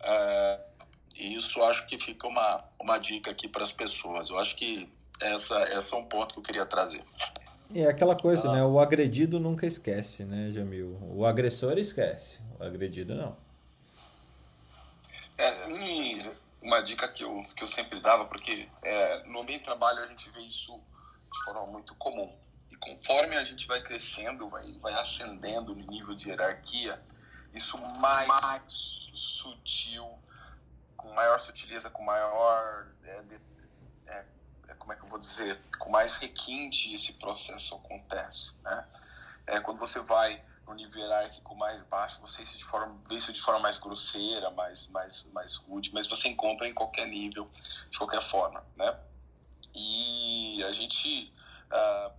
[0.00, 0.60] é,
[1.16, 4.28] e isso acho que fica uma, uma dica aqui para as pessoas.
[4.30, 7.04] Eu acho que essa, essa é um ponto que eu queria trazer.
[7.74, 8.52] É aquela coisa, ah.
[8.52, 8.64] né?
[8.64, 10.98] O agredido nunca esquece, né, Jamil?
[11.02, 13.36] O agressor esquece, o agredido não.
[15.38, 15.66] É,
[16.62, 20.06] uma dica que eu, que eu sempre dava, porque é, no ambiente de trabalho a
[20.06, 20.80] gente vê isso
[21.32, 22.32] de forma muito comum.
[22.70, 27.00] E conforme a gente vai crescendo, vai, vai ascendendo no nível de hierarquia,
[27.54, 28.62] isso mais, mais
[29.14, 30.06] sutil,
[30.96, 32.86] com maior sutileza, com maior.
[33.04, 33.40] É, de,
[34.06, 34.24] é,
[34.74, 35.60] como é que eu vou dizer?
[35.78, 38.54] Com mais requinte esse processo acontece.
[38.62, 38.84] Né?
[39.46, 43.32] É, quando você vai no nível hierárquico mais baixo, você isso de forma, vê isso
[43.32, 47.48] de forma mais grosseira, mais, mais, mais rude, mas você encontra em qualquer nível,
[47.90, 48.98] de qualquer forma, né?
[49.74, 51.32] E a gente,
[51.70, 52.12] ah,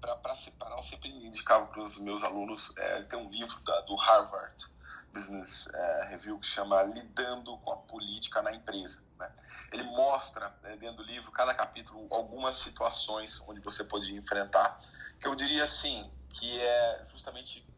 [0.00, 3.94] para separar, eu sempre indicava para os meus alunos, é, tem um livro da, do
[3.94, 4.66] Harvard
[5.14, 9.30] Business uh, Review que chama Lidando com a Política na Empresa, né?
[9.74, 14.80] Ele mostra, né, dentro do livro, cada capítulo, algumas situações onde você pode enfrentar,
[15.20, 17.68] que eu diria assim, que é justamente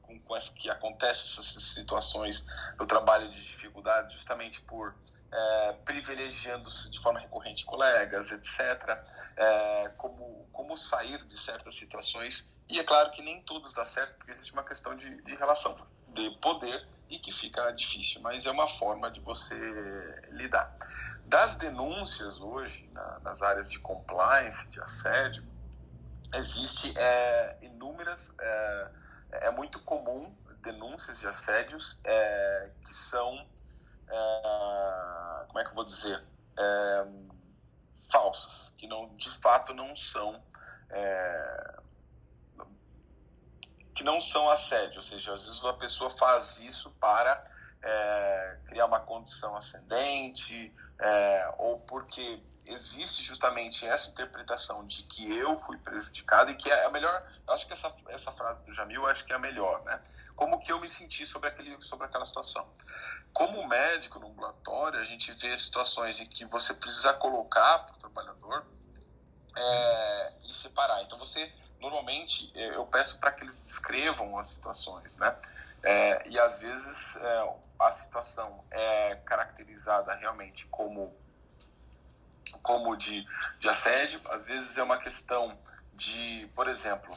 [0.00, 2.46] com, com as que acontecem essas situações
[2.78, 4.94] no trabalho de dificuldade, justamente por
[5.30, 8.98] é, privilegiando-se de forma recorrente colegas, etc.,
[9.36, 12.50] é, como, como sair de certas situações.
[12.66, 15.76] E é claro que nem todos dá certo, porque existe uma questão de, de relação
[16.08, 19.54] de poder e que fica difícil, mas é uma forma de você
[20.30, 20.74] lidar.
[21.30, 25.44] Das denúncias hoje, na, nas áreas de compliance, de assédio,
[26.34, 28.90] existe é, inúmeras é,
[29.42, 33.48] é muito comum denúncias de assédios é, que são,
[34.08, 36.20] é, como é que eu vou dizer,
[36.58, 37.06] é,
[38.10, 40.42] falsas, que não, de fato não são,
[40.90, 41.80] é,
[43.94, 47.40] que não são assédio, ou seja, às vezes uma pessoa faz isso para
[47.82, 55.58] é, criar uma condição ascendente é, ou porque existe justamente essa interpretação de que eu
[55.60, 59.06] fui prejudicado e que é a melhor, eu acho que essa, essa frase do Jamil,
[59.06, 60.00] acho que é a melhor, né?
[60.36, 62.66] Como que eu me senti sobre, aquele, sobre aquela situação.
[63.32, 67.98] Como médico no ambulatório, a gente vê situações em que você precisa colocar para o
[67.98, 68.64] trabalhador
[69.56, 71.02] é, e separar.
[71.02, 75.36] Então você, normalmente, é, eu peço para que eles descrevam as situações, né?
[75.82, 81.14] É, e às vezes é, a situação é caracterizada realmente como
[82.62, 83.26] como de,
[83.58, 85.56] de assédio, às vezes é uma questão
[85.94, 87.16] de, por exemplo,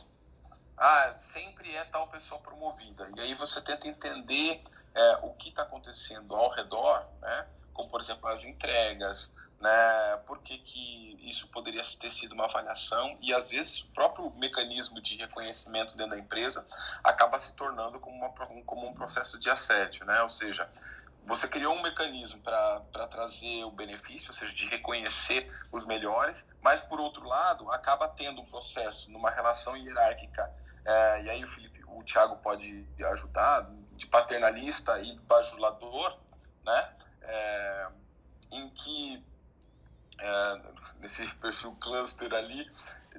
[0.78, 3.09] ah, sempre é tal pessoa promovida.
[3.16, 7.47] E aí você tenta entender é, o que está acontecendo ao redor, né?
[7.74, 9.34] como por exemplo as entregas,
[9.64, 10.18] né?
[10.28, 15.01] por que, que isso poderia ter sido uma avaliação e às vezes o próprio mecanismo
[15.01, 16.68] de reconhecimento dentro da empresa
[17.01, 18.30] acaba se tornando como, uma,
[18.66, 20.22] como um processo de assédio, né?
[20.22, 20.70] ou seja,
[21.26, 26.82] você criou um mecanismo para trazer o benefício, ou seja, de reconhecer os melhores, mas
[26.82, 30.53] por outro lado acaba tendo um processo numa relação hierárquica,
[30.84, 36.18] é, e aí o Felipe, o Thiago pode ajudar, de paternalista e bajulador,
[36.66, 36.93] né?
[37.22, 37.88] É,
[38.51, 39.24] em que
[40.20, 40.61] é,
[40.99, 42.70] nesse perfil cluster ali,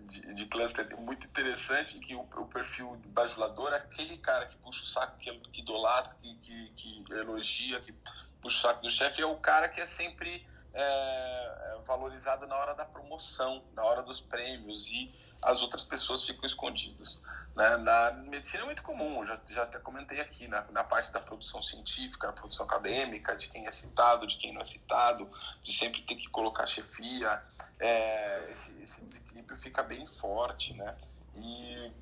[0.09, 4.83] de, de cluster muito interessante, que o, o, perfil bajulador é aquele cara que puxa
[4.83, 7.93] o saco, que, que idolatra, que, que, que elogia, que
[8.41, 12.57] puxa o saco do chefe, é o cara que é sempre é, é, valorizado na
[12.57, 17.21] hora da promoção, na hora dos prêmios, e as outras pessoas ficam escondidas.
[17.55, 17.77] Né?
[17.77, 21.63] Na medicina é muito comum, já, já até comentei aqui, na, na parte da produção
[21.63, 25.31] científica, na produção acadêmica, de quem é citado, de quem não é citado,
[25.63, 27.43] de sempre ter que colocar chefia,
[27.79, 30.97] é, esse, esse, desequilíbrio fica bem forte, né?
[31.37, 31.93] E,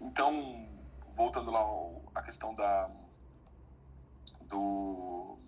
[0.00, 0.66] então,
[1.14, 1.62] voltando lá
[2.14, 2.90] à questão da
[4.42, 5.38] do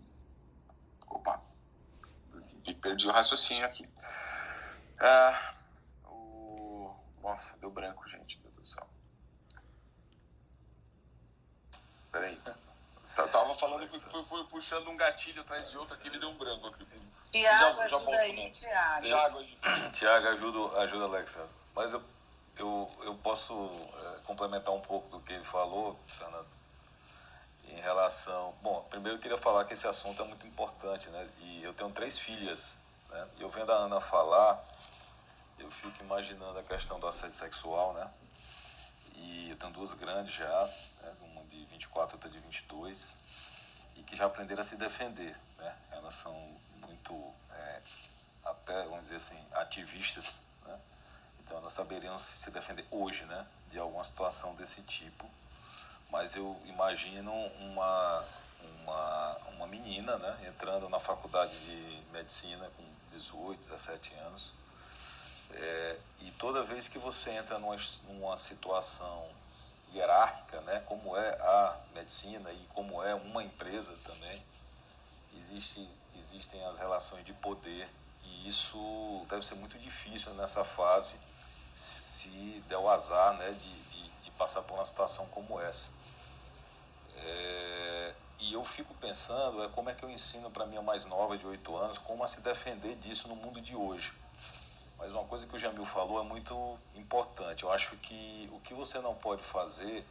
[1.09, 1.43] opa,
[2.81, 3.89] perdi o raciocínio aqui.
[5.01, 5.53] É,
[7.23, 8.87] nossa, deu branco, gente, meu Deus do céu.
[12.11, 12.37] Peraí.
[13.15, 16.31] Tá, tava falando que fui, fui, puxando um gatilho atrás de outro aqui, me deu
[16.31, 16.87] um branco aqui.
[17.31, 19.05] Tiago, ajuda aí, Tiago.
[19.05, 19.45] Tiago,
[19.93, 21.49] Tiago, ajuda, ajuda Alexa.
[21.75, 22.03] Mas eu,
[22.59, 23.71] eu, eu posso
[24.05, 26.47] é, complementar um pouco do que ele falou, Fernando,
[27.65, 28.55] em relação...
[28.61, 31.27] Bom, primeiro eu queria falar que esse assunto é muito importante, né?
[31.41, 32.77] E eu tenho três filhas,
[33.09, 33.29] né?
[33.39, 34.63] E eu vendo a Ana falar,
[35.59, 38.11] eu fico imaginando a questão do assédio sexual, né?
[39.15, 40.71] E eu tenho duas grandes já,
[41.03, 41.15] né?
[41.23, 43.17] uma de 24 outra de 22,
[43.97, 45.77] e que já aprenderam a se defender, né?
[45.93, 46.35] Elas são
[46.81, 47.81] muito, é,
[48.45, 50.79] até, vamos dizer assim, ativistas, né?
[51.41, 53.47] Então elas saberiam se defender hoje, né?
[53.71, 55.29] De alguma situação desse tipo.
[56.11, 58.25] Mas eu imagino uma,
[58.83, 60.49] uma, uma menina, né?
[60.49, 64.53] Entrando na faculdade de medicina com 18, 17 anos,
[65.55, 67.77] é, e toda vez que você entra numa,
[68.09, 69.29] numa situação
[69.95, 74.43] hierárquica, né, como é a medicina e como é uma empresa também,
[75.39, 75.89] existe,
[76.19, 77.89] existem as relações de poder
[78.25, 81.15] e isso deve ser muito difícil nessa fase
[81.75, 85.91] se der o azar né, de, de, de passar por uma situação como essa.
[87.17, 91.37] É, e eu fico pensando é como é que eu ensino para minha mais nova
[91.39, 94.13] de 8 anos como a se defender disso no mundo de hoje.
[95.03, 97.65] Mas uma coisa que o Jamil falou é muito importante.
[97.65, 100.07] Eu acho que o que você não pode fazer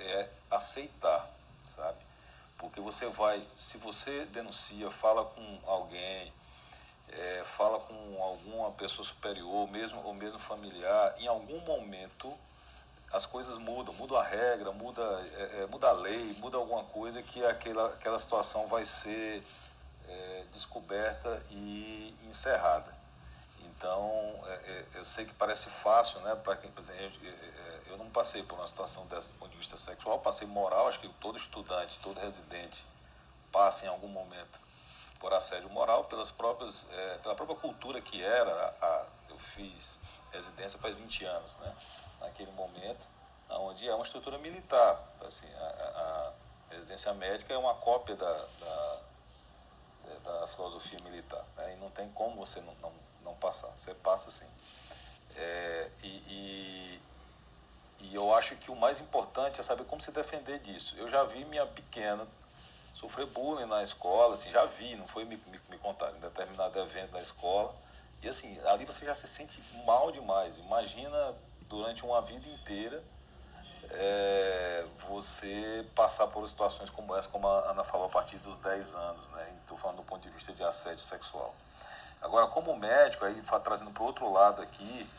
[0.00, 1.30] é aceitar,
[1.76, 1.98] sabe?
[2.58, 6.32] Porque você vai, se você denuncia, fala com alguém,
[7.08, 12.36] é, fala com alguma pessoa superior, mesmo ou mesmo familiar, em algum momento
[13.12, 15.02] as coisas mudam, muda a regra, muda,
[15.36, 19.40] é, é, muda a lei, muda alguma coisa que aquela, aquela situação vai ser
[20.08, 23.01] é, descoberta e encerrada.
[23.82, 27.80] Então, é, é, eu sei que parece fácil, né, para quem, por exemplo, eu, é,
[27.86, 31.00] eu não passei por uma situação dessa do ponto de vista sexual, passei moral, acho
[31.00, 32.86] que todo estudante, todo residente
[33.50, 34.60] passa em algum momento
[35.18, 39.98] por assédio moral pelas próprias, é, pela própria cultura que era, a, eu fiz
[40.30, 41.74] residência faz 20 anos, né,
[42.20, 43.04] naquele momento,
[43.50, 46.32] onde é uma estrutura militar, assim, a,
[46.70, 49.00] a residência médica é uma cópia da, da,
[50.22, 53.68] da filosofia militar, né, e não tem como você não, não não passar.
[53.76, 54.46] Você passa sim.
[55.36, 57.00] É, e, e,
[58.00, 60.96] e, eu acho que o mais importante é saber como se defender disso.
[60.98, 62.26] Eu já vi minha pequena
[62.94, 66.78] sofrer bullying na escola, assim, já vi, não foi me, me, me contar, em determinado
[66.78, 67.74] evento da escola.
[68.22, 70.58] E assim, ali você já se sente mal demais.
[70.58, 71.34] Imagina
[71.68, 73.02] durante uma vida inteira
[73.90, 78.94] é, você passar por situações como essa, como a Ana falou, a partir dos 10
[78.94, 79.52] anos, né?
[79.60, 81.54] Estou falando do ponto de vista de assédio sexual.
[82.22, 85.10] Agora, como médico, aí trazendo para o outro lado aqui,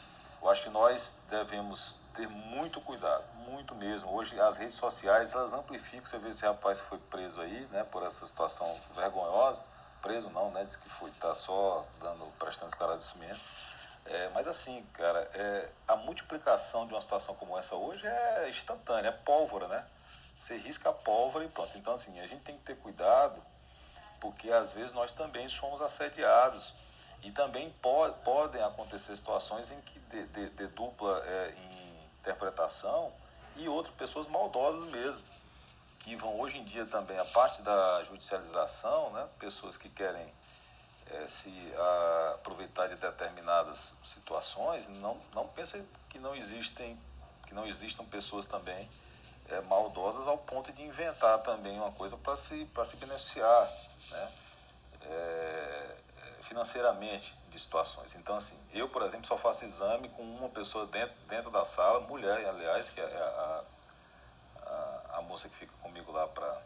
[0.42, 4.14] eu acho que nós devemos ter muito cuidado, muito mesmo.
[4.14, 6.06] Hoje as redes sociais elas amplificam.
[6.06, 9.62] Você vê esse rapaz que foi preso aí, né, por essa situação vergonhosa.
[10.02, 10.64] Preso não, né?
[10.64, 13.40] Diz que foi, tá só dando, prestando esclarecimento.
[14.06, 19.10] É, mas assim, cara, é, a multiplicação de uma situação como essa hoje é instantânea,
[19.10, 19.86] é pólvora, né?
[20.38, 21.78] Você risca a pólvora e pronto.
[21.78, 23.42] Então, assim, a gente tem que ter cuidado,
[24.20, 26.74] porque às vezes nós também somos assediados
[27.24, 31.56] e também po podem acontecer situações em que de, de, de dupla é,
[32.20, 33.12] interpretação
[33.56, 35.22] e outras pessoas maldosas mesmo,
[36.00, 40.34] que vão hoje em dia também, a parte da judicialização, né, pessoas que querem
[41.08, 47.00] é, se a, aproveitar de determinadas situações, não, não pensem que não existem,
[47.48, 48.90] que não existam pessoas também
[49.50, 53.70] é, maldosas ao ponto de inventar também uma coisa para se, se beneficiar.
[54.12, 54.32] Né?
[55.06, 55.83] É,
[56.44, 58.16] financeiramente de situações.
[58.16, 62.02] Então, assim, eu, por exemplo, só faço exame com uma pessoa dentro, dentro da sala,
[62.02, 63.64] mulher, aliás, que é a,
[64.66, 66.62] a, a moça que fica comigo lá para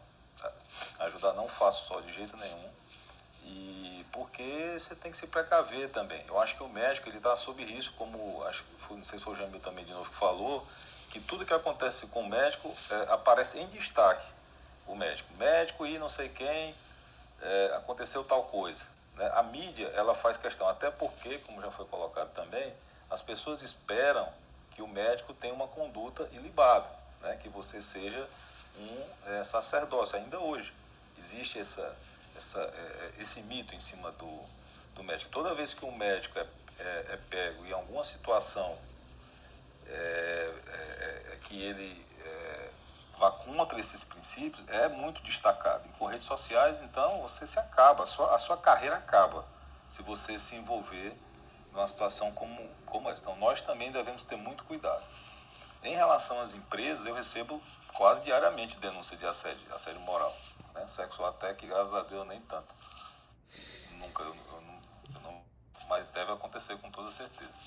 [1.00, 2.70] ajudar, não faço só de jeito nenhum.
[3.44, 6.22] E porque você tem que se precaver também.
[6.26, 9.18] Eu acho que o médico ele está sob risco, como acho que foi, não sei
[9.18, 10.66] se foi o Jamil também de novo que falou,
[11.10, 14.26] que tudo que acontece com o médico é, aparece em destaque.
[14.86, 16.74] O médico, médico e não sei quem,
[17.40, 18.86] é, aconteceu tal coisa.
[19.18, 19.30] Né?
[19.34, 22.72] A mídia ela faz questão, até porque, como já foi colocado também,
[23.10, 24.32] as pessoas esperam
[24.70, 26.88] que o médico tenha uma conduta ilibada,
[27.20, 27.36] né?
[27.42, 28.26] que você seja
[28.76, 30.16] um é, sacerdócio.
[30.16, 30.72] Ainda hoje
[31.18, 31.96] existe essa,
[32.36, 34.40] essa, é, esse mito em cima do,
[34.94, 35.30] do médico.
[35.32, 36.46] Toda vez que um médico é,
[36.78, 38.78] é, é pego em alguma situação
[39.88, 42.06] é, é, é, que ele
[43.18, 45.84] vá contra esses princípios é muito destacado.
[45.86, 49.44] E com redes sociais, então, você se acaba, a sua, a sua carreira acaba
[49.88, 51.16] se você se envolver
[51.72, 53.22] numa situação como, como essa.
[53.22, 55.02] Então, nós também devemos ter muito cuidado.
[55.82, 57.60] Em relação às empresas, eu recebo
[57.94, 60.34] quase diariamente denúncia de assédio, assédio moral.
[60.86, 62.72] sexual até que, graças a Deus, nem tanto.
[63.92, 64.80] Nunca, eu, eu, não,
[65.14, 65.42] eu não,
[65.88, 67.58] mas deve acontecer com toda certeza.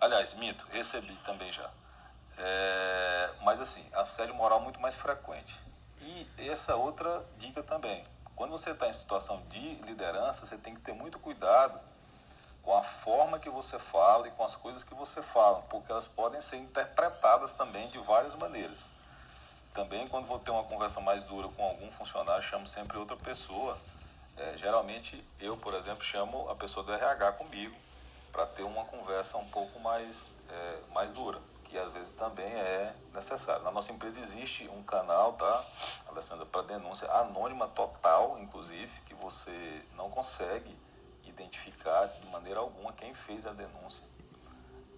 [0.00, 1.70] Aliás, minto, recebi também já.
[2.42, 5.60] É, mas assim, assédio moral muito mais frequente.
[6.00, 8.02] E essa outra dica também.
[8.34, 11.78] Quando você está em situação de liderança, você tem que ter muito cuidado
[12.62, 16.06] com a forma que você fala e com as coisas que você fala, porque elas
[16.06, 18.90] podem ser interpretadas também de várias maneiras.
[19.74, 23.76] Também, quando vou ter uma conversa mais dura com algum funcionário, chamo sempre outra pessoa.
[24.36, 27.76] É, geralmente, eu, por exemplo, chamo a pessoa do RH comigo
[28.32, 31.38] para ter uma conversa um pouco mais, é, mais dura,
[31.70, 33.62] que às vezes também é necessário.
[33.62, 35.64] Na nossa empresa existe um canal, tá,
[36.08, 40.76] Alessandra, para denúncia anônima total, inclusive, que você não consegue
[41.24, 44.04] identificar de maneira alguma quem fez a denúncia.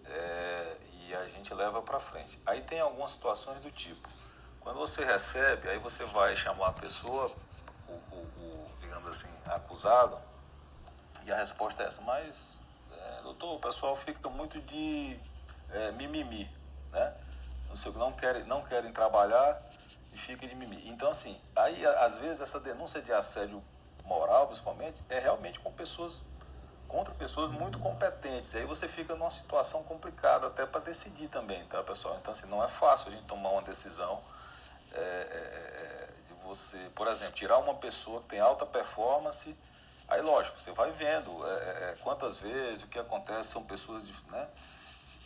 [0.06, 2.40] É, e a gente leva para frente.
[2.46, 4.08] Aí tem algumas situações do tipo,
[4.58, 7.30] quando você recebe, aí você vai chamar a pessoa,
[7.86, 10.18] o, o, o digamos assim, acusado,
[11.26, 15.20] e a resposta é essa, mas, é, doutor, o pessoal fica muito de
[15.70, 16.48] é, mimimi,
[16.92, 17.14] né?
[17.68, 19.58] Não, sei, não, querem, não querem trabalhar
[20.12, 20.88] e fica de mimimi.
[20.88, 23.62] Então, assim, aí às vezes essa denúncia de assédio
[24.04, 26.22] moral, principalmente, é realmente com pessoas
[26.92, 28.54] contra pessoas muito competentes.
[28.54, 32.18] Aí você fica numa situação complicada até para decidir também, tá, pessoal?
[32.20, 34.22] Então, assim, não é fácil a gente tomar uma decisão
[34.92, 39.56] é, é, é, de você, por exemplo, tirar uma pessoa que tem alta performance.
[40.06, 44.48] Aí, lógico, você vai vendo é, é, quantas vezes o que acontece são pessoas né,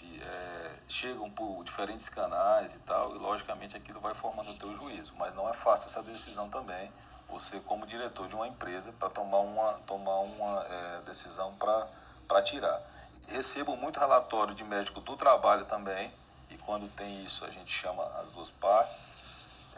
[0.06, 5.14] de, chegam por diferentes canais e tal, e logicamente aquilo vai formando o teu juízo.
[5.16, 6.90] Mas não é fácil essa decisão também
[7.28, 12.80] você como diretor de uma empresa para tomar uma, tomar uma é, decisão para tirar.
[13.26, 16.12] Recebo muito relatório de médico do trabalho também,
[16.48, 18.96] e quando tem isso a gente chama as duas partes,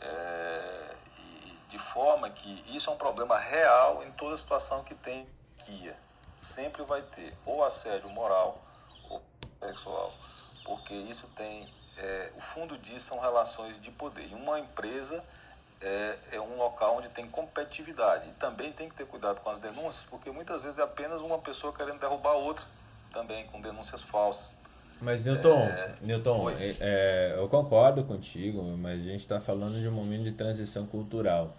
[0.00, 0.94] é,
[1.68, 5.26] de forma que isso é um problema real em toda situação que tem
[5.66, 5.96] guia.
[6.36, 8.62] Sempre vai ter ou assédio moral
[9.60, 10.12] sexual,
[10.64, 14.28] porque isso tem, é, o fundo disso são relações de poder.
[14.30, 15.22] E uma empresa
[15.80, 18.28] é, é um local onde tem competitividade.
[18.28, 21.38] E também tem que ter cuidado com as denúncias, porque muitas vezes é apenas uma
[21.38, 22.64] pessoa querendo derrubar outra,
[23.12, 24.56] também com denúncias falsas.
[25.00, 25.94] Mas, Newton, é...
[26.02, 30.32] Newton é, é, eu concordo contigo, mas a gente está falando de um momento de
[30.32, 31.56] transição cultural.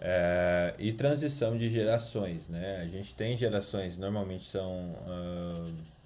[0.00, 2.78] É, e transição de gerações, né?
[2.80, 4.92] A gente tem gerações, normalmente são...
[4.92, 5.97] Uh,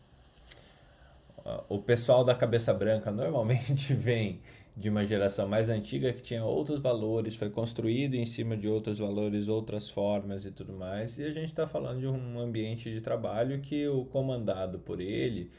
[1.68, 4.40] o pessoal da cabeça branca normalmente vem
[4.76, 8.98] de uma geração mais antiga que tinha outros valores, foi construído em cima de outros
[8.98, 11.18] valores, outras formas e tudo mais.
[11.18, 15.50] E a gente está falando de um ambiente de trabalho que o comandado por ele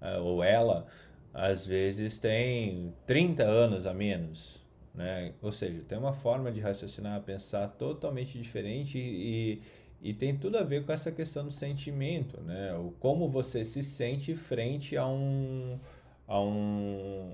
[0.00, 0.86] uh, ou ela
[1.32, 4.64] às vezes tem 30 anos a menos.
[4.94, 5.34] Né?
[5.42, 9.60] Ou seja, tem uma forma de raciocinar, pensar totalmente diferente e,
[10.00, 12.74] e tem tudo a ver com essa questão do sentimento, né?
[12.74, 15.78] O como você se sente frente a um,
[16.26, 17.32] a um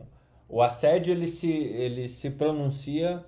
[0.48, 3.24] o assédio ele se, ele se pronuncia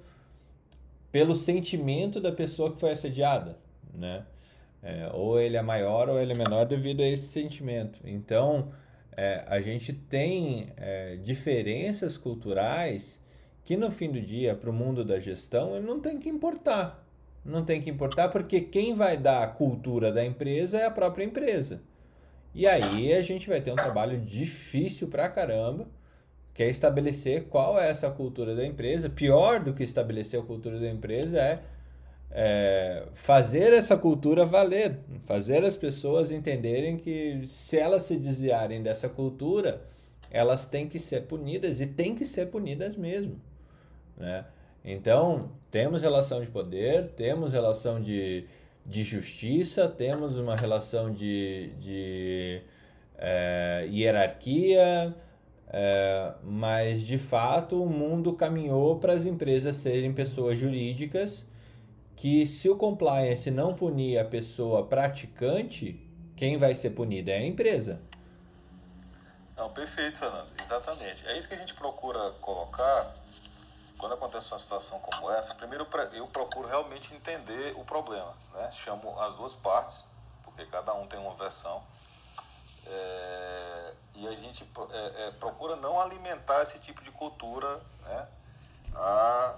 [1.11, 3.59] pelo sentimento da pessoa que foi assediada,
[3.95, 4.27] né?
[4.83, 8.01] É, ou ele é maior ou ele é menor devido a esse sentimento.
[8.05, 8.73] Então,
[9.17, 13.19] é, a gente tem é, diferenças culturais
[13.65, 17.04] que no fim do dia, para o mundo da gestão, ele não tem que importar.
[17.45, 21.25] Não tem que importar porque quem vai dar a cultura da empresa é a própria
[21.25, 21.83] empresa.
[22.55, 25.87] E aí a gente vai ter um trabalho difícil pra caramba
[26.55, 29.11] que é estabelecer qual é essa cultura da empresa.
[29.11, 31.63] Pior do que estabelecer a cultura da empresa é,
[32.31, 39.09] é, fazer essa cultura valer, fazer as pessoas entenderem que se elas se desviarem dessa
[39.09, 39.83] cultura,
[40.31, 43.41] elas têm que ser punidas e têm que ser punidas mesmo.
[44.17, 44.45] Né?
[44.85, 48.47] Então, temos relação de poder, temos relação de,
[48.85, 52.63] de justiça, temos uma relação de, de
[53.17, 55.17] é, hierarquia,
[55.69, 61.45] é, mas de fato o mundo caminhou para as empresas serem pessoas jurídicas
[62.15, 66.01] que se o compliance não punir a pessoa praticante,
[66.37, 68.01] quem vai ser punida é a empresa.
[69.57, 70.49] Não, perfeito, Fernando.
[70.61, 71.27] Exatamente.
[71.27, 73.15] É isso que a gente procura colocar
[73.99, 75.55] quando acontece uma situação como essa.
[75.55, 78.35] Primeiro, eu procuro realmente entender o problema.
[78.53, 78.71] Né?
[78.73, 80.05] Chamo as duas partes,
[80.43, 81.83] porque cada um tem uma versão.
[82.87, 88.29] É, e a gente é, é, procura não alimentar esse tipo de cultura né,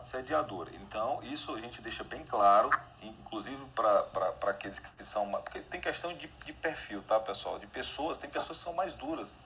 [0.00, 0.70] assediadora.
[0.74, 2.70] Então, isso a gente deixa bem claro,
[3.02, 5.30] inclusive para aqueles que são.
[5.30, 7.58] Porque tem questão de, de perfil, tá, pessoal?
[7.58, 9.38] De pessoas, tem pessoas que são mais duras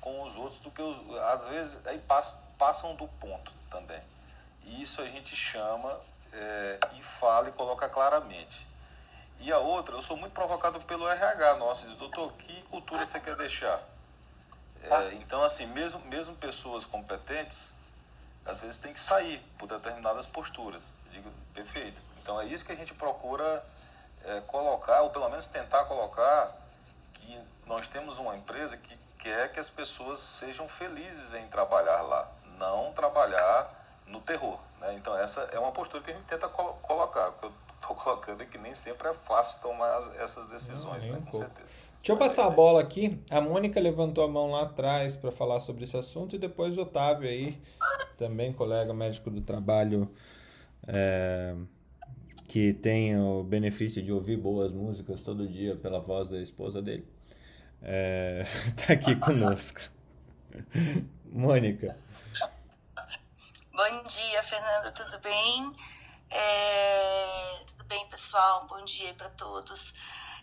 [0.00, 1.16] com os outros do que os.
[1.24, 4.00] Às vezes, aí passam, passam do ponto também.
[4.70, 5.98] E, isso a gente chama
[6.32, 8.66] é, e fala e coloca claramente.
[9.40, 13.18] E a outra, eu sou muito provocado pelo RH nosso, diz, doutor, que cultura você
[13.18, 13.80] quer deixar?
[14.82, 17.74] É, então, assim, mesmo, mesmo pessoas competentes,
[18.44, 20.92] às vezes tem que sair por determinadas posturas.
[21.06, 22.00] Eu digo, perfeito.
[22.22, 23.64] Então é isso que a gente procura
[24.24, 26.54] é, colocar, ou pelo menos tentar colocar,
[27.14, 32.30] que nós temos uma empresa que quer que as pessoas sejam felizes em trabalhar lá,
[32.58, 33.79] não trabalhar
[34.10, 34.58] no terror.
[34.80, 34.94] Né?
[34.94, 37.28] Então essa é uma postura que a gente tenta colo colocar.
[37.28, 41.20] O que eu estou colocando é que nem sempre é fácil tomar essas decisões, né?
[41.24, 41.80] com certeza.
[42.00, 43.20] Deixa eu passar a bola aqui.
[43.30, 46.80] A Mônica levantou a mão lá atrás para falar sobre esse assunto e depois o
[46.80, 47.60] Otávio aí,
[48.16, 50.10] também colega médico do trabalho,
[50.88, 51.54] é,
[52.48, 57.06] que tem o benefício de ouvir boas músicas todo dia pela voz da esposa dele,
[57.82, 58.46] é,
[58.86, 59.80] tá aqui conosco.
[61.30, 61.96] Mônica.
[63.82, 65.74] Bom dia, Fernando, tudo bem?
[66.28, 68.66] É, tudo bem, pessoal?
[68.66, 69.94] Bom dia para todos.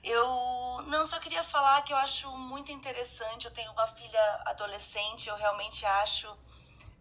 [0.04, 3.46] Eu não só queria falar que eu acho muito interessante.
[3.46, 5.30] Eu tenho uma filha adolescente.
[5.30, 6.28] Eu realmente acho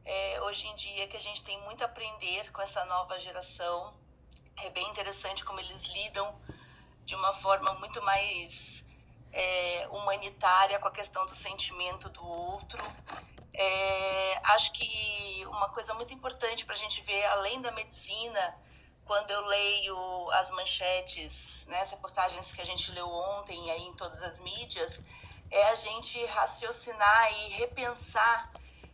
[0.04, 3.98] é, hoje em dia que a gente tem muito a aprender com essa nova geração.
[4.58, 6.38] É bem interessante como eles lidam
[7.06, 8.84] de uma forma muito mais
[9.32, 12.82] é, humanitária com a questão do sentimento do outro.
[13.58, 18.58] É, acho que uma coisa muito importante para a gente ver, além da medicina,
[19.06, 23.94] quando eu leio as manchetes, né, as reportagens que a gente leu ontem aí em
[23.94, 25.00] todas as mídias,
[25.50, 28.52] é a gente raciocinar e repensar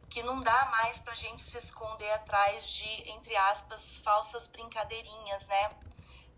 [0.09, 5.47] que não dá mais para a gente se esconder atrás de, entre aspas, falsas brincadeirinhas,
[5.47, 5.71] né?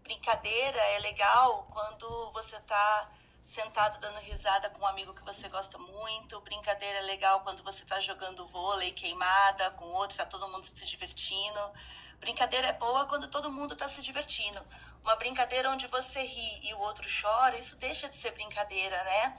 [0.02, 3.10] Brincadeira é legal quando você está
[3.44, 6.40] sentado dando risada com um amigo que você gosta muito.
[6.40, 10.84] Brincadeira é legal quando você está jogando vôlei queimada com outro, está todo mundo se
[10.86, 11.72] divertindo.
[12.18, 14.64] Brincadeira é boa quando todo mundo está se divertindo.
[15.02, 19.38] Uma brincadeira onde você ri e o outro chora, isso deixa de ser brincadeira, né?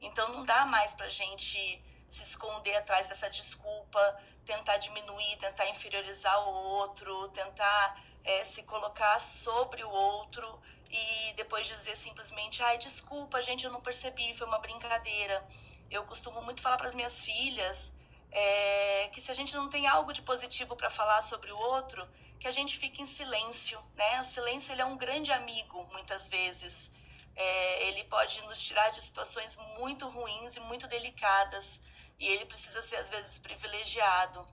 [0.00, 6.48] Então não dá mais pra gente se esconder atrás dessa desculpa, tentar diminuir, tentar inferiorizar
[6.48, 13.40] o outro, tentar é, se colocar sobre o outro e depois dizer simplesmente, ai, desculpa,
[13.42, 15.46] gente, eu não percebi, foi uma brincadeira.
[15.90, 17.94] Eu costumo muito falar para as minhas filhas
[18.32, 22.08] é, que se a gente não tem algo de positivo para falar sobre o outro,
[22.40, 24.20] que a gente fique em silêncio, né?
[24.20, 26.92] O silêncio ele é um grande amigo, muitas vezes.
[27.36, 31.80] É, ele pode nos tirar de situações muito ruins e muito delicadas
[32.18, 34.46] e ele precisa ser às vezes privilegiado.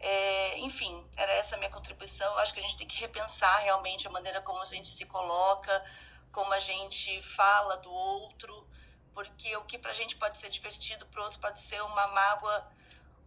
[0.00, 2.32] É, enfim, era essa a minha contribuição.
[2.32, 5.06] Eu acho que a gente tem que repensar realmente a maneira como a gente se
[5.06, 5.84] coloca,
[6.30, 8.68] como a gente fala do outro,
[9.12, 12.70] porque o que para a gente pode ser divertido, para outro pode ser uma mágoa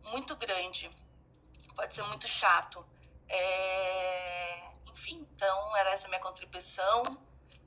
[0.06, 0.90] muito grande,
[1.76, 2.86] pode ser muito chato.
[3.28, 7.04] É, enfim, então era essa minha contribuição.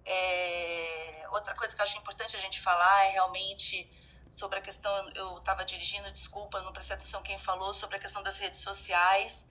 [0.07, 3.91] É, outra coisa que eu acho importante a gente falar é realmente
[4.35, 8.23] sobre a questão, eu estava dirigindo, desculpa, não prestei atenção quem falou, sobre a questão
[8.23, 9.47] das redes sociais.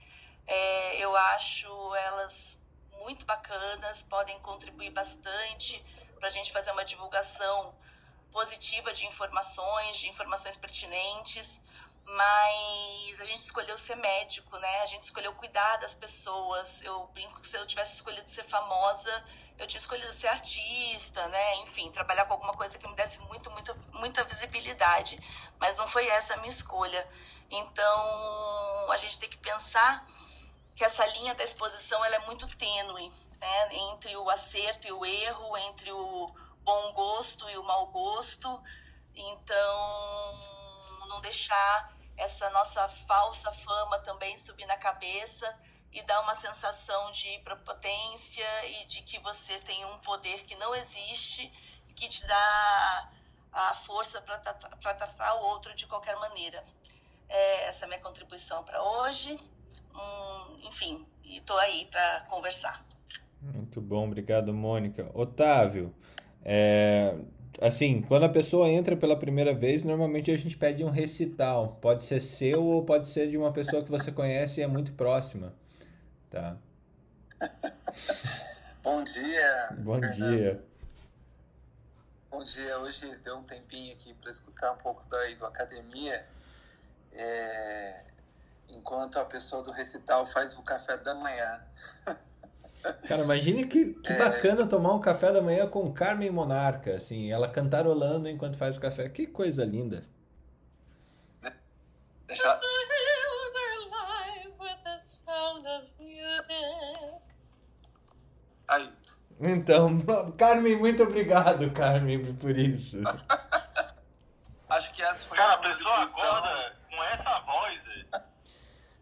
[0.46, 2.60] É, eu acho elas
[3.00, 5.84] muito bacanas, podem contribuir bastante
[6.20, 7.76] para a gente fazer uma divulgação
[8.32, 11.62] positiva de informações, de informações pertinentes
[12.06, 14.82] mas a gente escolheu ser médico, né?
[14.82, 16.82] A gente escolheu cuidar das pessoas.
[16.82, 19.26] Eu brinco que se eu tivesse escolhido ser famosa,
[19.58, 21.56] eu tinha escolhido ser artista, né?
[21.58, 25.18] Enfim, trabalhar com alguma coisa que me desse muito, muito, muita visibilidade.
[25.60, 27.10] Mas não foi essa a minha escolha.
[27.50, 30.06] Então, a gente tem que pensar
[30.76, 33.10] que essa linha da exposição ela é muito tênue,
[33.40, 33.76] né?
[33.76, 36.28] Entre o acerto e o erro, entre o
[36.64, 38.62] bom gosto e o mau gosto.
[39.16, 40.54] Então,
[41.08, 45.56] não deixar essa nossa falsa fama também subir na cabeça
[45.92, 50.74] e dar uma sensação de prepotência e de que você tem um poder que não
[50.76, 51.52] existe
[51.88, 53.10] e que te dá
[53.52, 54.40] a força para
[54.96, 56.64] tratar o outro de qualquer maneira.
[57.30, 59.40] É, essa é a minha contribuição para hoje.
[59.94, 62.84] Hum, enfim, estou aí para conversar.
[63.40, 65.12] Muito bom, obrigado, Mônica.
[65.14, 65.94] Otávio,
[66.44, 67.16] é,
[67.62, 71.78] assim, quando a pessoa entra pela primeira vez, normalmente a gente pede um recital.
[71.82, 74.94] Pode ser seu ou pode ser de uma pessoa que você conhece e é muito
[74.94, 75.54] próxima.
[76.30, 76.58] Tá?
[78.84, 79.78] Bom dia.
[79.80, 80.38] Bom Fernando.
[80.38, 80.64] dia.
[82.30, 82.80] Bom dia.
[82.80, 86.26] Hoje deu um tempinho aqui para escutar um pouco daí do academia.
[87.14, 88.04] É...
[88.70, 91.64] Enquanto a pessoa do recital faz o café da manhã.
[93.08, 94.18] Cara, imagine que, que é...
[94.18, 98.82] bacana tomar um café da manhã com Carmen Monarca, assim, ela cantarolando enquanto faz o
[98.82, 99.08] café.
[99.08, 100.06] Que coisa linda.
[102.28, 102.60] Deixa...
[108.68, 108.92] Aí.
[109.40, 110.02] Então,
[110.38, 113.02] Carmen, muito obrigado, Carmen, por isso.
[114.70, 117.80] Acho que essa foi Cara, a a pessoa acorda com essa voz.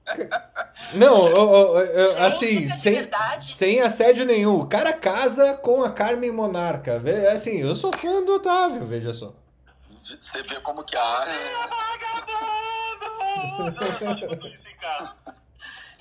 [0.93, 3.09] Não, oh, oh, oh, assim, é sem,
[3.39, 4.59] sem assédio nenhum.
[4.59, 7.01] O cara casa com a Carmen Monarca.
[7.33, 9.33] Assim, eu sou fã do Otávio, veja só.
[9.99, 11.35] Você vê como que a arte.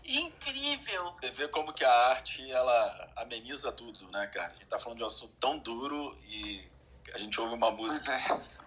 [0.04, 1.14] Incrível.
[1.20, 4.48] Você vê como que a arte ela ameniza tudo, né, cara?
[4.48, 6.68] A gente tá falando de um assunto tão duro e
[7.14, 8.18] a gente ouve uma música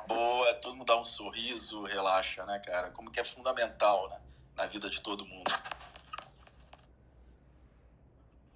[0.07, 2.89] boa, todo mundo dá um sorriso, relaxa, né, cara?
[2.91, 4.17] Como que é fundamental, né,
[4.55, 5.51] na vida de todo mundo.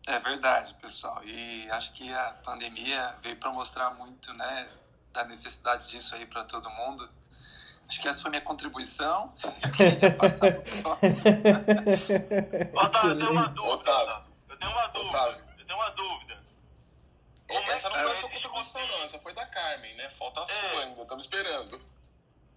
[0.07, 1.21] É verdade, pessoal.
[1.25, 4.69] E acho que a pandemia veio para mostrar muito, né,
[5.11, 7.09] da necessidade disso aí para todo mundo.
[7.89, 9.33] Acho que essa foi minha contribuição.
[9.63, 11.23] Eu queria passar pro próximo.
[12.73, 13.73] Otávio, eu tenho uma dúvida.
[13.73, 14.23] Otávio.
[14.49, 15.09] Eu tenho uma dúvida.
[15.09, 15.43] Otávio.
[15.57, 16.43] Eu tenho uma dúvida.
[17.47, 19.03] Como é Essa não foi a é sua contribuição, não.
[19.03, 20.09] Essa foi da Carmen, né?
[20.09, 20.47] Falta a É.
[20.47, 21.01] sua ainda.
[21.01, 21.81] Estamos esperando.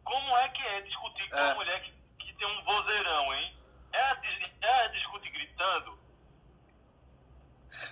[0.05, 1.43] Como é que é discutir com É.
[1.47, 3.57] uma mulher que, que tem um vozeirão, hein?
[3.93, 4.17] É
[4.63, 6.00] é a discutir gritando?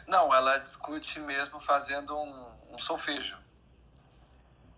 [0.07, 3.39] Não, ela discute mesmo fazendo um, um solfejo.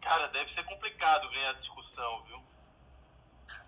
[0.03, 2.43] Cara, deve ser complicado ganhar discussão, viu?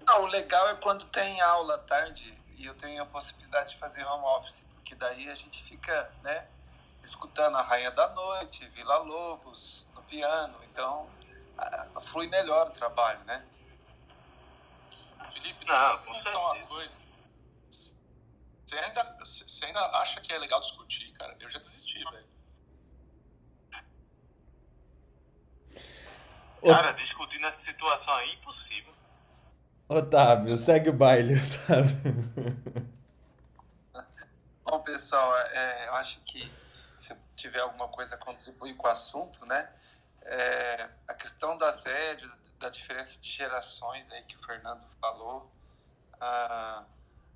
[0.01, 3.79] Não, o legal é quando tem aula à tarde e eu tenho a possibilidade de
[3.79, 6.47] fazer home office, porque daí a gente fica, né,
[7.03, 11.09] escutando a Rainha da Noite, Vila Lobos, no piano, então
[11.59, 13.45] a- flui melhor o trabalho, né?
[15.29, 17.01] Felipe, Não, deixa eu perguntar uma coisa.
[18.67, 21.37] Você ainda, você ainda acha que é legal discutir, cara?
[21.41, 22.33] Eu já desisti, velho.
[26.63, 28.95] Cara, discutir nessa situação é impossível.
[29.89, 31.35] Otávio, segue o baile,
[31.67, 32.57] Otávio.
[34.65, 36.51] Bom, pessoal, é, eu acho que
[37.01, 39.69] se tiver alguma coisa a contribuir com o assunto, né?
[40.25, 45.51] é, a questão do assédio, da diferença de gerações aí que o Fernando falou,
[46.21, 46.85] ah,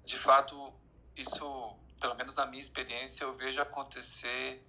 [0.04, 0.72] de fato,
[1.16, 4.62] isso, pelo menos na minha experiência, eu vejo acontecer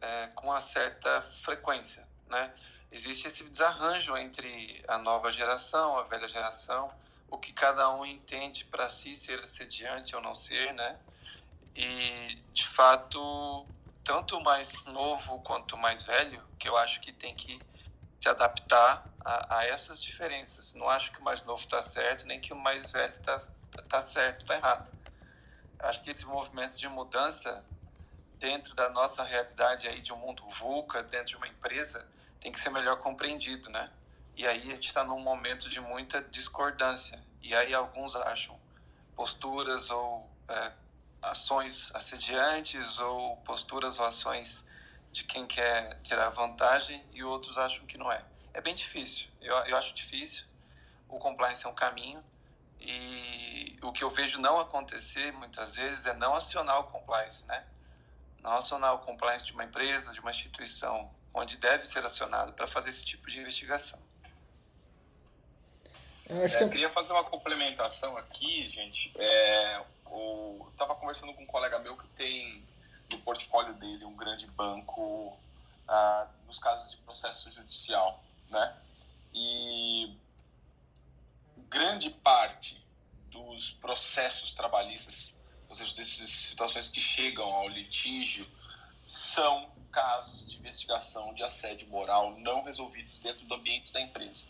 [0.00, 2.52] é, com uma certa frequência, né?
[2.90, 6.92] Existe esse desarranjo entre a nova geração, a velha geração,
[7.28, 10.98] o que cada um entende para si ser assediante ou não ser, né?
[11.74, 13.66] E, de fato,
[14.04, 17.58] tanto mais novo quanto mais velho, que eu acho que tem que
[18.20, 20.74] se adaptar a, a essas diferenças.
[20.74, 23.38] Não acho que o mais novo está certo, nem que o mais velho está
[23.88, 25.03] tá certo, está errado.
[25.84, 27.62] Acho que esse movimento de mudança
[28.38, 32.06] dentro da nossa realidade aí de um mundo VUCA, dentro de uma empresa,
[32.40, 33.90] tem que ser melhor compreendido, né?
[34.34, 37.22] E aí a gente está num momento de muita discordância.
[37.42, 38.58] E aí alguns acham
[39.14, 40.72] posturas ou é,
[41.22, 44.66] ações assediantes ou posturas ou ações
[45.12, 48.24] de quem quer tirar vantagem e outros acham que não é.
[48.54, 49.28] É bem difícil.
[49.40, 50.44] Eu, eu acho difícil.
[51.08, 52.24] O compliance é um caminho
[52.84, 57.64] e o que eu vejo não acontecer muitas vezes é não acionar o compliance, né?
[58.40, 62.66] Não acionar o compliance de uma empresa, de uma instituição, onde deve ser acionado para
[62.66, 63.98] fazer esse tipo de investigação.
[66.28, 69.12] Eu É, que eu queria fazer uma complementação aqui, gente.
[69.18, 72.66] É, o, tava conversando com um colega meu que tem
[73.10, 75.38] no portfólio dele um grande banco
[75.86, 78.76] ah, nos casos de processo judicial, né?
[79.32, 80.16] E
[81.74, 82.80] grande parte
[83.32, 85.36] dos processos trabalhistas,
[85.68, 88.46] ou seja, dessas situações que chegam ao litígio,
[89.02, 94.46] são casos de investigação de assédio moral não resolvidos dentro do ambiente da empresa.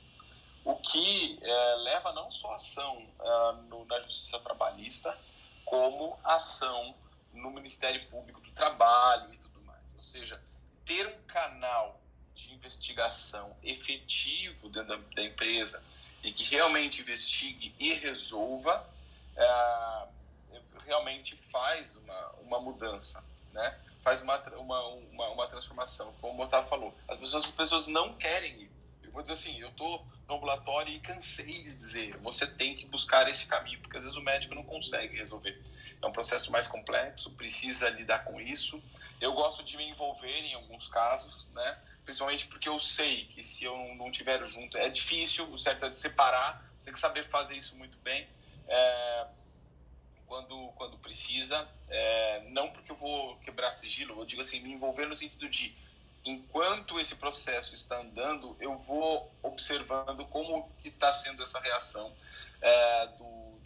[0.65, 5.19] O que eh, leva não só ação ah, no- na Justiça Trabalhista,
[5.65, 6.95] como ação
[7.33, 9.95] no Ministério Público do Trabalho e tudo mais.
[9.95, 10.43] Ou seja,
[10.85, 12.01] ter um canal
[12.35, 15.83] de investigação efetivo dentro da, da empresa
[16.25, 18.85] e que realmente investigue e resolva,
[19.37, 20.09] ah,
[20.87, 23.23] realmente faz uma, uma mudança,
[23.53, 23.79] né?
[24.03, 26.95] faz uma, uma, uma, uma transformação, como o Otávio falou.
[27.09, 28.74] As pessoas, as pessoas não querem ir.
[29.15, 33.29] Vou dizer assim, eu estou no ambulatório e cansei de dizer, você tem que buscar
[33.29, 35.57] esse caminho, porque às vezes o médico não consegue resolver.
[36.03, 38.83] É um processo mais complexo, precisa lidar com isso.
[39.21, 41.79] Eu gosto de me envolver em alguns casos, né?
[42.05, 45.89] principalmente porque eu sei que se eu não- estiver junto, é difícil, o certo é
[45.89, 48.29] de separar, você tem que saber fazer isso muito bem.
[48.67, 49.27] É,
[50.27, 55.07] quando, quando precisa, é, não porque eu vou quebrar sigilo, eu digo assim, me envolver
[55.07, 55.77] no sentido de,
[56.25, 62.13] enquanto esse processo está andando, eu vou observando como que está sendo essa reação
[62.63, 63.59] é, do,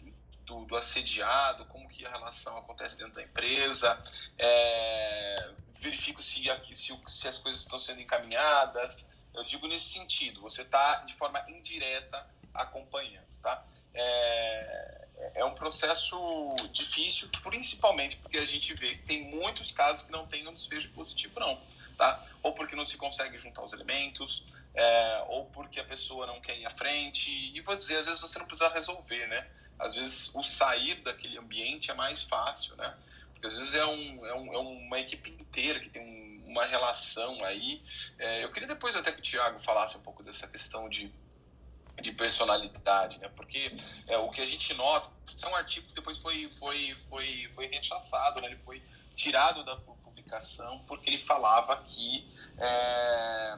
[0.45, 3.97] do, do, assediado, como que a relação acontece dentro da empresa,
[4.37, 9.09] é, verifico se, aqui, se, se as coisas estão sendo encaminhadas.
[9.33, 13.63] Eu digo nesse sentido, você está de forma indireta acompanhando, tá?
[13.93, 20.11] É, é um processo difícil, principalmente porque a gente vê que tem muitos casos que
[20.11, 21.61] não tem um desfecho positivo, não,
[21.99, 22.25] tá?
[22.41, 26.57] Ou porque não se consegue juntar os elementos, é, ou porque a pessoa não quer
[26.57, 27.29] ir à frente.
[27.29, 29.45] E vou dizer, às vezes você não precisa resolver, né?
[29.77, 32.97] Às vezes o sair daquele ambiente é mais fácil, né?
[33.33, 36.65] Porque às vezes é, um, é, um, é uma equipe inteira que tem um, uma
[36.65, 37.83] relação aí.
[38.17, 41.11] É, eu queria depois até que o Tiago falasse um pouco dessa questão de
[42.01, 43.29] de personalidade, né?
[43.35, 43.75] Porque
[44.07, 45.11] é, o que a gente nota,
[45.43, 48.47] é um artigo que depois foi foi foi foi rechaçado, né?
[48.47, 48.81] Ele foi
[49.15, 49.75] tirado da
[50.29, 52.27] publicação porque ele falava que
[52.57, 53.57] é,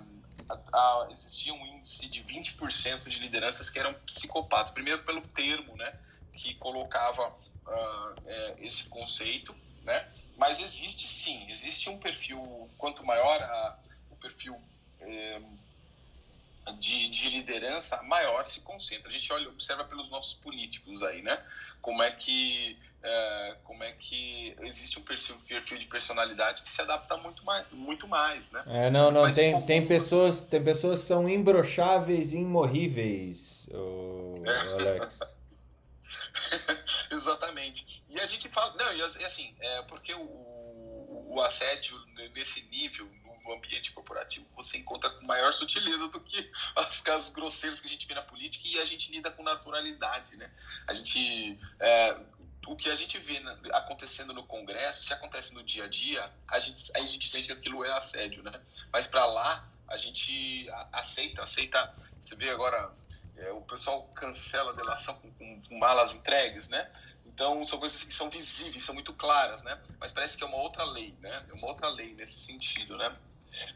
[0.49, 4.71] a, a, existia um índice de 20% de lideranças que eram psicopatas.
[4.71, 5.93] Primeiro pelo termo, né?
[6.33, 10.09] Que colocava uh, é, esse conceito, né?
[10.37, 12.41] Mas existe sim, existe um perfil
[12.77, 13.79] quanto maior a,
[14.09, 14.59] o perfil
[15.01, 15.41] é,
[16.79, 19.09] de, de, liderança, maior se concentra.
[19.09, 21.45] A gente olha, observa pelos nossos políticos aí, né?
[21.81, 26.81] Como é que é, como é que existe um perfil, perfil, de personalidade que se
[26.81, 28.63] adapta muito mais, muito mais né?
[28.67, 29.65] É, não, não, tem, como...
[29.65, 34.73] tem pessoas, tem pessoas que são imbrocháveis e imorríveis, é.
[34.73, 35.19] Alex.
[37.11, 38.03] Exatamente.
[38.09, 41.97] E a gente fala, não, e assim, é porque o, o assédio
[42.35, 43.09] nesse nível,
[43.43, 47.89] no ambiente corporativo, você encontra com maior sutileza do que os casos grosseiros que a
[47.89, 50.51] gente vê na política e a gente lida com naturalidade, né?
[50.87, 51.59] A gente...
[51.79, 52.19] É,
[52.67, 56.59] o que a gente vê acontecendo no Congresso, se acontece no dia a dia, a
[56.59, 58.61] gente, a gente entende que aquilo é assédio, né?
[58.91, 61.93] Mas para lá, a gente aceita, aceita.
[62.21, 62.91] Você vê agora,
[63.35, 66.89] é, o pessoal cancela a delação com, com, com, malas entregues, né?
[67.25, 69.81] Então, são coisas que são visíveis, são muito claras, né?
[69.99, 71.45] Mas parece que é uma outra lei, né?
[71.49, 73.15] É uma outra lei nesse sentido, né?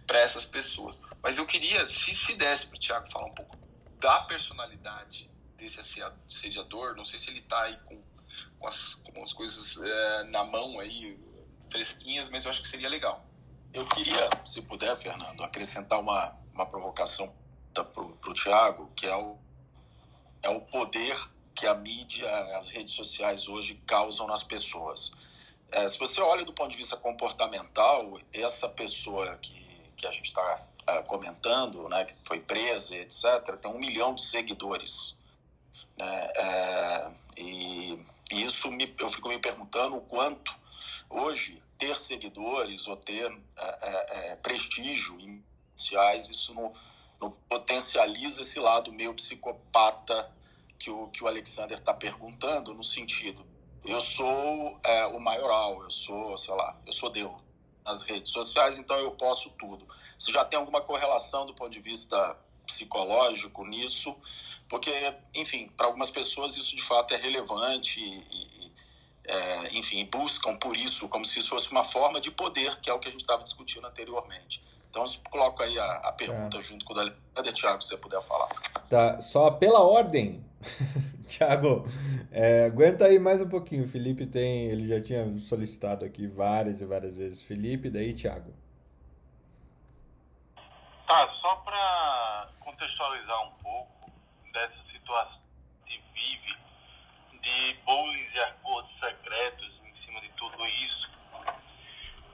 [0.06, 1.02] Para essas pessoas.
[1.22, 3.58] Mas eu queria, se, se desse para o Tiago falar um pouco
[4.00, 8.02] da personalidade desse assediador, não sei se ele está aí com
[8.60, 11.18] com as, com as coisas é, na mão aí,
[11.70, 13.26] fresquinhas, mas eu acho que seria legal.
[13.74, 17.34] Eu queria, se puder, Fernando, acrescentar uma, uma provocação
[17.74, 19.38] para o Tiago, que é o,
[20.42, 21.18] é o poder
[21.54, 25.12] que a mídia, as redes sociais hoje causam nas pessoas.
[25.72, 30.26] É, se você olha do ponto de vista comportamental, essa pessoa que, que a gente
[30.26, 35.18] está é, comentando, né, que foi presa, etc., tem um milhão de seguidores.
[35.98, 40.56] Né, é, e e isso me, eu fico me perguntando o quanto
[41.10, 43.26] hoje ter seguidores ou ter
[43.58, 45.44] é, é, é prestígio em
[45.76, 46.74] sociais, isso não,
[47.20, 50.32] não, potencializa esse lado meio psicopata
[50.80, 53.46] que o, que o Alexander está perguntando, no sentido,
[53.84, 57.34] eu sou é, o maioral, eu sou, sei lá, eu sou Deus
[57.86, 59.88] nas redes sociais, então eu posso tudo.
[60.18, 62.36] Você já tem alguma correlação do ponto de vista
[62.66, 64.16] psicológico nisso,
[64.68, 64.92] porque,
[65.34, 68.72] enfim, para algumas pessoas isso de fato é relevante e, e
[69.28, 72.94] é, enfim, buscam por isso como se isso fosse uma forma de poder, que é
[72.94, 74.64] o que a gente estava discutindo anteriormente.
[74.90, 76.64] Então, coloco aí a, a pergunta é.
[76.64, 78.48] junto com o da Tiago, se você puder falar.
[78.90, 80.46] Tá, só pela ordem,
[81.28, 81.86] Tiago,
[82.32, 83.84] é, aguenta aí mais um pouquinho.
[83.84, 87.42] O Felipe tem, ele já tinha solicitado aqui várias e várias vezes.
[87.42, 88.54] Felipe, daí Tiago.
[91.08, 94.12] Tá, só para contextualizar um pouco
[94.52, 95.40] dessa situação
[95.86, 96.58] que vive
[97.44, 101.12] de bullying e acordos secretos em cima de tudo isso,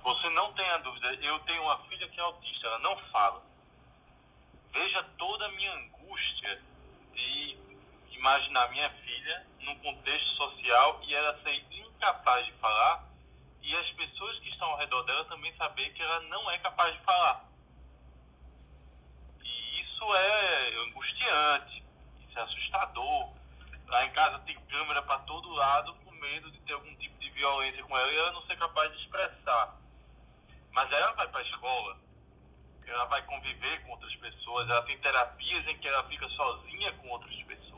[0.02, 3.43] você não tenha dúvida, eu tenho uma filha que é autista, ela não fala.
[4.72, 6.64] Veja toda a minha angústia
[7.14, 7.57] de
[8.14, 13.03] imaginar minha filha num contexto social e ela ser incapaz de falar
[13.61, 16.93] e as pessoas que estão ao redor dela também saber que ela não é capaz
[16.93, 17.51] de falar
[20.02, 21.84] isso é angustiante,
[22.28, 23.30] isso é assustador.
[23.88, 27.30] Lá em casa tem câmera para todo lado com medo de ter algum tipo de
[27.30, 29.78] violência com ela e ela não ser capaz de expressar.
[30.72, 31.98] Mas ela vai para a escola,
[32.88, 37.10] ela vai conviver com outras pessoas, ela tem terapias em que ela fica sozinha com
[37.10, 37.70] outras pessoas.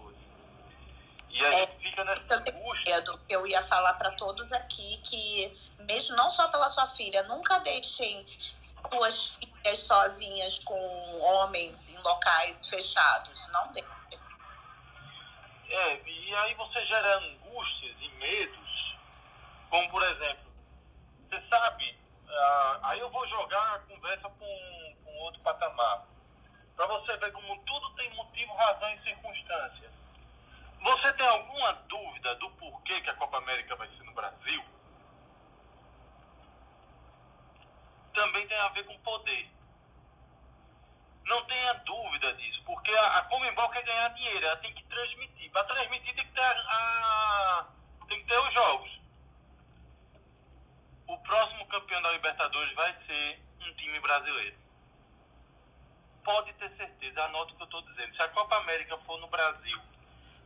[1.34, 3.04] E a é, gente fica nessa angústia.
[3.28, 8.24] Eu ia falar para todos aqui que, mesmo não só pela sua filha, nunca deixem
[8.30, 13.50] suas filhas sozinhas com homens em locais fechados.
[13.52, 13.92] Não deixem.
[15.70, 18.96] É, e aí você gera angústias e medos,
[19.72, 20.54] como por exemplo,
[21.28, 21.98] você sabe,
[22.28, 26.06] uh, aí eu vou jogar a conversa com, com outro patamar,
[26.76, 29.93] para você ver como tudo tem motivo, razão e circunstância
[30.84, 34.62] Você tem alguma dúvida do porquê que a Copa América vai ser no Brasil?
[38.14, 39.50] Também tem a ver com poder.
[41.24, 45.50] Não tenha dúvida disso, porque a, a Comembol quer ganhar dinheiro, ela tem que transmitir.
[45.52, 47.66] Para transmitir tem que ter, a,
[48.10, 49.00] tem que ter os jogos.
[51.08, 54.58] O próximo campeão da Libertadores vai ser um time brasileiro.
[56.26, 58.16] Pode ter certeza, anote o que eu estou dizendo.
[58.18, 59.82] Se a Copa América for no Brasil,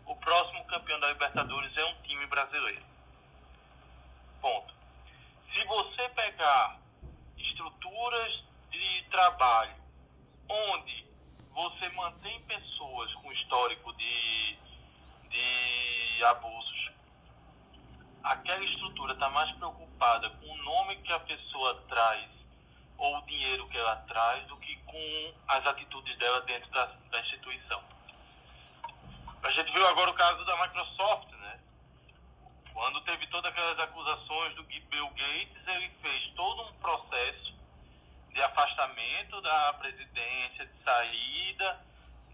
[0.07, 2.85] o próximo campeão da Libertadores é um time brasileiro.
[4.41, 4.73] Ponto.
[5.53, 6.79] Se você pegar
[7.37, 9.75] estruturas de trabalho
[10.49, 11.05] onde
[11.51, 14.57] você mantém pessoas com histórico de,
[15.29, 16.91] de abusos,
[18.23, 22.29] aquela estrutura está mais preocupada com o nome que a pessoa traz
[22.97, 27.19] ou o dinheiro que ela traz do que com as atitudes dela dentro da, da
[27.19, 27.96] instituição.
[29.43, 31.59] A gente viu agora o caso da Microsoft, né?
[32.73, 37.53] Quando teve todas aquelas acusações do Bill Gates, ele fez todo um processo
[38.33, 41.79] de afastamento da presidência, de saída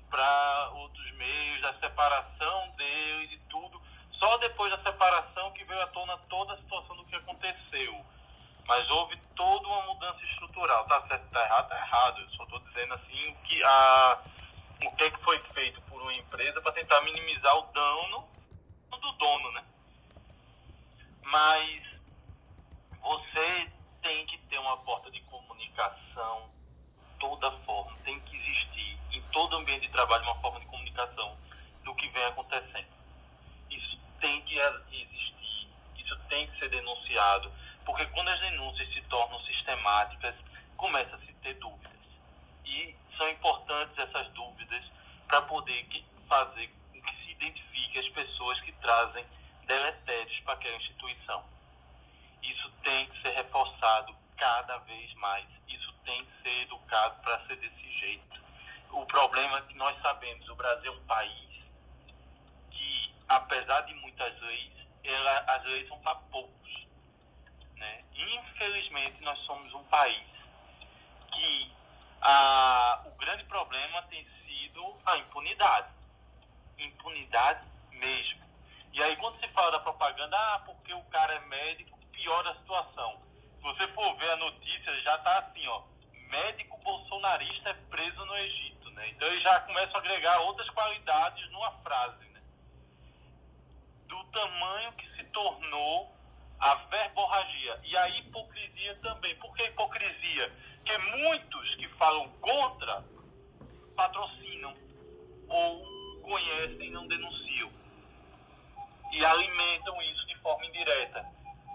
[0.10, 3.82] para outros meios, da separação dele, de tudo.
[4.20, 8.06] Só depois da separação que veio à tona toda a situação do que aconteceu.
[8.68, 10.86] Mas houve toda uma mudança estrutural.
[10.86, 12.22] Tá certo, tá errado, tá errado.
[12.22, 14.20] Eu só estou dizendo assim que a,
[14.86, 18.28] o que, é que foi feito por uma empresa para tentar minimizar o dano
[19.04, 19.64] do dono, né?
[21.24, 21.84] Mas
[23.02, 26.50] você tem que ter uma porta de comunicação,
[27.20, 31.38] toda forma, tem que existir em todo ambiente de trabalho uma forma de comunicação
[31.84, 32.88] do que vem acontecendo.
[33.70, 37.52] Isso tem que existir, isso tem que ser denunciado,
[37.86, 40.36] porque quando as denúncias se tornam sistemáticas,
[40.78, 41.92] começa a se ter dúvidas.
[42.66, 44.84] E são importantes essas dúvidas
[45.28, 45.86] para poder
[46.28, 49.26] fazer com que se identifique as pessoas que trazem
[49.66, 51.44] deletérios para aquela instituição.
[52.42, 55.46] Isso tem que ser reforçado cada vez mais.
[55.68, 58.42] Isso tem que ser educado para ser desse jeito.
[58.92, 61.50] O problema é que nós sabemos, o Brasil é um país
[62.72, 64.74] que, apesar de muitas leis,
[65.04, 66.88] ela, as leis são para poucos.
[67.76, 68.04] Né?
[68.16, 70.28] Infelizmente, nós somos um país
[71.32, 71.72] que
[72.24, 75.90] a, o grande problema tem sido a impunidade.
[76.78, 78.42] Impunidade mesmo.
[78.94, 82.56] E aí, quando se fala da propaganda, ah, porque o cara é médico, piora a
[82.56, 83.22] situação.
[83.58, 85.82] Se você for ver a notícia, já está assim, ó.
[86.30, 89.10] Médico bolsonarista é preso no Egito, né?
[89.10, 92.42] Então ele já começa a agregar outras qualidades numa frase, né?
[94.08, 96.16] Do tamanho que se tornou
[96.60, 97.80] a verborragia.
[97.84, 99.36] E a hipocrisia também.
[99.36, 100.52] Por que hipocrisia?
[100.84, 103.06] Porque muitos que falam contra
[103.96, 104.76] patrocinam
[105.48, 107.72] ou conhecem e não denunciam.
[109.14, 111.26] E alimentam isso de forma indireta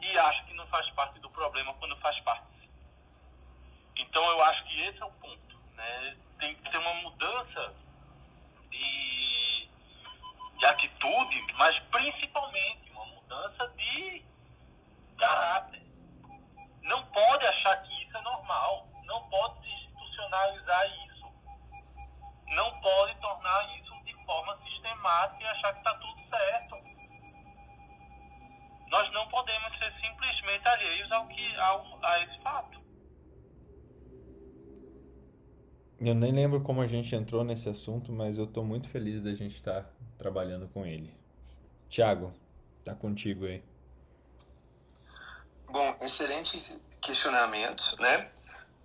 [0.02, 2.68] e acho que não faz parte do problema quando faz parte.
[3.97, 5.56] Então eu acho que esse é o ponto.
[5.74, 6.16] Né?
[6.39, 7.74] Tem que ter uma mudança
[8.70, 9.68] de,
[10.59, 14.22] de atitude, mas principalmente uma mudança de
[15.16, 15.82] caráter.
[16.82, 18.89] Não pode achar que isso é normal.
[19.09, 21.26] Não pode se institucionalizar isso.
[22.55, 26.89] Não pode tornar isso de forma sistemática e achar que está tudo certo
[28.90, 32.78] nós não podemos ser simplesmente alheios ao que, ao, a esse fato.
[36.01, 39.35] Eu nem lembro como a gente entrou nesse assunto, mas eu estou muito feliz da
[39.35, 41.12] gente estar tá trabalhando com ele.
[41.89, 42.32] Tiago,
[42.85, 43.62] tá contigo aí.
[45.66, 48.30] Bom, excelente questionamento, né?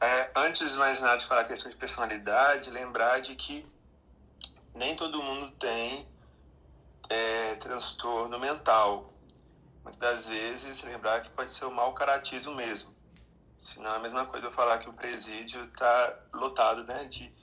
[0.04, 3.66] É, antes de mais nada de falar a questão de personalidade, lembrar de que
[4.76, 6.06] nem todo mundo tem
[7.10, 9.14] é, transtorno mental
[9.82, 12.94] muitas das vezes lembrar que pode ser o mau caratismo mesmo.
[13.58, 17.34] Senão é a mesma coisa eu falar que o presídio está lotado né, de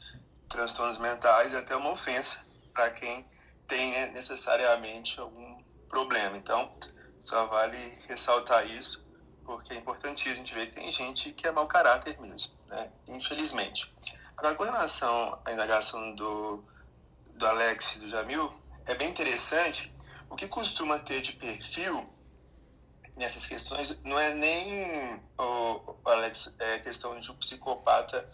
[0.47, 3.27] transtornos mentais e até uma ofensa para quem
[3.67, 6.37] tenha necessariamente algum problema.
[6.37, 6.71] Então,
[7.23, 9.03] só vale ressaltar isso,
[9.51, 12.89] porque é importantíssimo a gente ver que tem gente que é mau caráter mesmo, né?
[13.09, 13.93] infelizmente.
[14.37, 16.65] Agora, com relação à indagação do,
[17.35, 18.55] do Alex e do Jamil,
[18.87, 19.93] é bem interessante
[20.29, 22.09] o que costuma ter de perfil
[23.17, 28.27] nessas questões não é nem, o, Alex, é questão de um psicopata,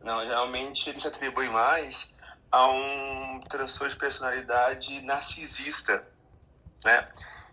[0.00, 0.22] não.
[0.24, 2.14] Geralmente ele se atribui mais
[2.50, 6.06] a um transtorno de personalidade narcisista,
[6.84, 7.08] né?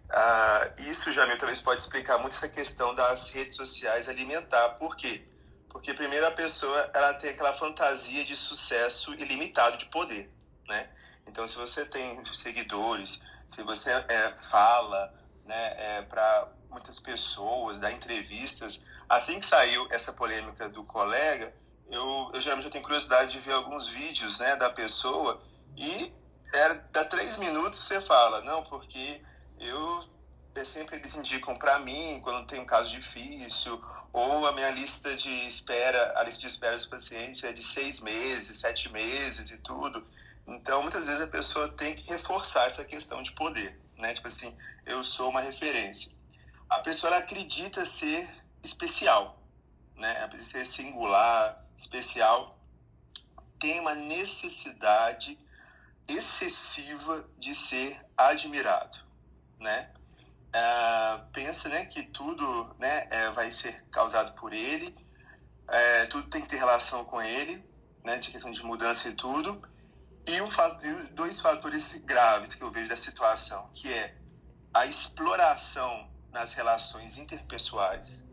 [0.10, 4.70] Ah, isso, Jamil, talvez pode explicar muito essa questão das redes sociais alimentar.
[4.70, 5.28] Por quê?
[5.70, 10.32] Porque, primeiro, a pessoa ela tem aquela fantasia de sucesso ilimitado de poder,
[10.68, 10.90] né?
[11.28, 15.14] Então, se você tem seguidores, se você é, fala
[15.46, 21.54] né, é, para muitas pessoas, dá entrevistas, assim que saiu essa polêmica do colega,
[21.90, 25.42] eu, eu geralmente eu tenho curiosidade de ver alguns vídeos né, da pessoa
[25.76, 26.14] e
[26.54, 29.22] é, dá três minutos você fala, não, porque
[29.60, 30.06] eu
[30.66, 33.82] sempre eles indicam para mim quando tem um caso difícil,
[34.12, 38.00] ou a minha lista de espera, a lista de espera dos pacientes é de seis
[38.02, 40.06] meses, sete meses e tudo.
[40.48, 44.14] Então, muitas vezes a pessoa tem que reforçar essa questão de poder, né?
[44.14, 44.56] Tipo assim,
[44.86, 46.12] eu sou uma referência.
[46.70, 48.28] A pessoa ela acredita ser
[48.64, 49.42] especial,
[49.96, 50.30] né?
[50.40, 52.58] Ser singular, especial,
[53.60, 55.38] tem uma necessidade
[56.08, 58.98] excessiva de ser admirado,
[59.60, 59.92] né?
[60.54, 64.96] É, pensa, né, que tudo, né, é, vai ser causado por ele,
[65.68, 67.64] é, tudo tem que ter relação com ele,
[68.04, 69.62] né, de questão de mudança e tudo.
[70.26, 70.50] E um,
[71.14, 74.18] dois fatores graves que eu vejo da situação, que é
[74.74, 78.26] a exploração nas relações interpessoais,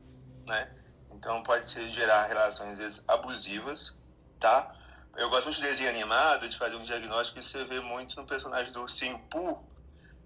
[0.45, 0.69] né?
[1.11, 3.97] Então pode ser gerar relações às vezes abusivas,
[4.41, 4.75] tá?
[5.17, 8.27] Eu gosto muito de desenho animado, de fazer um diagnóstico que você vê muito no
[8.27, 9.65] personagem do Simpu,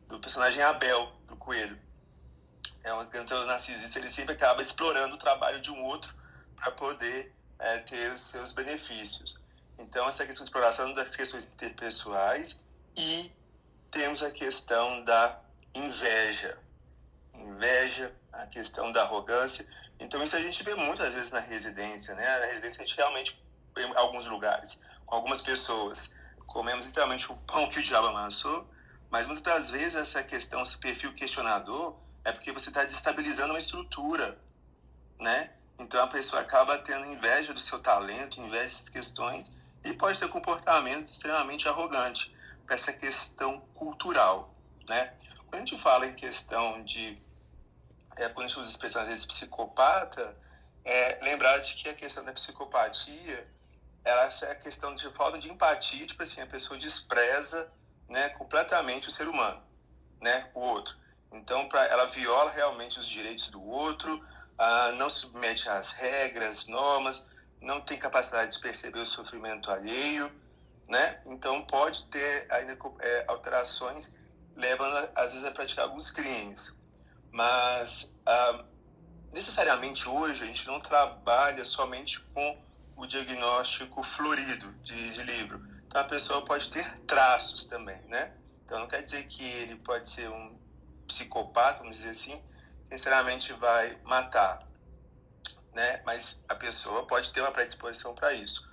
[0.09, 1.79] do personagem Abel, do coelho.
[2.83, 6.15] É um cantor narcisista, ele sempre acaba explorando o trabalho de um outro
[6.57, 9.41] para poder é, ter os seus benefícios.
[9.79, 12.61] Então, essa questão de exploração das questões interpessoais
[12.97, 13.33] e
[13.91, 15.39] temos a questão da
[15.75, 16.59] inveja.
[17.35, 19.67] Inveja, a questão da arrogância.
[20.01, 22.41] Então, isso a gente vê muitas vezes na residência, né?
[22.41, 23.41] Na residência, a gente realmente,
[23.77, 26.17] em alguns lugares, com algumas pessoas,
[26.47, 28.69] comemos literalmente o pão que o diabo amassou,
[29.11, 33.59] mas muitas das vezes essa questão, esse perfil questionador, é porque você está destabilizando uma
[33.59, 34.39] estrutura,
[35.19, 35.51] né?
[35.79, 39.53] Então a pessoa acaba tendo inveja do seu talento, inveja dessas questões,
[39.85, 42.35] e pode ter um comportamento extremamente arrogante
[42.67, 44.55] para essa questão cultural,
[44.89, 45.15] né?
[45.47, 47.17] Quando a gente fala em questão de
[48.17, 50.37] é, quando a gente usa expressão às vezes psicopata,
[50.85, 53.47] é, lembrar de que a questão da psicopatia
[54.05, 57.71] ela é a questão de falta de empatia, tipo assim, a pessoa despreza
[58.09, 59.63] né, completamente o ser humano,
[60.21, 60.97] né, o outro.
[61.33, 64.25] Então, pra, ela viola realmente os direitos do outro,
[64.97, 67.27] não se submete às regras, normas,
[67.61, 70.31] não tem capacidade de perceber o sofrimento alheio,
[70.89, 71.21] né?
[71.27, 74.15] Então, pode ter ainda é, alterações
[74.57, 76.75] levando, às vezes, a praticar alguns crimes.
[77.31, 78.17] Mas,
[79.33, 82.59] necessariamente hoje, a gente não trabalha somente com
[82.97, 85.61] o diagnóstico florido de, de livro.
[85.89, 88.31] Então, a pessoa pode ter traços também, né?
[88.65, 90.59] Então, não quer dizer que ele pode ser um
[91.07, 92.41] psicopata, vamos dizer assim,
[92.91, 94.69] sinceramente vai matar,
[95.73, 96.03] né?
[96.05, 98.69] Mas a pessoa pode ter uma predisposição para isso.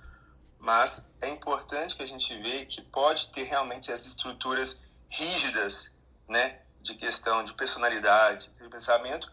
[0.58, 5.98] Mas é importante que a gente veja que pode ter realmente as estruturas rígidas,
[6.28, 6.60] né?
[6.82, 9.32] De questão de personalidade, de pensamento,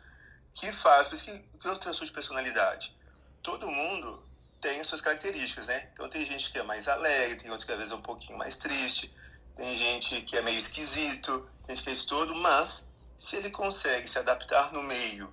[0.53, 1.09] que faz.
[1.09, 2.97] Por que, que é o transtorno de personalidade?
[3.41, 4.23] Todo mundo
[4.63, 5.89] tem suas características, né?
[5.91, 8.37] Então tem gente que é mais alegre, tem outros que às vezes é um pouquinho
[8.37, 9.13] mais triste,
[9.57, 14.07] tem gente que é meio esquisito, tem gente que é todo, mas se ele consegue
[14.07, 15.29] se adaptar no meio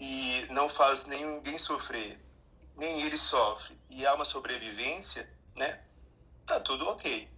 [0.00, 2.18] e não faz ninguém sofrer,
[2.76, 5.80] nem ele sofre, e há uma sobrevivência, né?
[6.44, 7.30] Tá tudo ok.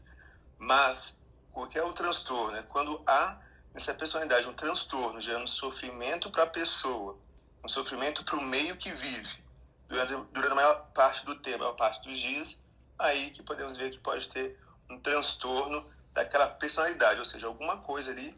[0.58, 1.20] Mas
[1.52, 2.56] o que é o transtorno?
[2.56, 3.38] É quando há
[3.74, 7.18] nessa personalidade um transtorno gerando sofrimento para a pessoa,
[7.62, 9.41] um sofrimento para o meio que vive,
[9.92, 12.60] durante, durante a maior parte do tempo, a maior parte dos dias,
[12.98, 14.58] aí que podemos ver que pode ter
[14.88, 18.34] um transtorno daquela personalidade, ou seja, alguma coisa ali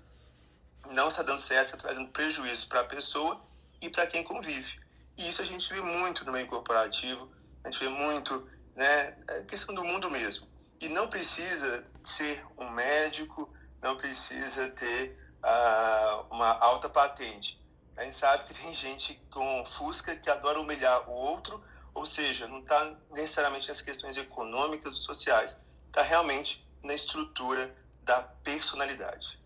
[0.90, 3.40] não está dando certo, está trazendo prejuízo para a pessoa
[3.80, 4.80] e para quem convive.
[5.16, 7.30] E isso a gente vê muito no meio corporativo,
[7.62, 10.48] a gente vê muito, né, é questão do mundo mesmo.
[10.80, 13.48] E não precisa ser um médico,
[13.80, 17.62] não precisa ter uh, uma alta patente.
[17.96, 21.62] A gente sabe que tem gente com Fusca que adora humilhar o outro,
[21.94, 28.22] ou seja, não está necessariamente nas questões econômicas ou sociais, está realmente na estrutura da
[28.22, 29.38] personalidade.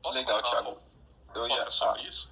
[0.00, 0.82] Posso Legal, Thiago.
[1.34, 2.30] Eu ia sobre isso?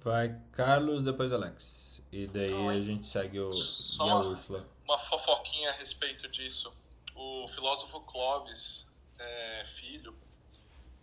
[0.00, 2.02] Vai Carlos, depois Alex.
[2.10, 2.76] E daí Oi.
[2.76, 4.66] a gente segue o Só a Úrsula.
[4.84, 6.74] Uma fofoquinha a respeito disso.
[7.14, 8.90] O filósofo Clóvis
[9.22, 10.18] é, Filho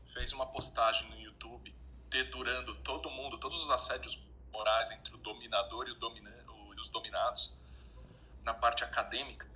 [0.08, 1.74] fez uma postagem no YouTube
[2.10, 4.20] dedurando todo mundo, todos os assédios
[4.52, 6.00] morais entre o dominador e o
[6.80, 7.54] os dominados
[8.42, 9.50] na parte acadêmica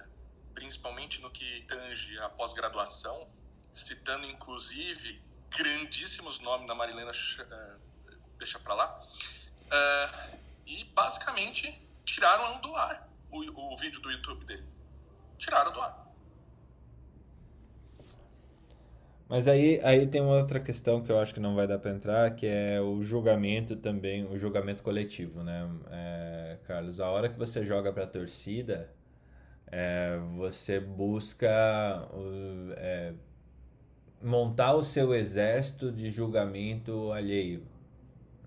[0.53, 3.27] principalmente no que tange a pós-graduação,
[3.73, 12.75] citando inclusive grandíssimos nomes da Marilena, uh, deixa para lá, uh, e basicamente tiraram do
[12.75, 14.67] ar o, o vídeo do YouTube dele.
[15.37, 16.02] tiraram do ar.
[19.27, 21.91] Mas aí, aí tem uma outra questão que eu acho que não vai dar para
[21.91, 26.99] entrar, que é o julgamento também, o julgamento coletivo, né, é, Carlos?
[26.99, 28.89] A hora que você joga para a torcida,
[29.71, 31.49] é, você busca
[32.77, 33.13] é,
[34.21, 37.63] montar o seu exército de julgamento alheio,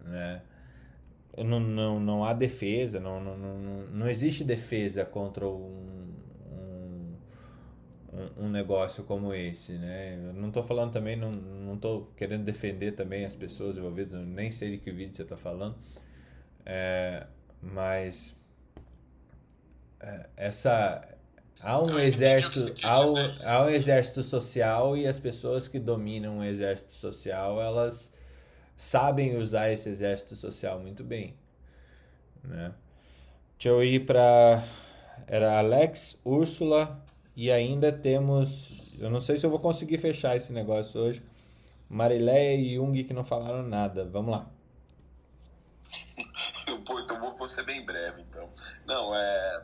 [0.04, 0.42] né?
[1.36, 5.85] Não, não, não há defesa, não, não, não, não existe defesa contra um,
[8.16, 10.14] um, um negócio como esse, né?
[10.14, 14.50] Eu não estou falando também, não, não estou querendo defender também as pessoas envolvidas, nem
[14.50, 15.76] sei de que vídeo você está falando,
[16.64, 17.26] é,
[17.60, 18.34] mas
[20.00, 21.06] é, essa
[21.60, 26.44] há um exército há um, há um exército social e as pessoas que dominam o
[26.44, 28.12] exército social elas
[28.76, 31.34] sabem usar esse exército social muito bem
[32.44, 32.72] né?
[33.58, 34.62] Deixa eu ir para
[35.26, 37.05] era Alex Úrsula
[37.36, 41.22] e ainda temos eu não sei se eu vou conseguir fechar esse negócio hoje
[41.88, 44.04] Marileia e Jung que não falaram nada.
[44.04, 44.50] Vamos lá.
[46.84, 48.48] Pô, então vou ser bem breve então.
[48.86, 49.62] Não é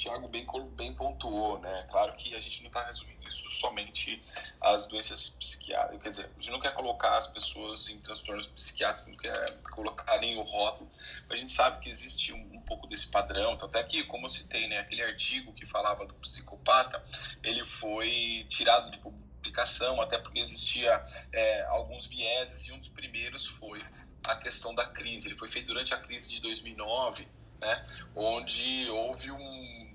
[0.00, 0.46] Tiago bem,
[0.76, 1.86] bem pontuou, né?
[1.90, 4.22] Claro que a gente não está resumindo isso somente
[4.60, 9.10] às doenças psiquiátricas, quer dizer, a gente não quer colocar as pessoas em transtornos psiquiátricos,
[9.10, 10.90] não quer colocarem o rótulo,
[11.28, 14.26] mas a gente sabe que existe um, um pouco desse padrão, então, até que, como
[14.26, 17.02] eu citei, né, aquele artigo que falava do psicopata,
[17.42, 23.46] ele foi tirado de publicação, até porque existia é, alguns vieses, e um dos primeiros
[23.46, 23.82] foi
[24.22, 25.28] a questão da crise.
[25.28, 27.26] Ele foi feito durante a crise de 2009,
[27.60, 29.89] né, onde houve um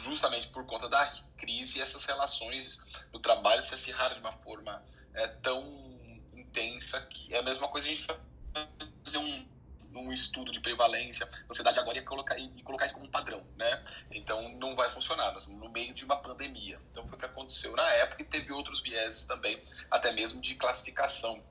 [0.00, 1.06] justamente por conta da
[1.36, 2.78] crise, essas relações
[3.12, 4.82] no trabalho se acirraram de uma forma
[5.14, 5.62] é, tão
[6.34, 8.06] intensa que é a mesma coisa a gente
[9.04, 9.46] fazer um,
[9.94, 13.44] um estudo de prevalência da ansiedade agora e colocar, e colocar isso como um padrão,
[13.56, 13.82] né?
[14.10, 16.80] Então não vai funcionar, nós estamos no meio de uma pandemia.
[16.90, 20.54] Então foi o que aconteceu na época e teve outros vieses também, até mesmo de
[20.54, 21.42] classificação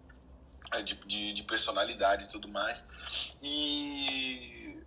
[0.71, 2.88] é, de, de, de personalidade e tudo mais.
[3.41, 4.78] E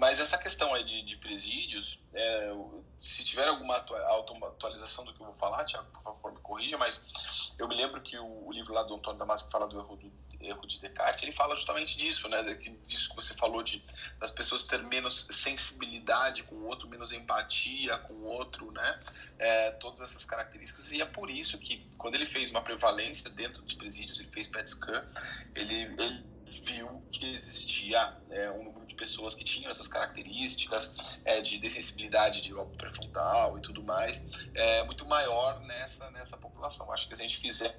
[0.00, 2.50] mas essa questão aí de, de presídios, é,
[2.98, 7.04] se tiver alguma atualização do que eu vou falar, Tiago, por favor, me corrija, mas
[7.58, 9.96] eu me lembro que o, o livro lá do Antônio Damasco que fala do erro,
[9.96, 10.10] do
[10.40, 12.42] erro de Descartes, ele fala justamente disso, né?
[12.86, 13.84] Disso que você falou, de
[14.18, 19.00] das pessoas ter menos sensibilidade com o outro, menos empatia com o outro, né?
[19.38, 20.92] É, todas essas características.
[20.92, 24.48] E é por isso que, quando ele fez uma prevalência dentro dos presídios, ele fez
[24.48, 25.06] PET scan,
[25.54, 30.94] ele, ele viu que existia é, um número de pessoas que tinham essas características
[31.24, 34.24] é, de dessensibilidade de lobo pré-frontal e tudo mais,
[34.54, 36.92] é, muito maior nessa, nessa população.
[36.92, 37.78] Acho que se a gente fizer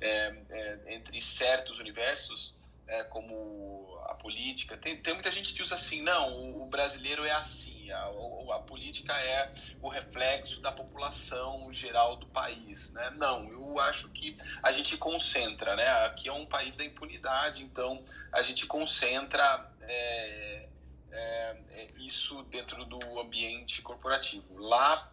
[0.00, 2.59] é, é, entre certos universos,
[2.90, 4.76] é, como a política.
[4.76, 8.10] Tem, tem muita gente que usa assim, não, o, o brasileiro é assim, a,
[8.54, 12.92] a, política é o reflexo da população geral do país.
[12.92, 13.10] Né?
[13.16, 15.88] Não, eu acho que a gente concentra, né?
[16.06, 20.68] Aqui é um país da impunidade, então a gente concentra é,
[21.12, 24.58] é, é isso dentro do ambiente corporativo.
[24.58, 25.12] Lá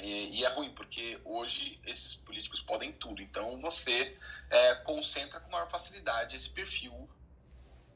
[0.00, 3.20] e, é ruim, porque hoje esses políticos podem tudo.
[3.20, 4.16] Então você
[4.50, 7.08] é, concentra com maior facilidade esse perfil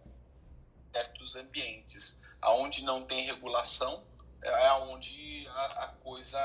[0.06, 2.20] em certos ambientes.
[2.44, 4.04] Onde não tem regulação,
[4.42, 6.38] é onde a, a coisa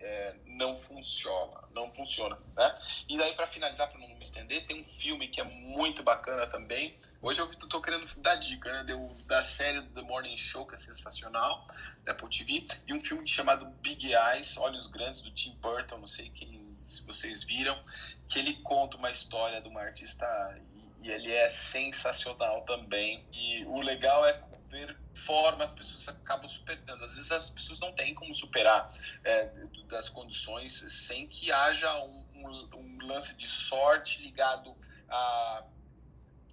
[0.00, 2.80] é, não funciona, não funciona, né?
[3.08, 6.46] E daí para finalizar, para não me estender, tem um filme que é muito bacana
[6.46, 6.98] também.
[7.24, 8.82] Hoje eu estou querendo dar dica, né?
[8.82, 11.68] Deu, da série The Morning Show que é sensacional,
[12.02, 16.08] da Apple TV, e um filme chamado Big Eyes, Olhos Grandes do Tim Burton, não
[16.08, 17.80] sei quem se vocês viram,
[18.28, 20.26] que ele conta uma história de uma artista
[20.74, 23.24] e, e ele é sensacional também.
[23.32, 27.04] E o legal é ver forma as pessoas acabam superando.
[27.04, 28.92] Às vezes as pessoas não têm como superar
[29.22, 29.44] é,
[29.86, 34.76] das condições sem que haja um, um, um lance de sorte ligado
[35.08, 35.64] a,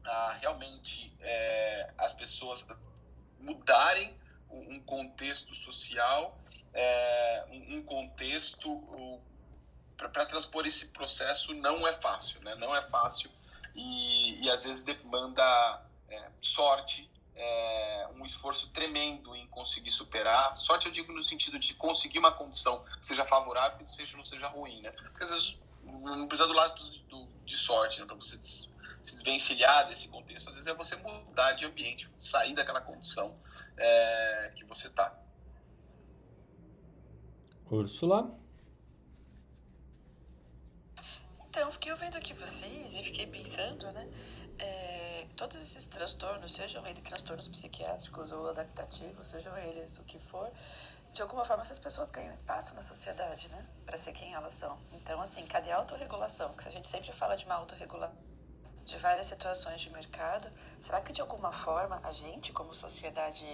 [0.05, 2.67] a realmente é, as pessoas
[3.39, 4.17] mudarem
[4.49, 6.38] um contexto social,
[6.73, 9.21] é, um contexto
[9.97, 12.55] para transpor esse processo não é fácil, né?
[12.55, 13.30] Não é fácil
[13.76, 20.55] e, e às vezes demanda é, sorte, é, um esforço tremendo em conseguir superar.
[20.57, 24.23] Sorte eu digo no sentido de conseguir uma condição que seja favorável que seja, não
[24.23, 24.91] seja ruim, né?
[24.91, 28.05] Porque às vezes não precisa do lado do, de sorte, né?
[28.05, 28.38] Para você
[29.03, 30.49] se desvencilhar desse contexto.
[30.49, 33.35] Às vezes é você mudar de ambiente, sair daquela condição
[33.77, 35.17] é, que você está.
[37.69, 38.38] Úrsula?
[41.49, 44.07] Então, fiquei ouvindo aqui vocês e fiquei pensando, né?
[44.59, 50.51] é, todos esses transtornos, sejam eles transtornos psiquiátricos ou adaptativos, sejam eles o que for,
[51.13, 53.65] de alguma forma essas pessoas ganham espaço na sociedade, né?
[53.85, 54.77] Para ser quem elas são.
[54.93, 56.51] Então, assim, cadê a autorregulação?
[56.53, 58.28] Porque a gente sempre fala de uma autorregulação
[58.90, 60.52] de várias situações de mercado.
[60.82, 63.45] Será que de alguma forma a gente, como sociedade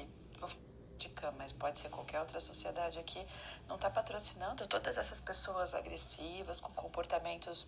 [1.37, 3.27] mas pode ser qualquer outra sociedade aqui,
[3.67, 7.67] não está patrocinando todas essas pessoas agressivas, com comportamentos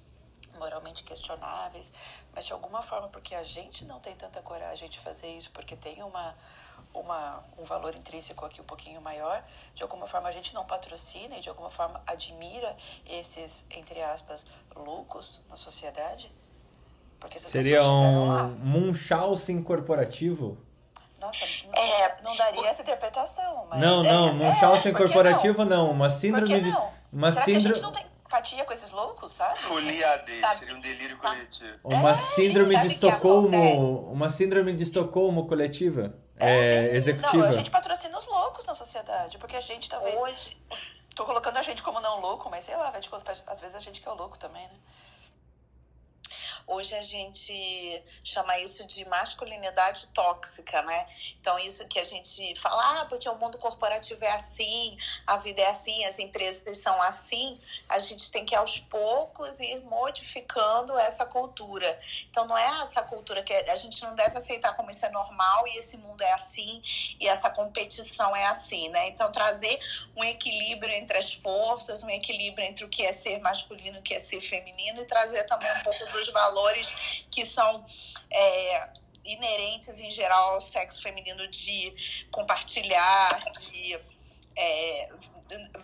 [0.57, 1.91] moralmente questionáveis,
[2.33, 5.75] mas de alguma forma, porque a gente não tem tanta coragem de fazer isso, porque
[5.75, 6.35] tem uma,
[6.93, 9.43] uma, um valor intrínseco aqui um pouquinho maior,
[9.75, 12.75] de alguma forma a gente não patrocina e de alguma forma admira
[13.05, 16.31] esses, entre aspas, loucos na sociedade?
[17.37, 20.57] Seria um Munchausen corporativo?
[21.19, 23.67] Nossa, é, não daria essa interpretação.
[23.69, 23.79] Mas...
[23.79, 25.87] Não, não, é, Munchausen é, corporativo não?
[25.87, 25.91] não?
[25.91, 26.73] Uma síndrome de.
[27.11, 27.63] Uma Será síndrome...
[27.63, 29.57] que a gente não tem empatia com esses loucos, sabe?
[29.57, 30.59] Folia AD, sabe?
[30.59, 31.37] seria um delírio sabe?
[31.37, 31.79] coletivo.
[31.83, 34.11] Uma é, síndrome de Estocolmo.
[34.11, 36.13] Uma síndrome de Estocolmo coletiva.
[36.39, 37.37] É, executiva.
[37.37, 40.15] Não, a gente patrocina os loucos na sociedade, porque a gente talvez.
[40.15, 40.57] Hoje.
[41.15, 42.93] Tô colocando a gente como não louco, mas sei lá,
[43.47, 44.75] às vezes a gente que é o louco também, né?
[46.69, 51.07] Hoje a gente chama isso de masculinidade tóxica, né?
[51.39, 55.61] Então, isso que a gente fala, ah, porque o mundo corporativo é assim, a vida
[55.61, 57.57] é assim, as empresas são assim,
[57.87, 61.97] a gente tem que aos poucos ir modificando essa cultura.
[62.29, 65.65] Então, não é essa cultura que a gente não deve aceitar como isso é normal
[65.69, 66.83] e esse mundo é assim
[67.17, 69.07] e essa competição é assim, né?
[69.07, 69.79] Então, trazer
[70.17, 74.03] um equilíbrio entre as forças, um equilíbrio entre o que é ser masculino e o
[74.03, 77.85] que é ser feminino e trazer também um pouco dos valores valores que são
[78.33, 78.89] é,
[79.23, 81.93] inerentes em geral ao sexo feminino de
[82.31, 83.29] compartilhar,
[83.59, 83.99] de
[84.57, 85.09] é,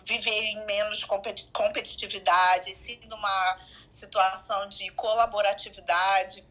[0.04, 1.04] viver em menos
[1.52, 6.44] competitividade, sim numa situação de colaboratividade.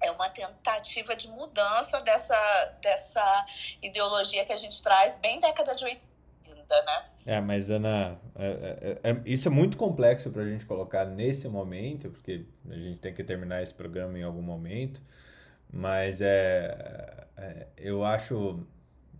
[0.00, 3.46] É uma tentativa de mudança dessa, dessa
[3.82, 6.07] ideologia que a gente traz bem década de 80,
[6.68, 7.04] né?
[7.26, 11.48] É, mas Ana, é, é, é, isso é muito complexo para a gente colocar nesse
[11.48, 15.02] momento, porque a gente tem que terminar esse programa em algum momento,
[15.70, 18.66] mas é, é eu acho,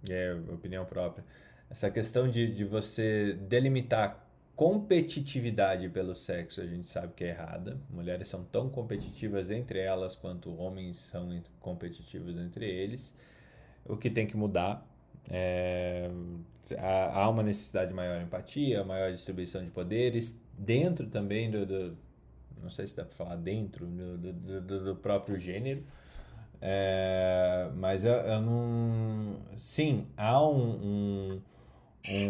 [0.08, 1.24] é opinião própria,
[1.70, 4.26] essa questão de, de você delimitar
[4.56, 7.78] competitividade pelo sexo, a gente sabe que é errada.
[7.88, 13.14] Mulheres são tão competitivas entre elas quanto homens são competitivos entre eles.
[13.84, 14.84] O que tem que mudar
[15.30, 16.10] é,
[16.76, 21.64] há uma necessidade de maior empatia, maior distribuição de poderes, dentro também do.
[21.64, 21.96] do
[22.62, 25.82] não sei se dá para falar dentro do, do, do próprio gênero.
[26.60, 29.36] É, mas eu, eu, não.
[29.56, 31.40] Sim, há um, um,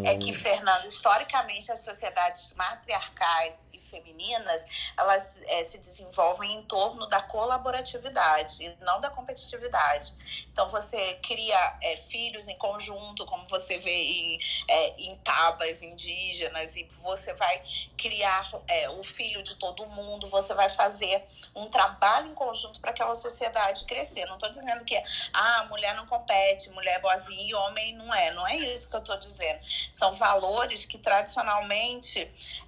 [0.04, 4.64] É que, Fernando, historicamente as sociedades matriarcais femininas,
[4.96, 10.12] elas é, se desenvolvem em torno da colaboratividade e não da competitividade.
[10.52, 14.38] Então, você cria é, filhos em conjunto, como você vê em,
[14.68, 17.62] é, em tabas indígenas, e você vai
[17.96, 21.24] criar é, o filho de todo mundo, você vai fazer
[21.54, 24.26] um trabalho em conjunto para aquela sociedade crescer.
[24.26, 25.00] Não estou dizendo que
[25.32, 28.30] ah, mulher não compete, mulher é boazinha e homem não é.
[28.32, 29.60] Não é isso que eu estou dizendo.
[29.92, 32.18] São valores que tradicionalmente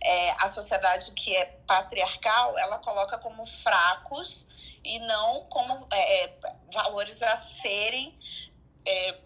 [0.03, 4.47] é, a sociedade que é patriarcal, ela coloca como fracos
[4.85, 6.37] e não como é, é
[6.73, 8.19] valores a serem
[8.87, 9.19] é,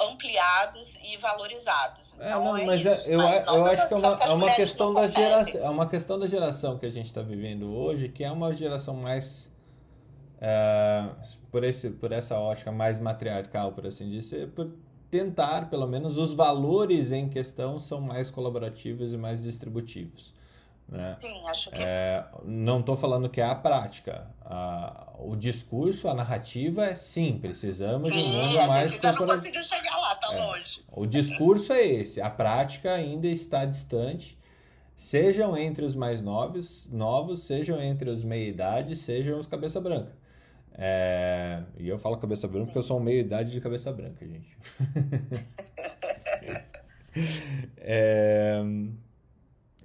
[0.00, 2.16] ampliados e valorizados.
[2.18, 4.54] É, não, é mas é, eu, mas eu acho que é uma, que é uma
[4.54, 8.24] questão da geração, é uma questão da geração que a gente está vivendo hoje, que
[8.24, 9.50] é uma geração mais
[10.40, 11.08] é,
[11.50, 14.70] por esse por essa ótica mais matriarcal, por assim dizer, por
[15.10, 20.34] tentar, pelo menos, os valores em questão são mais colaborativos e mais distributivos.
[20.88, 21.16] Né?
[21.18, 24.28] Sim, acho que é, Não estou falando que é a prática.
[24.44, 29.18] A, o discurso, a narrativa é sim, precisamos sim, de um mundo mais gente ainda
[29.18, 30.84] não conseguiu chegar lá, tá é, longe.
[30.92, 34.38] O discurso é esse, a prática ainda está distante,
[34.96, 40.12] sejam entre os mais novos, novos sejam entre os meia-idade, sejam os cabeça branca.
[40.78, 44.56] É, e eu falo cabeça branca porque eu sou meia idade de cabeça branca, gente.
[47.78, 48.60] é,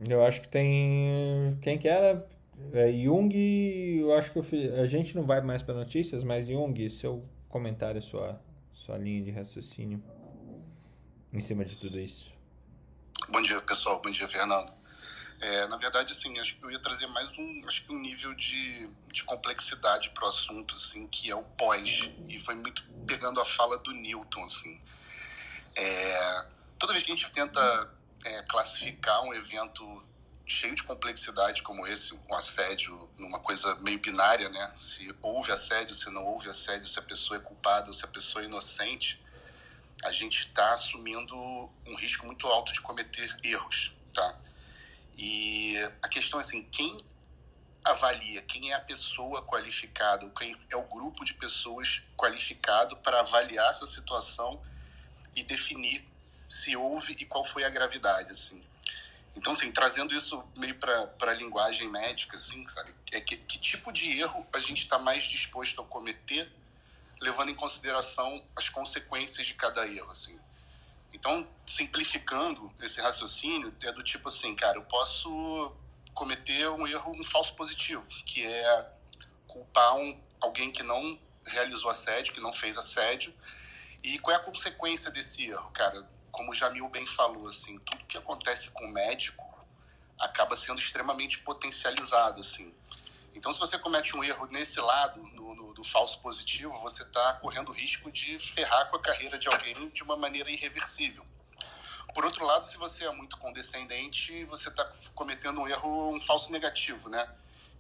[0.10, 1.58] eu acho que tem.
[1.62, 2.28] Quem que era?
[2.74, 3.34] É, Jung,
[4.00, 7.24] eu acho que eu fiz, a gente não vai mais para notícias, mas Jung, seu
[7.48, 8.40] comentário, sua,
[8.74, 10.04] sua linha de raciocínio
[11.34, 12.34] em cima de tudo isso.
[13.32, 14.02] Bom dia, pessoal.
[14.04, 14.81] Bom dia, Fernando.
[15.42, 18.32] É, na verdade, assim, acho que eu ia trazer mais um, acho que um nível
[18.36, 22.12] de, de complexidade para o assunto, assim, que é o pós.
[22.30, 24.80] E foi muito pegando a fala do Newton, assim.
[25.76, 26.46] É,
[26.78, 27.92] toda vez que a gente tenta
[28.24, 30.04] é, classificar um evento
[30.46, 34.72] cheio de complexidade como esse, um assédio, numa coisa meio binária, né?
[34.76, 38.08] Se houve assédio, se não houve assédio, se a pessoa é culpada ou se a
[38.08, 39.20] pessoa é inocente,
[40.04, 44.40] a gente está assumindo um risco muito alto de cometer erros, tá?
[45.24, 46.98] E a questão é assim, quem
[47.86, 53.70] avalia, quem é a pessoa qualificada, quem é o grupo de pessoas qualificado para avaliar
[53.70, 54.60] essa situação
[55.36, 56.04] e definir
[56.50, 58.64] se houve e qual foi a gravidade, assim.
[59.36, 62.92] Então, assim, trazendo isso meio para a linguagem médica, assim, sabe?
[63.12, 66.52] É que, que tipo de erro a gente está mais disposto a cometer,
[67.22, 70.40] levando em consideração as consequências de cada erro, assim.
[71.14, 75.76] Então, simplificando esse raciocínio, é do tipo assim, cara, eu posso
[76.14, 78.92] cometer um erro, um falso positivo, que é
[79.48, 83.34] culpar um, alguém que não realizou assédio, que não fez assédio.
[84.04, 86.08] E qual é a consequência desse erro, cara?
[86.32, 89.46] como o Jamil bem falou, assim, tudo que acontece com o médico
[90.18, 92.74] acaba sendo extremamente potencializado, assim.
[93.36, 95.22] Então, se você comete um erro nesse lado,
[95.56, 99.90] no do falso positivo, você está correndo risco de ferrar com a carreira de alguém
[99.90, 101.26] de uma maneira irreversível.
[102.14, 106.52] Por outro lado, se você é muito condescendente, você está cometendo um erro, um falso
[106.52, 107.30] negativo, né?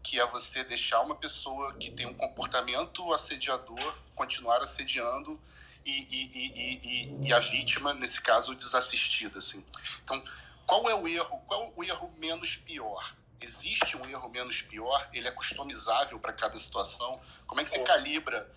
[0.02, 5.40] Que é você deixar uma pessoa que tem um comportamento assediador continuar assediando
[5.86, 9.40] e, e, e, e, a vítima, nesse caso, desassistida.
[9.40, 9.64] Assim.
[10.04, 10.24] Então,
[10.66, 11.40] qual é o erro?
[11.48, 13.14] Qual é o erro menos pior?
[13.42, 15.10] Existe um erro menos pior?
[15.12, 17.20] Ele é customizável para cada situação?
[17.48, 17.84] Como é que você oh.
[17.84, 18.50] calibra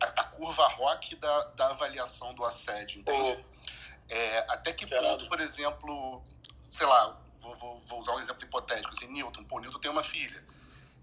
[0.00, 3.00] a, a, curva ROC da, da avaliação do assédio?
[3.00, 3.44] Entende?
[3.44, 3.50] Oh.
[4.08, 6.22] É, até que ponto, por exemplo,
[6.68, 10.02] sei lá, vou, vou, vou, usar um exemplo hipotético, assim, Newton, pô, Newton tem uma
[10.02, 10.42] filha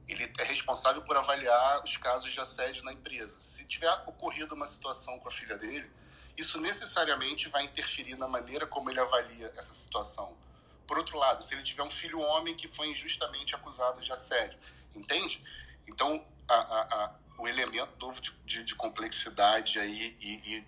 [0.07, 3.41] ele é responsável por avaliar os casos de assédio na empresa.
[3.41, 5.89] Se tiver ocorrido uma situação com a filha dele,
[6.37, 10.33] isso necessariamente vai interferir na maneira como ele avalia essa situação.
[10.87, 14.57] Por outro lado, se ele tiver um filho homem que foi injustamente acusado de assédio,
[14.95, 15.43] entende?
[15.85, 20.67] Então, a, a, a, o elemento novo de, de, de complexidade aí e, e,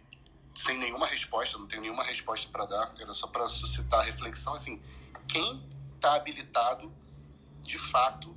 [0.53, 4.81] sem nenhuma resposta, não tenho nenhuma resposta para dar, era só para suscitar reflexão, assim,
[5.27, 5.65] quem
[5.95, 6.93] está habilitado
[7.61, 8.35] de fato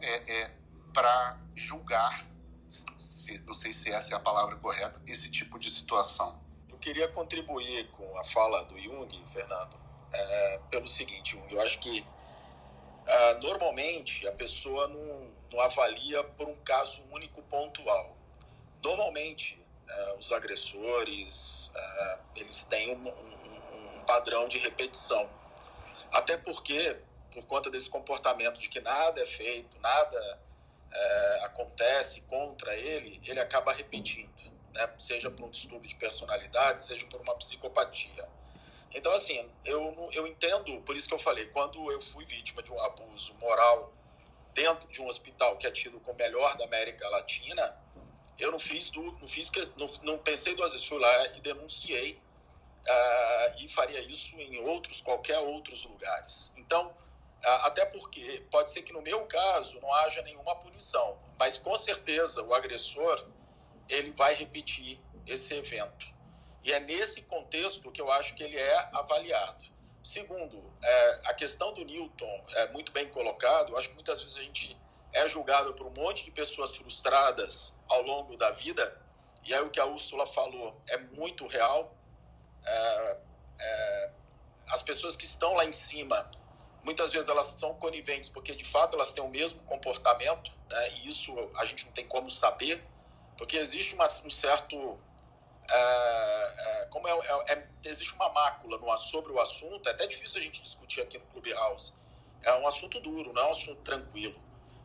[0.00, 0.54] é, é
[0.92, 2.26] para julgar,
[2.68, 6.38] se, não sei se essa é a palavra correta, esse tipo de situação.
[6.68, 12.04] Eu queria contribuir com a fala do Jung, Fernando, é, pelo seguinte, eu acho que
[13.06, 18.16] é, normalmente a pessoa não, não avalia por um caso único pontual.
[18.82, 25.28] Normalmente é, os agressores é, eles têm um, um, um padrão de repetição.
[26.12, 26.96] Até porque
[27.32, 30.40] por conta desse comportamento de que nada é feito, nada
[30.92, 34.30] é, acontece contra ele, ele acaba repetindo,
[34.74, 34.90] né?
[34.98, 38.28] seja por um distúrbio de personalidade, seja por uma psicopatia.
[38.94, 42.72] Então, assim, eu, eu entendo, por isso que eu falei, quando eu fui vítima de
[42.72, 43.92] um abuso moral
[44.54, 47.76] dentro de um hospital que é tido como melhor da América Latina,
[48.38, 52.12] eu não fiz, do, não, fiz não, não pensei duas vezes, fui lá e denunciei
[52.14, 56.52] uh, e faria isso em outros, qualquer outros lugares.
[56.56, 56.94] Então,
[57.42, 62.42] até porque pode ser que no meu caso não haja nenhuma punição, mas com certeza
[62.42, 63.24] o agressor
[63.88, 66.06] ele vai repetir esse evento.
[66.64, 69.64] E é nesse contexto que eu acho que ele é avaliado.
[70.02, 73.72] Segundo, é, a questão do Newton é muito bem colocado.
[73.72, 74.78] Eu acho que muitas vezes a gente
[75.12, 79.00] é julgado por um monte de pessoas frustradas ao longo da vida.
[79.44, 81.94] E aí o que a Úrsula falou é muito real.
[82.64, 83.16] É,
[83.60, 84.10] é,
[84.68, 86.30] as pessoas que estão lá em cima
[86.88, 90.90] Muitas vezes elas são coniventes porque de fato elas têm o mesmo comportamento, né?
[90.92, 92.82] e isso a gente não tem como saber,
[93.36, 94.96] porque existe uma, um certo.
[95.70, 100.06] É, é, como é, é, é existe uma mácula no, sobre o assunto, é até
[100.06, 101.92] difícil a gente discutir aqui no Clubhouse.
[102.42, 104.40] É um assunto duro, não é um assunto tranquilo.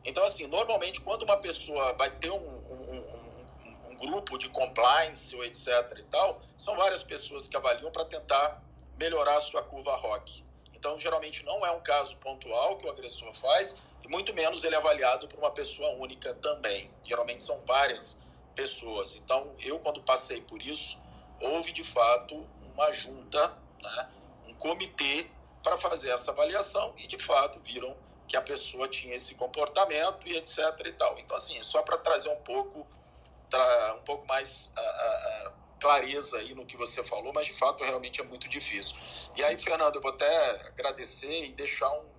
[0.05, 5.33] Então, assim, normalmente quando uma pessoa vai ter um, um, um, um grupo de compliance
[5.35, 8.61] ou etc e tal, são várias pessoas que avaliam para tentar
[8.97, 10.43] melhorar a sua curva ROC.
[10.73, 14.75] Então, geralmente não é um caso pontual que o agressor faz, e muito menos ele
[14.75, 16.91] é avaliado por uma pessoa única também.
[17.05, 18.19] Geralmente são várias
[18.55, 19.15] pessoas.
[19.15, 21.01] Então, eu, quando passei por isso,
[21.39, 23.49] houve de fato uma junta,
[23.81, 24.09] né,
[24.47, 25.27] um comitê
[25.61, 27.95] para fazer essa avaliação e de fato viram
[28.27, 31.17] que a pessoa tinha esse comportamento e etc e tal.
[31.19, 32.87] Então, assim, só para trazer um pouco,
[33.97, 34.71] um pouco mais.
[34.77, 38.95] Uh, uh, clareza aí no que você falou, mas de fato realmente é muito difícil.
[39.35, 42.09] E aí, Fernando, eu vou até agradecer e deixar um,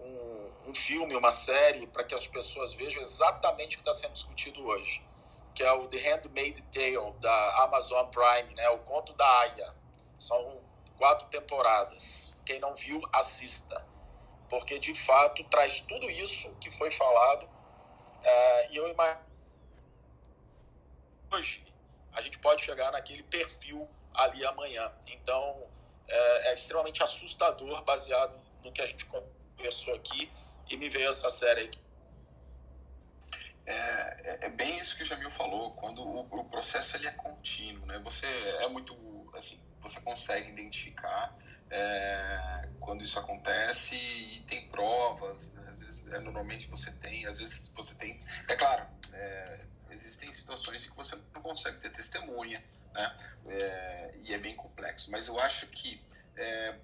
[0.00, 4.14] um, um filme, uma série, para que as pessoas vejam exatamente o que está sendo
[4.14, 5.02] discutido hoje,
[5.58, 8.68] que é o The Handmaid's Tale, da Amazon Prime, né?
[8.68, 9.74] o Conto da Aya.
[10.16, 10.62] São
[10.96, 12.36] quatro temporadas.
[12.46, 13.84] Quem não viu, assista.
[14.48, 17.48] Porque, de fato, traz tudo isso que foi falado.
[18.22, 19.26] É, e eu imagino
[21.32, 21.66] hoje
[22.12, 24.92] a gente pode chegar naquele perfil ali amanhã.
[25.08, 25.68] Então,
[26.06, 30.30] é, é extremamente assustador, baseado no que a gente conversou aqui,
[30.70, 31.87] e me veio essa série aqui.
[33.68, 37.10] É, é, é, bem isso que o Jamil falou, quando o, o, processo ele é
[37.10, 37.98] contínuo, né?
[37.98, 38.96] Você é muito,
[39.36, 41.36] assim, você consegue identificar
[41.70, 45.68] é, quando isso acontece e tem provas, né?
[45.70, 48.18] às vezes, é, normalmente você tem, às vezes você tem,
[48.48, 52.64] é claro, é, existem situações em que você não consegue ter testemunha,
[52.94, 53.18] né?
[53.48, 55.10] É, e é bem complexo.
[55.10, 56.02] Mas eu acho que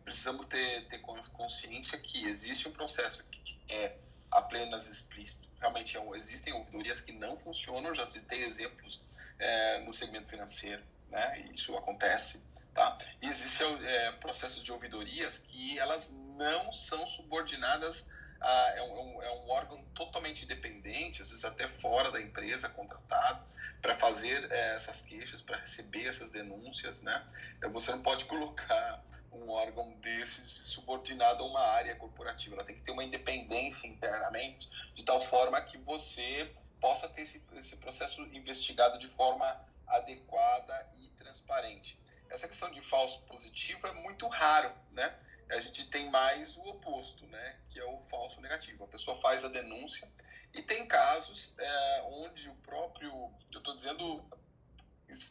[0.04, 3.96] precisamos ter, ter consciência que existe um processo que é
[4.30, 5.48] apenas explícito.
[5.64, 9.02] Realmente é existem ouvidorias que não funcionam, já citei exemplos
[9.38, 11.48] é, no segmento financeiro, né?
[11.54, 12.44] Isso acontece.
[12.74, 12.98] Tá?
[13.22, 18.10] E existem é, processos de ouvidorias que elas não são subordinadas
[18.40, 23.44] ah, é, um, é, um, órgão totalmente independente, às vezes até fora da empresa, contratado,
[23.80, 27.02] para fazer é, essas queixas, para receber essas denúncias.
[27.02, 27.24] Né?
[27.58, 29.02] Então, você não pode colocar
[29.32, 32.56] um órgão desses subordinado a uma área corporativa.
[32.56, 37.42] Ela tem que ter uma independência internamente, de tal forma que você possa ter esse,
[37.56, 42.00] esse processo investigado de forma adequada e transparente.
[42.30, 45.14] Essa questão de falso positivo é muito raro, né?
[45.50, 47.58] A gente tem mais o oposto, né?
[47.70, 48.84] Que é o falso negativo.
[48.84, 50.08] A pessoa faz a denúncia
[50.52, 53.10] e tem casos é, onde o próprio,
[53.52, 54.24] eu estou dizendo,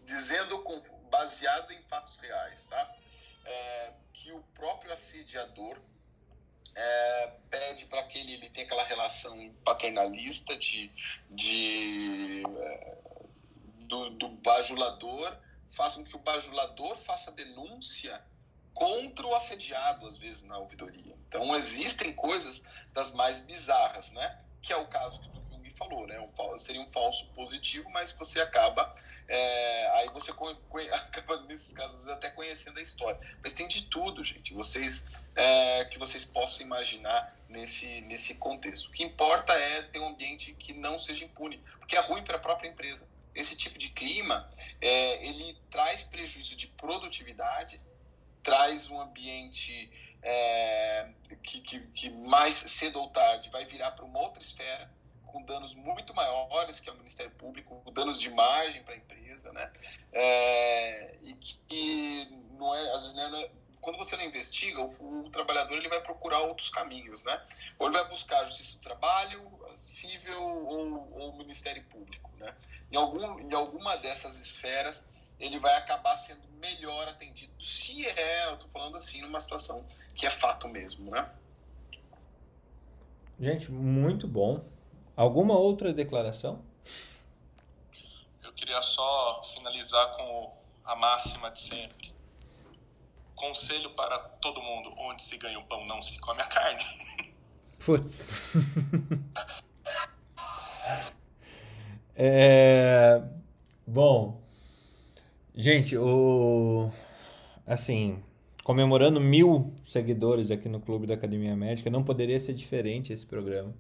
[0.04, 2.96] dizendo com, baseado em fatos reais, tá?
[3.46, 5.80] É, que o próprio assediador
[6.76, 10.92] é, pede para que ele, ele tenha aquela relação paternalista de,
[11.30, 12.98] de é,
[13.88, 15.38] do, do bajulador,
[15.72, 18.22] faça com que o bajulador faça denúncia
[18.74, 21.16] contra o assediado, às vezes, na ouvidoria.
[21.28, 24.40] Então, existem coisas das mais bizarras, né?
[24.62, 26.20] Que é o caso que o Jung falou, né?
[26.20, 28.94] Um, seria um falso positivo, mas você acaba.
[29.28, 30.32] É, aí você
[30.92, 33.20] acaba, nesses casos, até conhecendo a história.
[33.44, 34.54] Mas tem de tudo, gente.
[34.54, 38.88] Vocês é, que vocês possam imaginar nesse, nesse contexto.
[38.88, 42.36] O que importa é ter um ambiente que não seja impune, porque é ruim para
[42.36, 43.08] a própria empresa.
[43.34, 47.82] Esse tipo de clima, é, ele traz prejuízo de produtividade,
[48.44, 49.92] traz um ambiente
[50.22, 51.10] é,
[51.42, 54.90] que, que, que, mais cedo ou tarde vai virar para uma outra esfera,
[55.26, 59.52] com danos muito maiores que é o Ministério Público, danos de margem para a empresa,
[59.52, 59.72] né?
[60.12, 63.50] É, e que não é, às vezes não é,
[63.82, 67.42] quando você não investiga, o, o, trabalhador ele vai procurar outros caminhos, né?
[67.78, 69.42] Ou ele vai buscar a justiça do trabalho,
[69.76, 72.56] civil ou, ou Ministério Público, né?
[72.92, 75.08] Em, algum, em alguma dessas esferas,
[75.40, 77.54] ele vai acabar sendo melhor atendido.
[77.64, 79.86] Se é, eu tô falando assim, numa situação
[80.16, 81.30] que é fato mesmo, né?
[83.40, 84.64] Gente, muito bom.
[85.16, 86.64] Alguma outra declaração?
[88.42, 90.52] Eu queria só finalizar com
[90.86, 92.14] a máxima de sempre.
[93.36, 96.84] Conselho para todo mundo: onde se ganha o pão, não se come a carne.
[97.86, 98.30] Putz.
[102.16, 103.22] é...
[103.86, 104.43] Bom,
[105.56, 106.90] Gente, o.
[107.66, 108.20] Assim,
[108.64, 113.74] comemorando mil seguidores aqui no Clube da Academia Médica, não poderia ser diferente esse programa.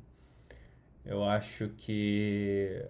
[1.03, 2.85] Eu acho que.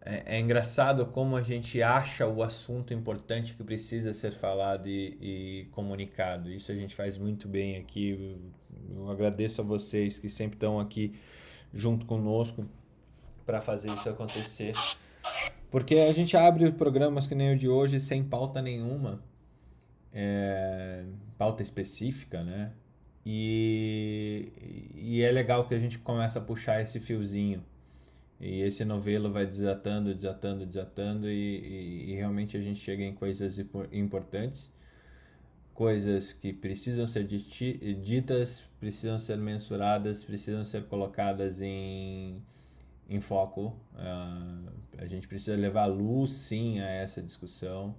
[0.00, 5.18] É, é engraçado como a gente acha o assunto importante que precisa ser falado e,
[5.20, 6.52] e comunicado.
[6.52, 8.38] Isso a gente faz muito bem aqui.
[8.94, 11.14] Eu agradeço a vocês que sempre estão aqui
[11.72, 12.64] junto conosco
[13.44, 14.72] para fazer isso acontecer.
[15.74, 19.20] Porque a gente abre programas que nem o de hoje sem pauta nenhuma,
[20.12, 21.04] é,
[21.36, 22.70] pauta específica, né?
[23.26, 24.52] E,
[24.94, 27.60] e é legal que a gente começa a puxar esse fiozinho.
[28.38, 33.12] E esse novelo vai desatando, desatando, desatando, e, e, e realmente a gente chega em
[33.12, 33.58] coisas
[33.90, 34.70] importantes,
[35.74, 42.40] coisas que precisam ser ditas, precisam ser mensuradas, precisam ser colocadas em
[43.08, 43.76] em foco.
[43.94, 47.94] Uh, a gente precisa levar luz, sim, a essa discussão,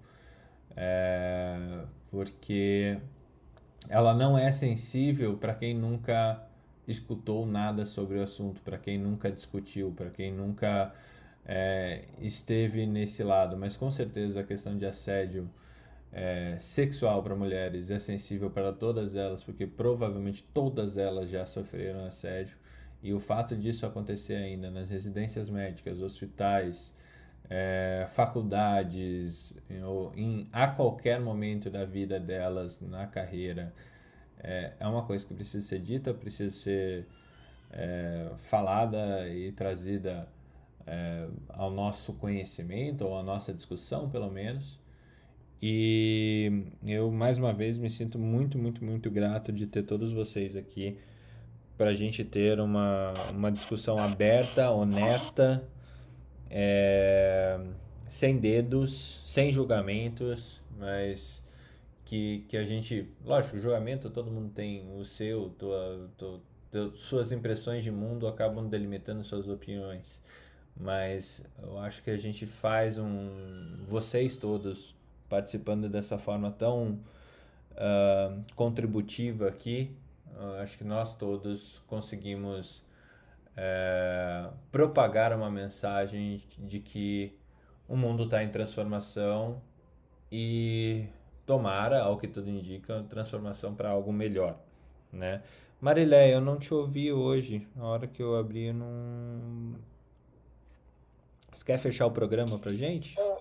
[0.76, 2.98] é, porque
[3.90, 6.42] ela não é sensível para quem nunca
[6.88, 10.94] escutou nada sobre o assunto, para quem nunca discutiu, para quem nunca
[11.46, 13.58] é, esteve nesse lado.
[13.58, 15.50] Mas com certeza a questão de assédio
[16.12, 22.06] é, sexual para mulheres é sensível para todas elas, porque provavelmente todas elas já sofreram
[22.06, 22.58] assédio.
[23.06, 26.92] E o fato disso acontecer ainda nas residências médicas, hospitais,
[27.48, 29.56] é, faculdades,
[29.86, 33.72] ou em, a qualquer momento da vida delas, na carreira,
[34.40, 37.06] é, é uma coisa que precisa ser dita, precisa ser
[37.72, 40.28] é, falada e trazida
[40.88, 44.80] é, ao nosso conhecimento, ou à nossa discussão, pelo menos.
[45.62, 50.56] E eu, mais uma vez, me sinto muito, muito, muito grato de ter todos vocês
[50.56, 50.98] aqui
[51.78, 55.68] para a gente ter uma, uma discussão aberta, honesta,
[56.50, 57.60] é,
[58.08, 61.44] sem dedos, sem julgamentos, mas
[62.06, 63.10] que, que a gente.
[63.26, 66.40] Lógico, julgamento todo mundo tem o seu, tua, tua,
[66.72, 70.22] tua, suas impressões de mundo acabam delimitando suas opiniões.
[70.78, 73.84] Mas eu acho que a gente faz um.
[73.88, 74.94] Vocês todos
[75.28, 77.00] participando dessa forma tão
[77.72, 79.96] uh, contributiva aqui,
[80.62, 82.84] acho que nós todos conseguimos
[83.56, 87.38] uh, propagar uma mensagem de que
[87.88, 89.62] o mundo está em transformação
[90.32, 91.08] e
[91.46, 94.58] tomara, ao que tudo indica, transformação para algo melhor,
[95.12, 95.44] né?
[95.80, 97.68] Marilé, eu não te ouvi hoje.
[97.76, 99.76] Na hora que eu abri, eu não.
[101.52, 103.20] Você quer fechar o programa pra gente?
[103.20, 103.38] É,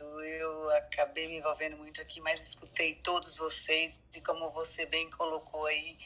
[0.00, 5.66] Eu acabei me envolvendo muito aqui, mas escutei todos vocês e como você bem colocou
[5.66, 5.98] aí,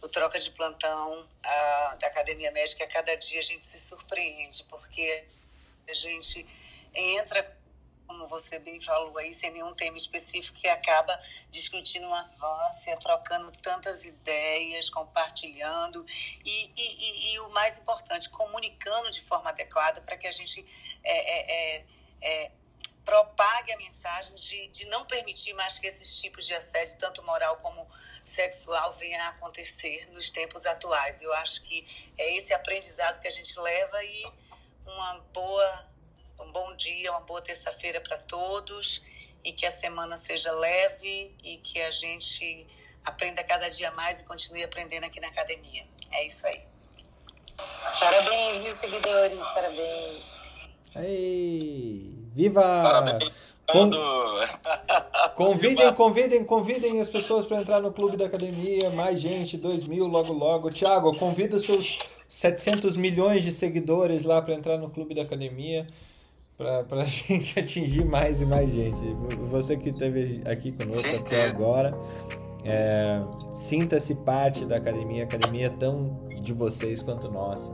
[0.00, 4.64] o troca de plantão a, da Academia Médica, a cada dia a gente se surpreende,
[4.64, 5.24] porque
[5.88, 6.46] a gente
[6.94, 7.58] entra
[8.08, 11.20] como você bem falou aí, sem nenhum tema específico, que acaba
[11.50, 16.04] discutindo uma avância, trocando tantas ideias, compartilhando
[16.42, 20.64] e, e, e, e, o mais importante, comunicando de forma adequada para que a gente
[21.04, 21.86] é, é, é,
[22.22, 22.50] é,
[23.08, 27.56] propague a mensagem de, de não permitir mais que esses tipos de assédio, tanto moral
[27.56, 27.88] como
[28.22, 31.22] sexual, venham a acontecer nos tempos atuais.
[31.22, 31.86] Eu acho que
[32.18, 34.30] é esse aprendizado que a gente leva e
[34.84, 35.88] uma boa
[36.38, 39.02] um bom dia, uma boa terça-feira para todos
[39.42, 42.66] e que a semana seja leve e que a gente
[43.06, 45.88] aprenda cada dia mais e continue aprendendo aqui na academia.
[46.12, 46.62] É isso aí.
[48.00, 50.38] Parabéns, mil seguidores, parabéns.
[50.96, 52.60] Ei, viva!
[52.60, 53.30] Parabéns.
[53.70, 53.90] Con...
[55.36, 58.90] convidem, convidem, convidem as pessoas para entrar no clube da academia.
[58.90, 60.70] Mais gente, 2 mil logo logo.
[60.70, 61.98] Tiago, convida seus
[62.28, 65.86] 700 milhões de seguidores lá para entrar no clube da academia
[66.58, 68.98] para a gente atingir mais e mais gente.
[69.48, 71.96] Você que esteve aqui conosco até agora,
[72.64, 73.22] é,
[73.52, 75.22] sinta-se parte da academia.
[75.22, 77.72] A academia é tão de vocês quanto nossa.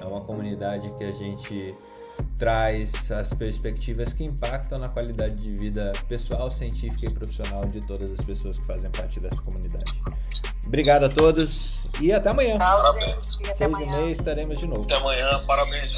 [0.00, 1.74] É uma comunidade que a gente
[2.36, 8.10] traz as perspectivas que impactam na qualidade de vida pessoal, científica e profissional de todas
[8.10, 9.92] as pessoas que fazem parte dessa comunidade.
[10.66, 12.58] Obrigado a todos e até amanhã.
[12.58, 13.12] Tchau, gente.
[13.44, 13.86] Até Seis amanhã.
[13.86, 14.82] e meia estaremos de novo.
[14.82, 15.92] Até amanhã, parabéns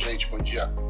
[0.00, 0.26] gente.
[0.28, 0.89] Bom dia.